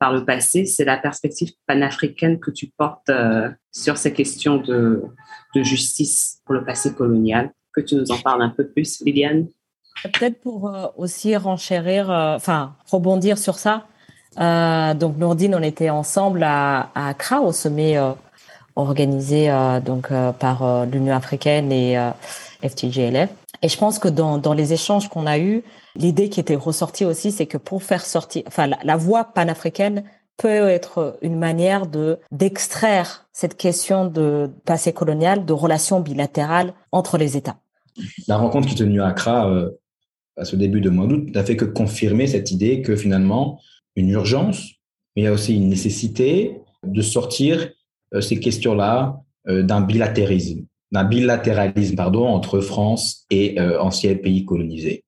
par 0.00 0.12
le 0.12 0.24
passé, 0.24 0.64
c'est 0.64 0.84
la 0.84 0.96
perspective 0.96 1.52
panafricaine 1.66 2.40
que 2.40 2.50
tu 2.50 2.72
portes 2.76 3.08
euh, 3.10 3.48
sur 3.70 3.96
ces 3.96 4.12
questions 4.12 4.56
de, 4.56 5.04
de 5.54 5.62
justice 5.62 6.40
pour 6.44 6.54
le 6.54 6.64
passé 6.64 6.92
colonial. 6.94 7.52
Que 7.72 7.80
tu 7.80 7.94
nous 7.94 8.10
en 8.10 8.18
parles 8.18 8.42
un 8.42 8.48
peu 8.48 8.66
plus, 8.66 9.00
Liliane? 9.04 9.46
Peut-être 10.02 10.40
pour 10.40 10.68
euh, 10.68 10.86
aussi 10.96 11.36
renchérir, 11.36 12.10
euh, 12.10 12.34
enfin 12.34 12.74
rebondir 12.90 13.38
sur 13.38 13.54
ça. 13.56 13.86
donc 14.94 15.16
Nourdine, 15.16 15.54
on 15.54 15.62
était 15.62 15.90
ensemble 15.90 16.42
à, 16.42 16.90
à 16.96 17.08
Accra 17.10 17.40
au 17.40 17.52
sommet 17.52 17.96
organisé 18.76 19.50
euh, 19.50 19.80
donc 19.80 20.10
euh, 20.10 20.32
par 20.32 20.62
euh, 20.64 20.84
l'Union 20.86 21.14
africaine 21.14 21.70
et 21.72 21.96
FTGLF. 22.62 23.30
Et 23.62 23.68
je 23.68 23.78
pense 23.78 23.98
que 23.98 24.08
dans, 24.08 24.38
dans 24.38 24.52
les 24.52 24.72
échanges 24.72 25.08
qu'on 25.08 25.26
a 25.26 25.38
eus, 25.38 25.62
l'idée 25.96 26.28
qui 26.28 26.40
était 26.40 26.56
ressortie 26.56 27.04
aussi, 27.04 27.32
c'est 27.32 27.46
que 27.46 27.56
pour 27.56 27.82
faire 27.82 28.04
sortir, 28.04 28.42
enfin, 28.46 28.66
la, 28.66 28.96
voie 28.96 29.24
panafricaine 29.24 30.04
peut 30.36 30.68
être 30.68 31.16
une 31.22 31.38
manière 31.38 31.86
de 31.86 32.18
d'extraire 32.32 33.26
cette 33.32 33.56
question 33.56 34.06
de 34.06 34.50
passé 34.64 34.92
colonial, 34.92 35.44
de 35.44 35.52
relations 35.52 36.00
bilatérales 36.00 36.74
entre 36.90 37.16
les 37.16 37.36
États. 37.36 37.56
La 38.26 38.36
rencontre 38.36 38.66
qui 38.66 38.74
est 38.74 38.78
tenue 38.78 39.00
à 39.00 39.06
Accra 39.06 39.48
à 40.36 40.44
ce 40.44 40.56
début 40.56 40.80
de 40.80 40.90
mois 40.90 41.06
d'août 41.06 41.30
n'a 41.32 41.44
fait 41.44 41.56
que 41.56 41.64
confirmer 41.64 42.26
cette 42.26 42.50
idée 42.50 42.82
que 42.82 42.96
finalement, 42.96 43.60
une 43.94 44.10
urgence, 44.10 44.72
mais 45.14 45.22
il 45.22 45.24
y 45.26 45.28
a 45.28 45.32
aussi 45.32 45.54
une 45.54 45.68
nécessité 45.68 46.58
de 46.82 47.02
sortir 47.02 47.70
ces 48.20 48.40
questions-là 48.40 49.16
euh, 49.48 49.62
d'un 49.62 49.80
bilatérisme, 49.80 50.64
d'un 50.92 51.04
bilatéralisme 51.04 51.96
pardon, 51.96 52.26
entre 52.26 52.60
France 52.60 53.26
et 53.30 53.60
euh, 53.60 53.80
anciens 53.80 54.14
pays 54.14 54.44
colonisés. 54.44 55.04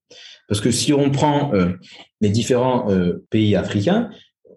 Parce 0.49 0.61
que 0.61 0.71
si 0.71 0.93
on 0.93 1.11
prend 1.11 1.51
les 2.21 2.29
différents 2.29 2.87
pays 3.31 3.57
africains, 3.57 4.11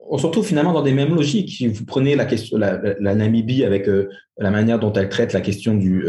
on 0.08 0.20
se 0.20 0.28
retrouve 0.28 0.46
finalement 0.46 0.72
dans 0.72 0.84
des 0.84 0.94
mêmes 0.94 1.16
logiques. 1.16 1.50
Si 1.50 1.66
vous 1.66 1.84
prenez 1.84 2.16
la 2.16 3.16
Namibie 3.16 3.64
avec 3.64 3.90
la 4.38 4.52
manière 4.52 4.78
dont 4.78 4.94
elle 4.94 5.10
traite 5.10 5.34
la 5.34 5.42
question 5.42 5.74
du, 5.74 6.06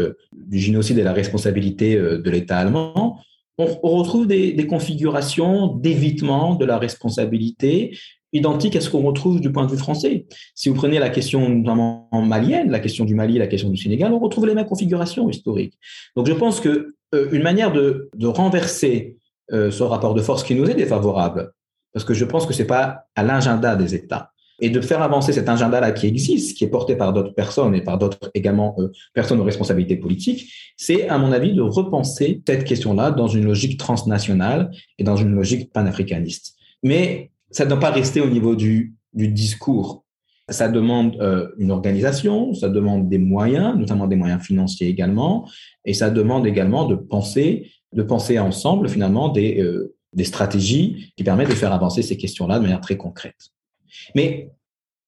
génocide 0.51 0.99
et 0.99 1.03
la 1.03 1.13
responsabilité 1.13 1.95
de 1.95 2.29
l'État 2.29 2.59
allemand, 2.59 3.17
on, 3.57 3.65
retrouve 3.97 4.27
des 4.27 4.67
configurations 4.67 5.65
d'évitement 5.65 6.53
de 6.53 6.65
la 6.65 6.77
responsabilité 6.77 7.97
identique 8.33 8.75
à 8.75 8.81
ce 8.81 8.89
qu'on 8.89 9.01
retrouve 9.01 9.41
du 9.41 9.51
point 9.51 9.65
de 9.65 9.71
vue 9.71 9.77
français. 9.77 10.25
Si 10.55 10.69
vous 10.69 10.75
prenez 10.75 10.99
la 10.99 11.09
question 11.09 11.49
notamment 11.49 12.09
malienne, 12.13 12.71
la 12.71 12.79
question 12.79 13.05
du 13.05 13.15
Mali, 13.15 13.37
la 13.37 13.47
question 13.47 13.69
du 13.69 13.77
Sénégal, 13.77 14.13
on 14.13 14.19
retrouve 14.19 14.47
les 14.47 14.55
mêmes 14.55 14.65
configurations 14.65 15.29
historiques. 15.29 15.77
Donc 16.15 16.27
je 16.27 16.33
pense 16.33 16.59
que 16.59 16.95
euh, 17.13 17.29
une 17.31 17.43
manière 17.43 17.71
de, 17.71 18.09
renverser 18.23 19.17
euh, 19.51 19.71
ce 19.71 19.83
rapport 19.83 20.13
de 20.13 20.21
force 20.21 20.43
qui 20.43 20.55
nous 20.55 20.69
est 20.69 20.75
défavorable, 20.75 21.51
parce 21.93 22.05
que 22.05 22.13
je 22.13 22.25
pense 22.25 22.45
que 22.45 22.53
c'est 22.53 22.65
pas 22.65 23.05
à 23.15 23.23
l'agenda 23.23 23.75
des 23.75 23.95
États, 23.95 24.31
et 24.61 24.69
de 24.69 24.79
faire 24.79 25.01
avancer 25.01 25.33
cet 25.33 25.49
agenda-là 25.49 25.91
qui 25.91 26.07
existe, 26.07 26.55
qui 26.55 26.63
est 26.63 26.69
porté 26.69 26.95
par 26.95 27.11
d'autres 27.11 27.33
personnes 27.33 27.73
et 27.73 27.81
par 27.81 27.97
d'autres 27.97 28.29
également 28.35 28.75
euh, 28.77 28.91
personnes 29.13 29.41
aux 29.41 29.43
responsabilités 29.43 29.97
politiques, 29.97 30.53
c'est 30.77 31.09
à 31.09 31.17
mon 31.17 31.31
avis 31.31 31.53
de 31.53 31.61
repenser 31.61 32.41
cette 32.47 32.63
question-là 32.63 33.11
dans 33.11 33.27
une 33.27 33.45
logique 33.45 33.77
transnationale 33.77 34.71
et 34.99 35.03
dans 35.03 35.17
une 35.17 35.33
logique 35.33 35.73
panafricaniste. 35.73 36.55
Mais 36.83 37.30
ça 37.51 37.65
ne 37.65 37.69
doit 37.69 37.79
pas 37.79 37.91
rester 37.91 38.21
au 38.21 38.29
niveau 38.29 38.55
du, 38.55 38.95
discours. 39.13 40.05
Ça 40.49 40.67
demande 40.67 41.17
euh, 41.21 41.49
une 41.57 41.71
organisation, 41.71 42.53
ça 42.53 42.69
demande 42.69 43.09
des 43.09 43.17
moyens, 43.17 43.77
notamment 43.77 44.07
des 44.07 44.15
moyens 44.15 44.41
financiers 44.41 44.87
également, 44.87 45.49
et 45.85 45.93
ça 45.93 46.09
demande 46.09 46.47
également 46.47 46.85
de 46.85 46.95
penser, 46.95 47.71
de 47.93 48.03
penser 48.03 48.39
ensemble 48.39 48.89
finalement 48.89 49.29
des, 49.29 49.61
euh, 49.61 49.95
stratégies 50.23 51.13
qui 51.15 51.23
permettent 51.23 51.49
de 51.49 51.55
faire 51.55 51.71
avancer 51.71 52.01
ces 52.01 52.17
questions-là 52.17 52.57
de 52.57 52.63
manière 52.63 52.81
très 52.81 52.97
concrète. 52.97 53.51
Mais 54.15 54.49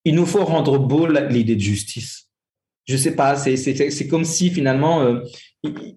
il 0.06 0.16
nous 0.16 0.26
faut 0.26 0.46
rendre 0.46 0.78
beau 0.78 1.08
l'idée 1.08 1.56
de 1.56 1.62
justice. 1.62 2.30
Je 2.86 2.98
sais 2.98 3.16
pas, 3.16 3.36
c'est 3.38 4.08
comme 4.10 4.26
si 4.26 4.50
finalement, 4.50 5.02
euh, 5.02 5.20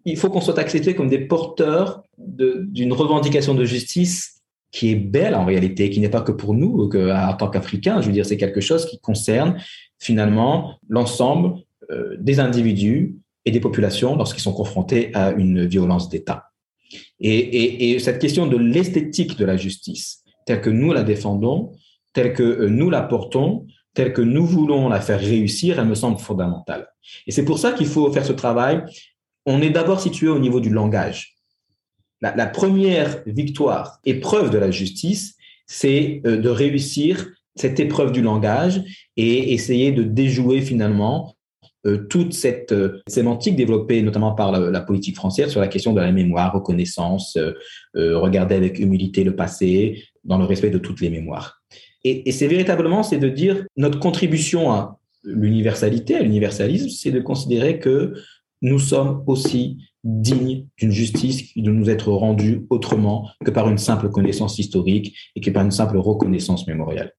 il 0.05 0.17
faut 0.17 0.31
qu'on 0.31 0.41
soit 0.41 0.59
accepté 0.59 0.95
comme 0.95 1.09
des 1.09 1.27
porteurs 1.27 2.03
d'une 2.19 2.93
revendication 2.93 3.55
de 3.55 3.65
justice 3.65 4.36
qui 4.77 4.91
est 4.91 4.97
belle 4.97 5.35
en 5.35 5.47
réalité, 5.47 5.89
qui 5.89 6.01
n'est 6.01 6.11
pas 6.11 6.21
que 6.21 6.33
pour 6.33 6.53
nous, 6.53 6.91
que, 6.91 7.11
en 7.11 7.35
tant 7.35 7.49
qu'Africains. 7.49 8.03
Je 8.03 8.09
veux 8.09 8.13
dire, 8.13 8.27
c'est 8.27 8.37
quelque 8.37 8.61
chose 8.61 8.85
qui 8.85 9.01
concerne 9.01 9.57
finalement 9.99 10.79
l'ensemble 10.91 11.55
euh, 11.91 12.15
des 12.21 12.41
individus 12.41 13.17
et 13.47 13.51
des 13.51 13.61
populations 13.61 14.17
lorsqu'ils 14.17 14.43
sont 14.43 14.53
confrontés 14.53 15.15
à 15.15 15.31
une 15.31 15.65
violence 15.65 16.11
d'État. 16.11 16.51
Et, 17.21 17.93
et, 17.93 17.99
cette 18.01 18.19
question 18.19 18.47
de 18.47 18.59
l'esthétique 18.59 19.39
de 19.39 19.47
la 19.47 19.57
justice, 19.57 20.23
telle 20.45 20.61
que 20.61 20.69
nous 20.69 20.93
la 20.93 21.05
défendons, 21.05 21.73
telle 22.13 22.35
que 22.35 22.43
euh, 22.43 22.69
nous 22.69 22.91
la 22.91 23.01
portons, 23.01 23.67
telle 23.95 24.13
que 24.13 24.21
nous 24.21 24.45
voulons 24.45 24.91
la 24.91 25.01
faire 25.01 25.21
réussir, 25.21 25.79
elle 25.79 25.87
me 25.87 25.95
semble 25.95 26.19
fondamentale. 26.19 26.87
Et 27.27 27.33
c'est 27.33 27.47
pour 27.47 27.59
ça 27.59 27.73
qu'il 27.73 27.87
faut 27.87 28.13
faire 28.13 28.27
ce 28.27 28.35
travail. 28.35 28.83
On 29.47 29.63
est 29.63 29.71
d'abord 29.71 30.01
situé 30.01 30.29
au 30.29 30.39
niveau 30.39 30.61
du 30.61 30.69
langage. 30.69 31.36
La, 32.23 32.47
première 32.47 33.23
victoire, 33.27 34.01
épreuve 34.05 34.51
de 34.51 34.59
la 34.59 34.71
justice, 34.71 35.37
c'est 35.67 36.23
euh, 36.27 36.39
de 36.39 36.49
réussir 36.49 37.29
cette 37.55 37.79
épreuve 37.81 38.13
du 38.13 38.23
langage 38.23 38.83
et 39.17 39.53
essayer 39.53 39.93
de 39.93 40.03
déjouer 40.03 40.61
finalement 40.61 41.37
euh, 41.87 42.07
toute 42.09 42.33
cette 42.33 42.73
euh, 42.73 43.03
sémantique 43.07 43.57
développée 43.57 44.03
notamment 44.03 44.33
par 44.33 44.53
la, 44.53 44.81
politique 44.81 45.17
française 45.17 45.51
sur 45.51 45.61
la 45.61 45.69
question 45.69 45.93
de 45.93 46.01
la 46.01 46.13
mémoire, 46.13 46.55
reconnaissance, 46.55 47.39
regarder 47.95 48.55
avec 48.55 48.79
humilité 48.79 49.25
le 49.25 49.37
passé, 49.37 50.05
dans 50.25 50.39
le 50.39 50.45
respect 50.45 50.71
de 50.71 50.79
toutes 50.79 51.01
les 51.01 51.11
mémoires. 51.11 51.63
Et, 52.05 52.31
c'est 52.33 52.47
véritablement, 52.47 53.03
c'est 53.03 53.19
de 53.19 53.29
dire 53.29 53.65
notre 53.77 53.99
contribution 53.99 54.71
à 54.71 54.99
l'universalité, 55.25 56.15
à 56.15 56.23
l'universalisme, 56.23 56.89
c'est 56.89 57.11
de 57.11 57.21
considérer 57.21 57.79
que 57.79 58.15
nous 58.63 58.79
sommes 58.79 59.25
aussi 59.27 59.79
dignes 60.07 60.69
d'une 60.79 60.93
justice 60.93 61.43
qui 61.43 61.63
doit 61.63 61.75
nous 61.75 61.91
être 61.91 62.13
rendue 62.13 62.65
autrement 62.71 63.29
que 63.45 63.51
par 63.51 63.69
une 63.69 63.79
simple 63.79 64.09
connaissance 64.09 64.59
historique 64.59 65.17
et 65.35 65.41
que 65.41 65.51
par 65.51 65.65
une 65.65 65.73
simple 65.73 65.97
reconnaissance 65.99 66.67
mémoriale. 66.69 67.13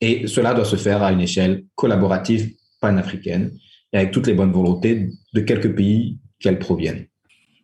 Et 0.00 0.26
cela 0.26 0.52
doit 0.52 0.64
se 0.64 0.74
faire 0.74 1.04
à 1.04 1.12
une 1.12 1.20
échelle 1.20 1.64
collaborative 1.76 2.52
panafricaine 2.80 3.52
et 3.92 3.98
avec 3.98 4.10
toutes 4.10 4.26
les 4.26 4.34
bonnes 4.34 4.50
volontés 4.50 5.10
de 5.32 5.40
quelques 5.40 5.72
pays 5.72 6.18
qu'elles 6.40 6.58
proviennent. 6.58 7.06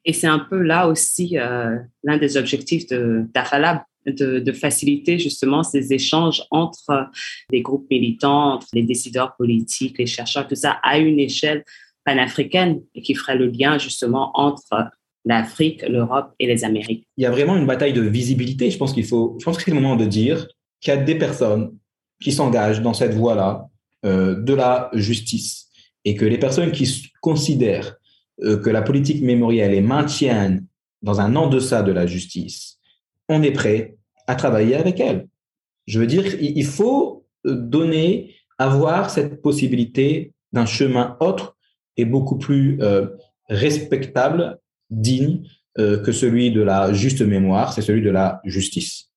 Et 0.04 0.12
c'est 0.12 0.28
un 0.28 0.38
peu 0.38 0.62
là 0.62 0.86
aussi 0.86 1.36
euh, 1.36 1.76
l'un 2.04 2.16
des 2.16 2.36
objectifs 2.36 2.86
de 2.86 3.26
de, 4.06 4.38
de, 4.38 4.52
faciliter 4.52 5.18
justement 5.18 5.62
ces 5.62 5.92
échanges 5.92 6.42
entre 6.50 7.10
les 7.50 7.60
groupes 7.60 7.90
militants, 7.90 8.54
entre 8.54 8.68
les 8.72 8.84
décideurs 8.84 9.36
politiques, 9.36 9.98
les 9.98 10.06
chercheurs, 10.06 10.46
tout 10.46 10.54
ça 10.54 10.78
à 10.82 10.98
une 10.98 11.18
échelle 11.18 11.62
panafricaine 12.04 12.82
et 12.94 13.02
qui 13.02 13.14
ferait 13.14 13.36
le 13.36 13.48
lien 13.48 13.78
justement 13.78 14.30
entre 14.34 14.90
l'Afrique, 15.24 15.82
l'Europe 15.82 16.32
et 16.38 16.46
les 16.46 16.64
Amériques. 16.64 17.06
Il 17.16 17.22
y 17.22 17.26
a 17.26 17.30
vraiment 17.30 17.56
une 17.56 17.66
bataille 17.66 17.92
de 17.92 18.02
visibilité. 18.02 18.70
Je 18.70 18.78
pense 18.78 18.92
qu'il 18.92 19.04
faut, 19.04 19.36
je 19.38 19.44
pense 19.44 19.56
que 19.56 19.62
c'est 19.62 19.70
le 19.70 19.80
moment 19.80 19.96
de 19.96 20.06
dire 20.06 20.48
qu'il 20.80 20.94
y 20.94 20.96
a 20.96 21.00
des 21.00 21.16
personnes 21.16 21.76
qui 22.20 22.32
s'engagent 22.32 22.80
dans 22.80 22.94
cette 22.94 23.14
voie-là 23.14 23.68
euh, 24.06 24.40
de 24.40 24.54
la 24.54 24.90
justice 24.94 25.68
et 26.04 26.14
que 26.14 26.24
les 26.24 26.38
personnes 26.38 26.72
qui 26.72 27.10
considèrent 27.20 27.96
euh, 28.42 28.56
que 28.58 28.70
la 28.70 28.82
politique 28.82 29.22
mémorielle 29.22 29.74
est 29.74 29.82
maintienne 29.82 30.66
dans 31.02 31.20
un 31.20 31.36
en-deçà 31.36 31.82
de 31.82 31.92
la 31.92 32.06
justice, 32.06 32.78
on 33.28 33.42
est 33.42 33.52
prêt 33.52 33.96
à 34.26 34.34
travailler 34.34 34.76
avec 34.76 35.00
elles. 35.00 35.28
Je 35.86 35.98
veux 35.98 36.06
dire, 36.06 36.24
il 36.40 36.64
faut 36.64 37.26
euh, 37.46 37.54
donner, 37.54 38.34
avoir 38.58 39.10
cette 39.10 39.42
possibilité 39.42 40.32
d'un 40.52 40.66
chemin 40.66 41.16
autre 41.20 41.57
et 41.98 42.06
beaucoup 42.06 42.38
plus 42.38 42.78
euh, 42.80 43.08
respectable, 43.48 44.58
digne 44.90 45.42
que 45.76 46.10
celui 46.10 46.50
de 46.50 46.60
la 46.60 46.92
juste 46.92 47.20
mémoire, 47.22 47.72
c'est 47.72 47.82
celui 47.82 48.02
de 48.02 48.10
la 48.10 48.40
justice. 48.44 49.12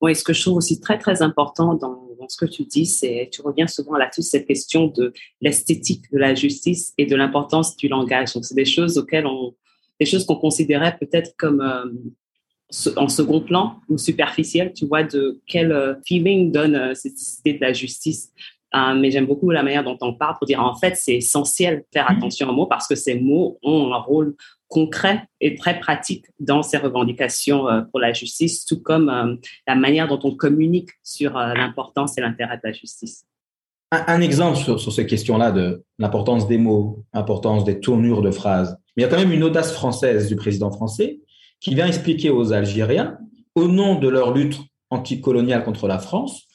Oui, 0.00 0.14
ce 0.14 0.22
que 0.22 0.32
je 0.32 0.40
trouve 0.40 0.58
aussi 0.58 0.78
très, 0.78 0.96
très 0.96 1.22
important 1.22 1.74
dans 1.74 2.06
ce 2.28 2.36
que 2.36 2.46
tu 2.46 2.64
dis, 2.64 2.86
c'est, 2.86 3.28
tu 3.32 3.42
reviens 3.42 3.66
souvent 3.66 3.96
là-dessus, 3.96 4.22
cette 4.22 4.46
question 4.46 4.86
de 4.86 5.12
l'esthétique 5.40 6.04
de 6.12 6.18
la 6.18 6.36
justice 6.36 6.92
et 6.98 7.06
de 7.06 7.16
l'importance 7.16 7.76
du 7.76 7.88
langage. 7.88 8.32
Donc, 8.34 8.44
c'est 8.44 8.54
des 8.54 8.64
choses 8.64 8.96
auxquelles 8.96 9.26
on, 9.26 9.54
des 10.00 10.06
choses 10.06 10.26
qu'on 10.26 10.36
considérait 10.36 10.96
peut-être 10.98 11.34
comme 11.36 11.60
euh, 11.60 12.92
en 12.96 13.08
second 13.08 13.40
plan 13.40 13.80
ou 13.88 13.98
superficielles, 13.98 14.72
tu 14.74 14.86
vois, 14.86 15.04
de 15.04 15.40
quel 15.46 15.72
euh, 15.72 15.94
feeling 16.06 16.52
donne 16.52 16.74
euh, 16.74 16.94
cette 16.94 17.14
idée 17.38 17.54
de 17.54 17.60
la 17.60 17.72
justice. 17.72 18.32
Mais 18.96 19.10
j'aime 19.10 19.26
beaucoup 19.26 19.50
la 19.50 19.62
manière 19.62 19.84
dont 19.84 19.98
on 20.00 20.14
parle 20.14 20.36
pour 20.38 20.46
dire 20.46 20.60
en 20.60 20.74
fait 20.74 20.96
c'est 20.96 21.16
essentiel 21.16 21.78
de 21.78 21.84
faire 21.92 22.10
mmh. 22.10 22.16
attention 22.16 22.48
aux 22.48 22.52
mots 22.52 22.66
parce 22.66 22.86
que 22.86 22.94
ces 22.94 23.18
mots 23.18 23.58
ont 23.62 23.92
un 23.92 23.98
rôle 23.98 24.34
concret 24.68 25.22
et 25.40 25.54
très 25.54 25.78
pratique 25.78 26.26
dans 26.40 26.62
ces 26.62 26.76
revendications 26.76 27.68
euh, 27.68 27.82
pour 27.82 28.00
la 28.00 28.12
justice, 28.12 28.64
tout 28.64 28.80
comme 28.80 29.08
euh, 29.08 29.36
la 29.66 29.74
manière 29.74 30.08
dont 30.08 30.20
on 30.24 30.34
communique 30.34 30.90
sur 31.02 31.36
euh, 31.36 31.54
l'importance 31.54 32.18
et 32.18 32.20
l'intérêt 32.20 32.56
de 32.56 32.62
la 32.64 32.72
justice. 32.72 33.24
Un, 33.92 34.20
exemple 34.20 34.58
sur, 34.58 34.80
sur 34.80 34.92
ces 34.92 35.06
questions-là 35.06 35.52
de 35.52 35.84
l'importance 35.98 36.48
des 36.48 36.58
mots, 36.58 37.04
l'importance 37.14 37.64
des 37.64 37.78
tournures 37.78 38.20
de 38.20 38.32
phrases. 38.32 38.76
il 38.96 39.02
y 39.02 39.04
a 39.04 39.08
quand 39.08 39.18
même 39.18 39.32
une 39.32 39.44
audace 39.44 39.72
française 39.72 40.26
du 40.26 40.34
président 40.34 40.72
français 40.72 41.20
qui 41.60 41.74
vient 41.74 41.86
expliquer 41.86 42.30
aux 42.30 42.52
Algériens, 42.52 43.16
au 43.54 43.68
nom 43.68 43.94
de 43.94 44.08
leur 44.08 44.34
lutte 44.34 44.58
anticoloniale 44.90 45.64
contre 45.64 45.86
la 45.86 45.98
France, 45.98 46.45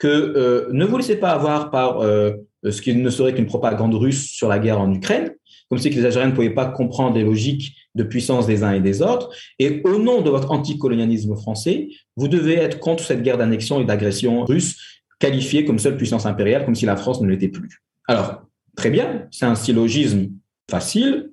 que 0.00 0.68
ne 0.72 0.84
vous 0.84 0.96
laissez 0.96 1.16
pas 1.16 1.30
avoir 1.30 1.70
par 1.70 2.02
ce 2.02 2.82
qui 2.82 2.94
ne 2.94 3.10
serait 3.10 3.34
qu'une 3.34 3.46
propagande 3.46 3.94
russe 3.94 4.28
sur 4.30 4.48
la 4.48 4.58
guerre 4.58 4.80
en 4.80 4.92
Ukraine, 4.92 5.32
comme 5.68 5.78
si 5.78 5.90
les 5.90 6.04
Algériens 6.04 6.30
ne 6.30 6.34
pouvaient 6.34 6.50
pas 6.50 6.66
comprendre 6.66 7.14
les 7.16 7.22
logiques 7.22 7.76
de 7.94 8.02
puissance 8.02 8.46
des 8.46 8.64
uns 8.64 8.72
et 8.72 8.80
des 8.80 9.02
autres. 9.02 9.30
Et 9.58 9.82
au 9.84 9.98
nom 9.98 10.22
de 10.22 10.30
votre 10.30 10.50
anticolonialisme 10.50 11.36
français, 11.36 11.88
vous 12.16 12.28
devez 12.28 12.54
être 12.54 12.80
contre 12.80 13.04
cette 13.04 13.22
guerre 13.22 13.38
d'annexion 13.38 13.80
et 13.80 13.84
d'agression 13.84 14.44
russe, 14.44 14.76
qualifiée 15.18 15.64
comme 15.64 15.78
seule 15.78 15.96
puissance 15.96 16.26
impériale, 16.26 16.64
comme 16.64 16.74
si 16.74 16.86
la 16.86 16.96
France 16.96 17.20
ne 17.20 17.28
l'était 17.28 17.48
plus. 17.48 17.82
Alors, 18.08 18.42
très 18.76 18.90
bien, 18.90 19.28
c'est 19.30 19.44
un 19.44 19.54
syllogisme 19.54 20.30
facile, 20.70 21.30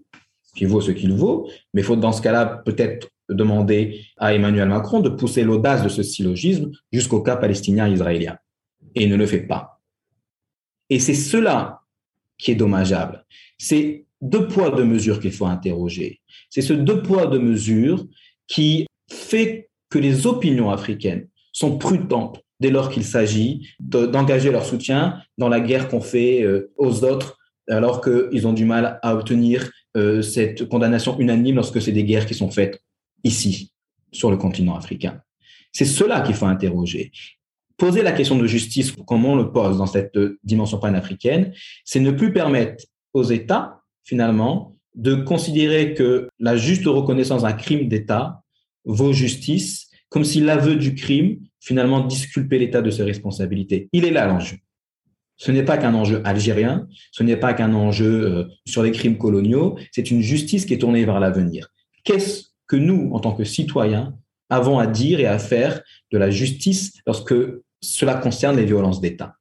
qui 0.55 0.65
vaut 0.65 0.81
ce 0.81 0.91
qu'il 0.91 1.13
vaut, 1.13 1.47
mais 1.73 1.81
il 1.81 1.83
faut 1.83 1.95
dans 1.95 2.11
ce 2.11 2.21
cas-là 2.21 2.61
peut-être 2.65 3.09
demander 3.29 4.01
à 4.17 4.33
Emmanuel 4.33 4.67
Macron 4.67 4.99
de 4.99 5.09
pousser 5.09 5.43
l'audace 5.43 5.83
de 5.83 5.89
ce 5.89 6.03
syllogisme 6.03 6.71
jusqu'au 6.91 7.21
cas 7.21 7.37
palestinien-israélien. 7.37 8.37
Et 8.95 9.07
ne 9.07 9.15
le 9.15 9.25
fait 9.25 9.41
pas. 9.41 9.81
Et 10.89 10.99
c'est 10.99 11.13
cela 11.13 11.81
qui 12.37 12.51
est 12.51 12.55
dommageable. 12.55 13.25
C'est 13.57 14.05
deux 14.21 14.47
poids, 14.47 14.71
deux 14.71 14.85
mesures 14.85 15.19
qu'il 15.19 15.31
faut 15.31 15.45
interroger. 15.45 16.21
C'est 16.49 16.61
ce 16.61 16.73
deux 16.73 17.01
poids, 17.01 17.27
deux 17.27 17.39
mesures 17.39 18.05
qui 18.47 18.87
fait 19.09 19.69
que 19.89 19.99
les 19.99 20.27
opinions 20.27 20.71
africaines 20.71 21.27
sont 21.51 21.77
prudentes 21.77 22.41
dès 22.59 22.69
lors 22.69 22.89
qu'il 22.89 23.03
s'agit 23.03 23.67
d'engager 23.79 24.51
leur 24.51 24.65
soutien 24.65 25.21
dans 25.37 25.49
la 25.49 25.59
guerre 25.59 25.87
qu'on 25.87 26.01
fait 26.01 26.41
euh, 26.43 26.71
aux 26.77 27.03
autres, 27.03 27.37
alors 27.69 28.01
qu'ils 28.01 28.47
ont 28.47 28.53
du 28.53 28.65
mal 28.65 28.99
à 29.03 29.13
obtenir 29.15 29.69
euh, 29.95 30.21
cette 30.21 30.67
condamnation 30.67 31.19
unanime 31.19 31.55
lorsque 31.55 31.81
c'est 31.81 31.91
des 31.91 32.03
guerres 32.03 32.25
qui 32.25 32.33
sont 32.33 32.49
faites 32.49 32.81
ici, 33.23 33.73
sur 34.11 34.31
le 34.31 34.37
continent 34.37 34.75
africain. 34.75 35.21
C'est 35.71 35.85
cela 35.85 36.21
qu'il 36.21 36.35
faut 36.35 36.45
interroger. 36.45 37.11
Poser 37.77 38.01
la 38.01 38.11
question 38.11 38.37
de 38.37 38.47
justice, 38.47 38.91
comme 39.05 39.25
on 39.25 39.35
le 39.35 39.51
pose 39.51 39.77
dans 39.77 39.85
cette 39.85 40.17
dimension 40.43 40.79
panafricaine, 40.79 41.53
c'est 41.85 41.99
ne 41.99 42.11
plus 42.11 42.33
permettre 42.33 42.85
aux 43.13 43.23
États 43.23 43.77
finalement, 44.07 44.77
de 44.95 45.15
considérer 45.15 45.93
que 45.93 46.29
la 46.39 46.55
juste 46.55 46.85
reconnaissance 46.85 47.41
d'un 47.41 47.51
crime 47.51 47.89
d'État 47.89 48.41
vaut 48.85 49.11
justice, 49.11 49.89
comme 50.09 50.23
si 50.23 50.39
l'aveu 50.39 50.77
du 50.77 50.95
crime, 50.95 51.39
finalement, 51.59 51.99
disculpait 51.99 52.57
l'État 52.57 52.81
de 52.81 52.89
ses 52.89 53.03
responsabilités. 53.03 53.89
Il 53.91 54.05
est 54.05 54.11
là 54.11 54.25
l'enjeu. 54.25 54.57
Ce 55.35 55.51
n'est 55.51 55.63
pas 55.63 55.77
qu'un 55.77 55.93
enjeu 55.93 56.21
algérien, 56.23 56.87
ce 57.11 57.21
n'est 57.21 57.35
pas 57.35 57.53
qu'un 57.53 57.73
enjeu 57.73 58.25
euh, 58.25 58.45
sur 58.65 58.81
les 58.81 58.91
crimes 58.91 59.17
coloniaux, 59.17 59.77
c'est 59.91 60.09
une 60.09 60.21
justice 60.21 60.65
qui 60.65 60.73
est 60.73 60.79
tournée 60.79 61.03
vers 61.03 61.19
l'avenir. 61.19 61.67
Qu'est-ce 62.05 62.45
que 62.65 62.77
nous, 62.77 63.11
en 63.13 63.19
tant 63.19 63.33
que 63.33 63.43
citoyens, 63.43 64.17
avons 64.49 64.79
à 64.79 64.87
dire 64.87 65.19
et 65.19 65.27
à 65.27 65.37
faire 65.37 65.81
de 66.11 66.17
la 66.17 66.31
justice 66.31 66.93
lorsque 67.05 67.35
cela 67.81 68.15
concerne 68.15 68.57
les 68.57 68.65
violences 68.65 69.01
d'État 69.01 69.37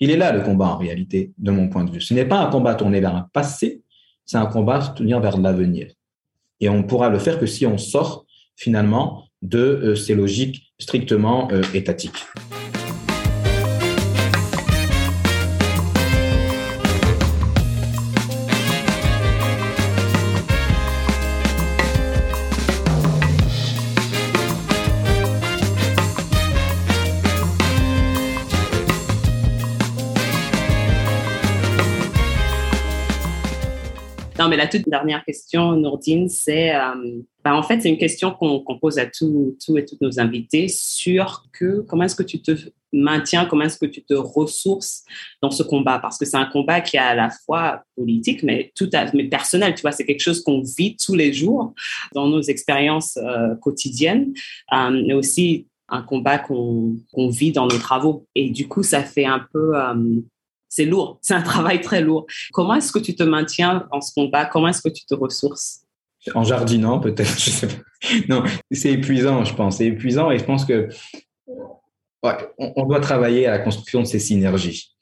il 0.00 0.10
est 0.10 0.16
là 0.16 0.32
le 0.32 0.40
combat 0.40 0.68
en 0.68 0.78
réalité, 0.78 1.32
de 1.36 1.50
mon 1.50 1.68
point 1.68 1.84
de 1.84 1.90
vue. 1.90 2.00
Ce 2.00 2.14
n'est 2.14 2.24
pas 2.24 2.38
un 2.38 2.50
combat 2.50 2.74
tourné 2.74 3.00
vers 3.00 3.14
un 3.14 3.28
passé, 3.32 3.82
c'est 4.24 4.38
un 4.38 4.46
combat 4.46 4.80
tourné 4.96 5.18
vers 5.20 5.36
l'avenir. 5.36 5.92
Et 6.58 6.68
on 6.68 6.82
pourra 6.82 7.10
le 7.10 7.18
faire 7.18 7.38
que 7.38 7.46
si 7.46 7.66
on 7.66 7.78
sort 7.78 8.24
finalement 8.56 9.24
de 9.42 9.58
euh, 9.58 9.94
ces 9.94 10.14
logiques 10.14 10.72
strictement 10.78 11.50
euh, 11.52 11.62
étatiques. 11.74 12.26
Mais 34.50 34.56
la 34.56 34.66
toute 34.66 34.88
dernière 34.88 35.24
question, 35.24 35.72
Nourdine, 35.72 36.28
c'est, 36.28 36.74
euh, 36.74 37.20
ben, 37.44 37.54
en 37.54 37.62
fait, 37.62 37.80
c'est 37.80 37.88
une 37.88 37.98
question 37.98 38.32
qu'on 38.32 38.78
pose 38.78 38.98
à 38.98 39.06
tous 39.06 39.56
et 39.76 39.84
toutes 39.84 40.00
nos 40.00 40.20
invités 40.20 40.68
sur 40.68 41.46
que, 41.52 41.80
comment 41.88 42.04
est-ce 42.04 42.16
que 42.16 42.22
tu 42.22 42.42
te 42.42 42.52
maintiens, 42.92 43.46
comment 43.46 43.64
est-ce 43.64 43.78
que 43.78 43.86
tu 43.86 44.02
te 44.02 44.14
ressources 44.14 45.04
dans 45.40 45.50
ce 45.50 45.62
combat? 45.62 45.98
Parce 46.00 46.18
que 46.18 46.26
c'est 46.26 46.36
un 46.36 46.46
combat 46.46 46.80
qui 46.80 46.96
est 46.96 47.00
à 47.00 47.14
la 47.14 47.30
fois 47.30 47.84
politique, 47.96 48.42
mais 48.42 48.72
tout 48.74 48.90
à, 48.92 49.06
mais 49.14 49.24
personnel, 49.24 49.74
tu 49.74 49.82
vois, 49.82 49.92
c'est 49.92 50.04
quelque 50.04 50.20
chose 50.20 50.42
qu'on 50.42 50.60
vit 50.60 50.96
tous 50.96 51.14
les 51.14 51.32
jours 51.32 51.72
dans 52.14 52.28
nos 52.28 52.42
expériences 52.42 53.16
euh, 53.16 53.54
quotidiennes, 53.56 54.34
euh, 54.74 54.90
mais 55.06 55.14
aussi 55.14 55.66
un 55.88 56.02
combat 56.02 56.38
qu'on 56.38 56.98
vit 57.30 57.52
dans 57.52 57.66
nos 57.66 57.78
travaux. 57.78 58.26
Et 58.34 58.50
du 58.50 58.68
coup, 58.68 58.82
ça 58.82 59.02
fait 59.02 59.24
un 59.24 59.46
peu... 59.52 59.72
C'est 60.70 60.84
lourd, 60.84 61.18
c'est 61.20 61.34
un 61.34 61.42
travail 61.42 61.80
très 61.80 62.00
lourd. 62.00 62.26
Comment 62.52 62.74
est-ce 62.74 62.92
que 62.92 63.00
tu 63.00 63.16
te 63.16 63.24
maintiens 63.24 63.88
en 63.90 64.00
ce 64.00 64.14
combat? 64.14 64.46
Comment 64.46 64.68
est-ce 64.68 64.80
que 64.80 64.88
tu 64.88 65.04
te 65.04 65.14
ressources? 65.14 65.80
En 66.34 66.44
jardinant, 66.44 67.00
peut-être, 67.00 67.38
je 67.38 67.50
sais 67.50 67.66
pas. 67.66 67.74
Non, 68.28 68.44
c'est 68.70 68.92
épuisant, 68.92 69.44
je 69.44 69.52
pense. 69.54 69.78
C'est 69.78 69.86
épuisant 69.86 70.30
et 70.30 70.38
je 70.38 70.44
pense 70.44 70.64
que 70.64 70.88
ouais, 72.22 72.36
on, 72.58 72.86
doit 72.86 73.00
travailler 73.00 73.46
à 73.46 73.50
la 73.50 73.58
construction 73.58 74.00
de 74.00 74.06
ces 74.06 74.20
synergies. 74.20 74.94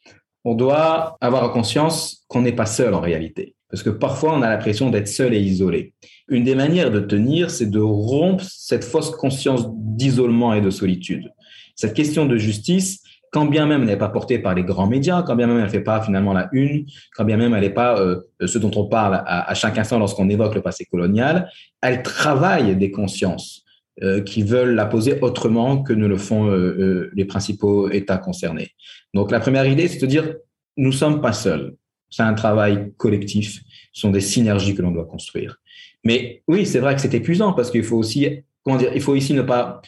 On 0.44 0.54
doit 0.54 1.18
avoir 1.20 1.52
conscience 1.52 2.24
qu'on 2.28 2.40
n'est 2.40 2.52
pas 2.52 2.66
seul 2.66 2.94
en 2.94 3.00
réalité. 3.00 3.54
Parce 3.70 3.82
que 3.82 3.90
parfois, 3.90 4.32
on 4.34 4.42
a 4.42 4.48
l'impression 4.48 4.88
d'être 4.88 5.08
seul 5.08 5.34
et 5.34 5.40
isolé. 5.40 5.92
Une 6.28 6.44
des 6.44 6.54
manières 6.54 6.90
de 6.90 7.00
tenir, 7.00 7.50
c'est 7.50 7.70
de 7.70 7.80
rompre 7.80 8.44
cette 8.48 8.84
fausse 8.84 9.10
conscience 9.10 9.66
d'isolement 9.68 10.54
et 10.54 10.62
de 10.62 10.70
solitude. 10.70 11.30
Cette 11.76 11.94
question 11.94 12.24
de 12.24 12.38
justice, 12.38 13.02
quand 13.32 13.46
bien 13.46 13.66
même 13.66 13.82
elle 13.82 13.88
n'est 13.88 13.96
pas 13.96 14.08
portée 14.08 14.38
par 14.38 14.54
les 14.54 14.64
grands 14.64 14.86
médias, 14.86 15.22
quand 15.22 15.36
bien 15.36 15.46
même 15.46 15.58
elle 15.58 15.64
ne 15.64 15.68
fait 15.68 15.80
pas 15.80 16.02
finalement 16.02 16.32
la 16.32 16.48
une, 16.52 16.86
quand 17.14 17.24
bien 17.24 17.36
même 17.36 17.54
elle 17.54 17.62
n'est 17.62 17.70
pas 17.70 17.98
euh, 18.00 18.20
ce 18.44 18.58
dont 18.58 18.70
on 18.76 18.86
parle 18.86 19.22
à, 19.26 19.54
chaque 19.54 19.78
instant 19.78 19.98
lorsqu'on 19.98 20.28
évoque 20.28 20.54
le 20.54 20.62
passé 20.62 20.84
colonial, 20.84 21.50
elle 21.82 22.02
travaille 22.02 22.76
des 22.76 22.90
consciences 22.90 23.64
euh, 24.02 24.22
qui 24.22 24.42
veulent 24.42 24.74
la 24.74 24.86
poser 24.86 25.20
autrement 25.20 25.82
que 25.82 25.92
ne 25.92 26.06
le 26.06 26.16
font 26.16 26.48
euh, 26.48 27.10
les 27.14 27.24
principaux 27.24 27.90
États 27.90 28.18
concernés. 28.18 28.70
Donc 29.14 29.30
la 29.30 29.40
première 29.40 29.66
idée, 29.66 29.88
c'est 29.88 30.00
de 30.00 30.06
dire, 30.06 30.34
nous 30.76 30.90
ne 30.90 30.94
sommes 30.94 31.20
pas 31.20 31.32
seuls. 31.32 31.74
C'est 32.10 32.22
un 32.22 32.34
travail 32.34 32.92
collectif, 32.96 33.60
ce 33.92 34.00
sont 34.00 34.10
des 34.10 34.20
synergies 34.20 34.74
que 34.74 34.82
l'on 34.82 34.92
doit 34.92 35.04
construire. 35.04 35.56
Mais 36.04 36.42
oui, 36.48 36.64
c'est 36.64 36.78
vrai 36.78 36.94
que 36.94 37.00
c'est 37.00 37.12
épuisant 37.12 37.52
parce 37.52 37.70
qu'il 37.70 37.82
faut 37.84 37.96
aussi, 37.96 38.28
comment 38.62 38.78
dire, 38.78 38.92
il 38.94 39.02
faut 39.02 39.14
ici 39.14 39.34
ne 39.34 39.42
pas 39.42 39.82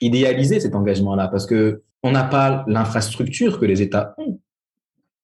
idéaliser 0.00 0.60
cet 0.60 0.74
engagement-là 0.74 1.28
parce 1.28 1.46
que 1.46 1.82
on 2.08 2.12
n'a 2.12 2.24
pas 2.24 2.64
l'infrastructure 2.66 3.60
que 3.60 3.66
les 3.66 3.82
États 3.82 4.14
ont. 4.16 4.40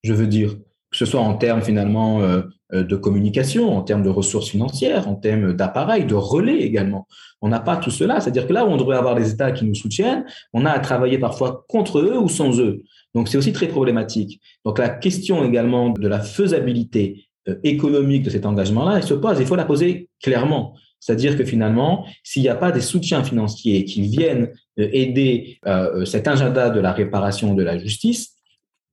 Je 0.03 0.13
veux 0.13 0.27
dire, 0.27 0.55
que 0.91 0.99
ce 0.99 1.07
soit 1.07 1.21
en 1.21 1.35
termes 1.35 1.63
finalement 1.63 2.21
euh, 2.21 2.43
euh, 2.75 2.85
de 2.85 2.95
communication, 2.95 3.75
en 3.75 3.83
termes 3.83 4.03
de 4.03 4.11
ressources 4.11 4.51
financières, 4.51 5.09
en 5.09 5.15
termes 5.15 5.55
d'appareils, 5.55 6.05
de 6.05 6.15
relais 6.15 6.59
également. 6.59 7.09
On 7.41 7.49
n'a 7.49 7.61
pas 7.61 7.79
tout 7.79 7.91
cela. 7.91 8.21
C'est-à-dire 8.21 8.47
que 8.47 8.53
là 8.53 8.67
où 8.67 8.69
on 8.69 8.77
devrait 8.77 8.99
avoir 8.99 9.15
des 9.15 9.31
États 9.31 9.51
qui 9.51 9.65
nous 9.65 9.75
soutiennent, 9.75 10.27
on 10.53 10.67
a 10.67 10.71
à 10.71 10.79
travailler 10.79 11.19
parfois 11.19 11.65
contre 11.69 12.01
eux 12.01 12.19
ou 12.19 12.29
sans 12.29 12.61
eux. 12.61 12.83
Donc 13.15 13.29
c'est 13.29 13.39
aussi 13.39 13.53
très 13.55 13.69
problématique. 13.69 14.41
Donc 14.65 14.79
la 14.79 14.91
question 14.91 15.43
également 15.43 15.89
de 15.91 16.07
la 16.07 16.21
faisabilité 16.21 17.29
euh, 17.49 17.57
économique 17.65 18.25
de 18.25 18.31
cet 18.31 18.45
engagement-là, 18.45 18.99
elle 18.99 19.05
se 19.05 19.15
pose. 19.15 19.41
Il 19.41 19.47
faut 19.47 19.57
la 19.57 19.65
poser 19.65 20.11
clairement. 20.23 20.75
C'est-à-dire 21.05 21.37
que 21.37 21.45
finalement, 21.45 22.07
s'il 22.23 22.41
n'y 22.41 22.49
a 22.49 22.55
pas 22.55 22.73
des 22.73 22.81
soutiens 22.81 23.23
financiers 23.23 23.85
qui 23.85 24.01
viennent 24.01 24.53
euh, 24.79 24.89
aider 24.91 25.59
euh, 25.67 26.07
cet 26.07 26.27
agenda 26.27 26.71
de 26.71 26.81
la 26.81 26.93
réparation 26.93 27.53
de 27.53 27.63
la 27.63 27.77
justice, 27.77 28.37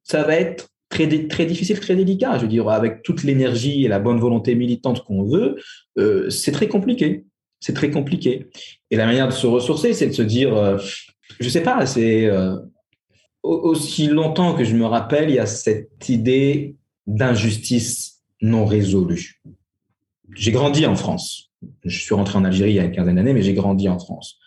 ça 0.04 0.24
va 0.24 0.36
être 0.36 0.68
très, 0.90 1.08
très 1.28 1.46
difficile, 1.46 1.80
très 1.80 1.96
délicat. 1.96 2.38
Je 2.38 2.42
veux 2.42 2.50
dire, 2.50 2.68
avec 2.68 3.02
toute 3.02 3.24
l'énergie 3.24 3.86
et 3.86 3.88
la 3.88 4.00
bonne 4.00 4.20
volonté 4.20 4.56
militante 4.56 5.06
qu'on 5.06 5.24
veut, 5.24 5.56
euh, 5.98 6.30
c'est 6.30 6.52
très 6.52 6.68
compliqué. 6.68 7.24
C'est 7.62 7.74
très 7.74 7.92
compliqué. 7.92 8.50
Et 8.90 8.98
la 8.98 9.06
manière 9.06 9.30
de 9.30 9.34
se 9.34 9.48
ressourcer, 9.48 9.94
c'est 9.94 10.08
de 10.08 10.14
se 10.14 10.22
dire, 10.22 10.54
euh, 10.54 10.78
je 11.40 11.48
sais 11.48 11.64
pas, 11.64 11.86
c'est 11.86 12.26
euh, 12.26 12.58
aussi 13.42 14.08
longtemps 14.08 14.54
que 14.54 14.66
je 14.66 14.76
me 14.76 14.86
rappelle, 14.86 15.30
il 15.30 15.36
y 15.36 15.40
a 15.40 15.46
cette 15.46 16.10
idée 16.10 16.76
d'injustice 17.08 18.22
non 18.42 18.66
résolue. 18.66 19.42
J'ai 20.36 20.52
grandi 20.52 20.86
en 20.86 20.96
France 20.98 21.51
je 21.84 22.00
suis 22.00 22.14
rentré 22.14 22.38
en 22.38 22.46
Algérie 22.46 22.72
il 22.72 22.76
y 22.76 22.80
a 22.80 22.84
une 22.84 22.92
quinzaine 22.92 23.16
d'années, 23.16 23.34
mais 23.34 23.42
j'ai 23.42 23.54
grandi 23.54 23.88
en 23.90 24.00
France. 24.00 24.38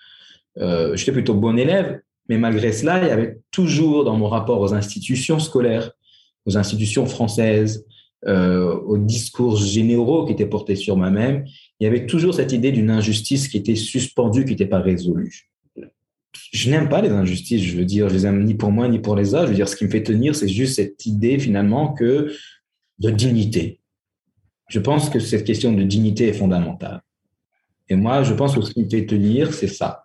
Euh, 0.58 0.96
J'étais 0.96 1.12
plutôt 1.12 1.34
bon 1.34 1.58
élève, 1.58 2.00
mais 2.28 2.38
malgré 2.38 2.72
cela, 2.72 3.02
il 3.02 3.08
y 3.08 3.10
avait 3.10 3.38
toujours 3.50 4.04
dans 4.04 4.16
mon 4.16 4.28
rapport 4.28 4.60
aux 4.60 4.74
institutions 4.74 5.38
scolaires, 5.38 5.90
aux 6.46 6.56
institutions 6.56 7.06
françaises, 7.06 7.84
euh, 8.26 8.74
aux 8.86 8.96
discours 8.96 9.56
généraux 9.56 10.24
qui 10.24 10.32
étaient 10.32 10.46
portés 10.46 10.76
sur 10.76 10.96
moi-même, 10.96 11.44
il 11.78 11.84
y 11.84 11.86
avait 11.86 12.06
toujours 12.06 12.34
cette 12.34 12.52
idée 12.52 12.72
d'une 12.72 12.88
injustice 12.88 13.48
qui 13.48 13.58
était 13.58 13.74
suspendue, 13.74 14.44
qui 14.44 14.52
n'était 14.52 14.66
pas 14.66 14.80
résolue. 14.80 15.50
Je 16.52 16.70
n'aime 16.70 16.88
pas 16.88 17.02
les 17.02 17.10
injustices, 17.10 17.62
je 17.62 17.76
veux 17.76 17.84
dire, 17.84 18.08
je 18.08 18.14
les 18.14 18.26
aime 18.26 18.44
ni 18.44 18.54
pour 18.54 18.72
moi 18.72 18.88
ni 18.88 18.98
pour 18.98 19.14
les 19.14 19.34
autres. 19.34 19.44
Je 19.44 19.50
veux 19.50 19.56
dire, 19.56 19.68
ce 19.68 19.76
qui 19.76 19.84
me 19.84 19.90
fait 19.90 20.02
tenir, 20.02 20.34
c'est 20.34 20.48
juste 20.48 20.76
cette 20.76 21.04
idée 21.04 21.38
finalement 21.38 21.92
que 21.92 22.32
de 22.98 23.10
dignité. 23.10 23.80
Je 24.68 24.80
pense 24.80 25.10
que 25.10 25.20
cette 25.20 25.44
question 25.44 25.72
de 25.72 25.82
dignité 25.82 26.28
est 26.28 26.32
fondamentale. 26.32 27.02
Et 27.88 27.96
moi, 27.96 28.22
je 28.22 28.32
pense 28.32 28.54
que 28.54 28.62
ce 28.62 28.72
qui 28.72 28.84
me 28.84 28.88
fait 28.88 29.06
tenir, 29.06 29.52
c'est 29.52 29.68
ça. 29.68 30.04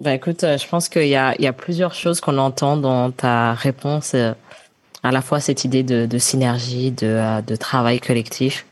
Bah 0.00 0.14
écoute, 0.14 0.42
euh, 0.44 0.56
je 0.56 0.66
pense 0.66 0.88
qu'il 0.88 1.08
y 1.08 1.16
a, 1.16 1.52
plusieurs 1.52 1.94
choses 1.94 2.20
qu'on 2.20 2.38
entend 2.38 2.76
dans 2.76 3.10
ta 3.10 3.54
réponse. 3.54 4.14
Euh, 4.14 4.32
à 5.04 5.10
la 5.10 5.20
fois 5.20 5.40
cette 5.40 5.64
idée 5.64 5.82
de, 5.82 6.18
synergie, 6.18 6.92
de, 6.92 7.06
euh, 7.06 7.42
de, 7.42 7.56
travail 7.56 7.98
collectif, 7.98 8.66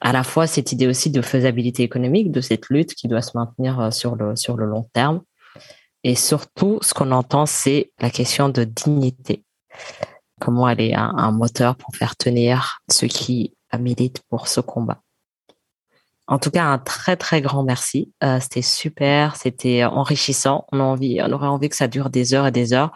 à 0.00 0.12
la 0.12 0.22
fois 0.22 0.46
cette 0.46 0.72
idée 0.72 0.86
aussi 0.86 1.10
de 1.10 1.22
faisabilité 1.22 1.82
économique, 1.82 2.30
de 2.30 2.42
cette 2.42 2.68
lutte 2.68 2.94
qui 2.94 3.08
doit 3.08 3.22
se 3.22 3.36
maintenir 3.36 3.92
sur 3.92 4.14
le, 4.14 4.34
long 4.66 4.88
terme. 4.92 5.22
Et 6.02 6.14
surtout, 6.14 6.78
ce 6.82 6.92
qu'on 6.92 7.12
entend, 7.12 7.46
c'est 7.46 7.92
la 8.00 8.10
question 8.10 8.50
de 8.50 8.64
dignité. 8.64 9.42
Comment 10.38 10.68
elle 10.68 10.82
est 10.82 10.94
un, 10.94 11.14
un 11.16 11.30
moteur 11.30 11.76
pour 11.76 11.96
faire 11.96 12.14
tenir 12.16 12.80
ceux 12.90 13.06
qui 13.06 13.53
militent 13.78 14.22
pour 14.28 14.48
ce 14.48 14.60
combat. 14.60 15.00
En 16.26 16.38
tout 16.38 16.50
cas, 16.50 16.64
un 16.64 16.78
très 16.78 17.16
très 17.16 17.42
grand 17.42 17.64
merci. 17.64 18.12
Euh, 18.22 18.38
c'était 18.40 18.62
super, 18.62 19.36
c'était 19.36 19.84
enrichissant. 19.84 20.66
On 20.72 20.80
a 20.80 20.82
envie, 20.82 21.20
on 21.22 21.30
aurait 21.32 21.48
envie 21.48 21.68
que 21.68 21.76
ça 21.76 21.86
dure 21.86 22.08
des 22.08 22.32
heures 22.32 22.46
et 22.46 22.52
des 22.52 22.72
heures. 22.72 22.92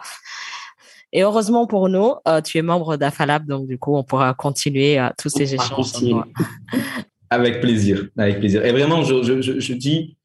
Et 1.11 1.23
heureusement 1.23 1.67
pour 1.67 1.89
nous, 1.89 2.15
euh, 2.27 2.41
tu 2.41 2.57
es 2.57 2.61
membre 2.61 2.97
d'Afalab, 2.97 3.45
donc 3.47 3.67
du 3.67 3.77
coup, 3.77 3.95
on 3.95 4.03
pourra 4.03 4.33
continuer 4.33 4.99
euh, 4.99 5.09
tous 5.17 5.29
ces 5.29 5.53
échanges. 5.55 5.91
Avec 7.31 7.61
plaisir, 7.61 8.07
avec 8.17 8.39
plaisir. 8.39 8.65
Et 8.65 8.71
vraiment, 8.71 9.03
je, 9.03 9.21
je, 9.21 9.59
je 9.59 9.73
dis, 9.73 10.17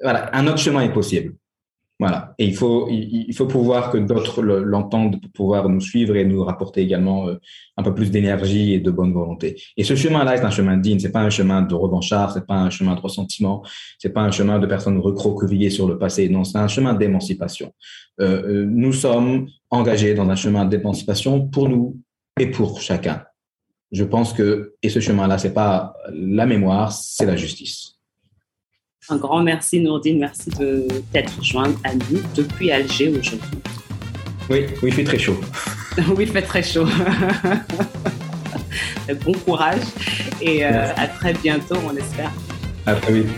voilà, 0.00 0.30
un 0.32 0.46
autre 0.46 0.58
chemin 0.58 0.82
est 0.82 0.92
possible. 0.92 1.34
Voilà. 1.98 2.34
Et 2.36 2.44
il 2.44 2.54
faut, 2.54 2.88
il, 2.90 3.32
faut 3.34 3.46
pouvoir 3.46 3.90
que 3.90 3.96
d'autres 3.96 4.42
l'entendent 4.42 5.18
pour 5.18 5.30
pouvoir 5.30 5.68
nous 5.70 5.80
suivre 5.80 6.14
et 6.16 6.26
nous 6.26 6.44
rapporter 6.44 6.82
également 6.82 7.28
euh, 7.28 7.36
un 7.78 7.82
peu 7.82 7.94
plus 7.94 8.10
d'énergie 8.10 8.74
et 8.74 8.80
de 8.80 8.90
bonne 8.90 9.14
volonté. 9.14 9.58
Et 9.78 9.84
ce 9.84 9.96
chemin-là 9.96 10.36
est 10.36 10.44
un 10.44 10.50
chemin 10.50 10.76
digne. 10.76 10.98
C'est 10.98 11.12
pas 11.12 11.22
un 11.22 11.30
chemin 11.30 11.62
de 11.62 11.74
revanchard. 11.74 12.32
C'est 12.32 12.46
pas 12.46 12.56
un 12.56 12.68
chemin 12.68 12.96
de 12.96 13.00
ressentiment. 13.00 13.62
C'est 13.98 14.12
pas 14.12 14.20
un 14.20 14.30
chemin 14.30 14.58
de 14.58 14.66
personnes 14.66 14.98
recroquevillées 14.98 15.70
sur 15.70 15.88
le 15.88 15.98
passé. 15.98 16.28
Non, 16.28 16.44
c'est 16.44 16.58
un 16.58 16.68
chemin 16.68 16.92
d'émancipation. 16.92 17.72
Euh, 18.20 18.42
euh, 18.46 18.66
nous 18.68 18.92
sommes 18.92 19.48
engagés 19.70 20.12
dans 20.12 20.28
un 20.28 20.36
chemin 20.36 20.66
d'émancipation 20.66 21.48
pour 21.48 21.70
nous 21.70 21.98
et 22.38 22.50
pour 22.50 22.78
chacun. 22.82 23.24
Je 23.90 24.04
pense 24.04 24.34
que, 24.34 24.74
et 24.82 24.90
ce 24.90 25.00
chemin-là, 25.00 25.38
c'est 25.38 25.54
pas 25.54 25.94
la 26.12 26.44
mémoire, 26.44 26.92
c'est 26.92 27.24
la 27.24 27.36
justice. 27.36 27.95
Un 29.08 29.16
grand 29.16 29.42
merci, 29.42 29.80
Nourdine. 29.80 30.18
Merci 30.18 30.50
de 30.50 30.86
t'être 31.12 31.42
jointe 31.42 31.76
à 31.84 31.94
nous 31.94 32.20
depuis 32.34 32.72
Alger 32.72 33.08
aujourd'hui. 33.08 33.58
Oui, 34.50 34.66
oui, 34.82 34.88
il 34.88 34.92
fait 34.92 35.04
très 35.04 35.18
chaud. 35.18 35.38
oui, 36.16 36.24
il 36.24 36.28
fait 36.28 36.42
très 36.42 36.62
chaud. 36.62 36.86
bon 39.24 39.32
courage 39.32 39.82
et 40.40 40.64
euh, 40.64 40.92
à 40.96 41.06
très 41.06 41.34
bientôt, 41.34 41.76
on 41.86 41.96
espère. 41.96 42.32
À 42.84 42.94
très 42.94 43.12
vite. 43.12 43.28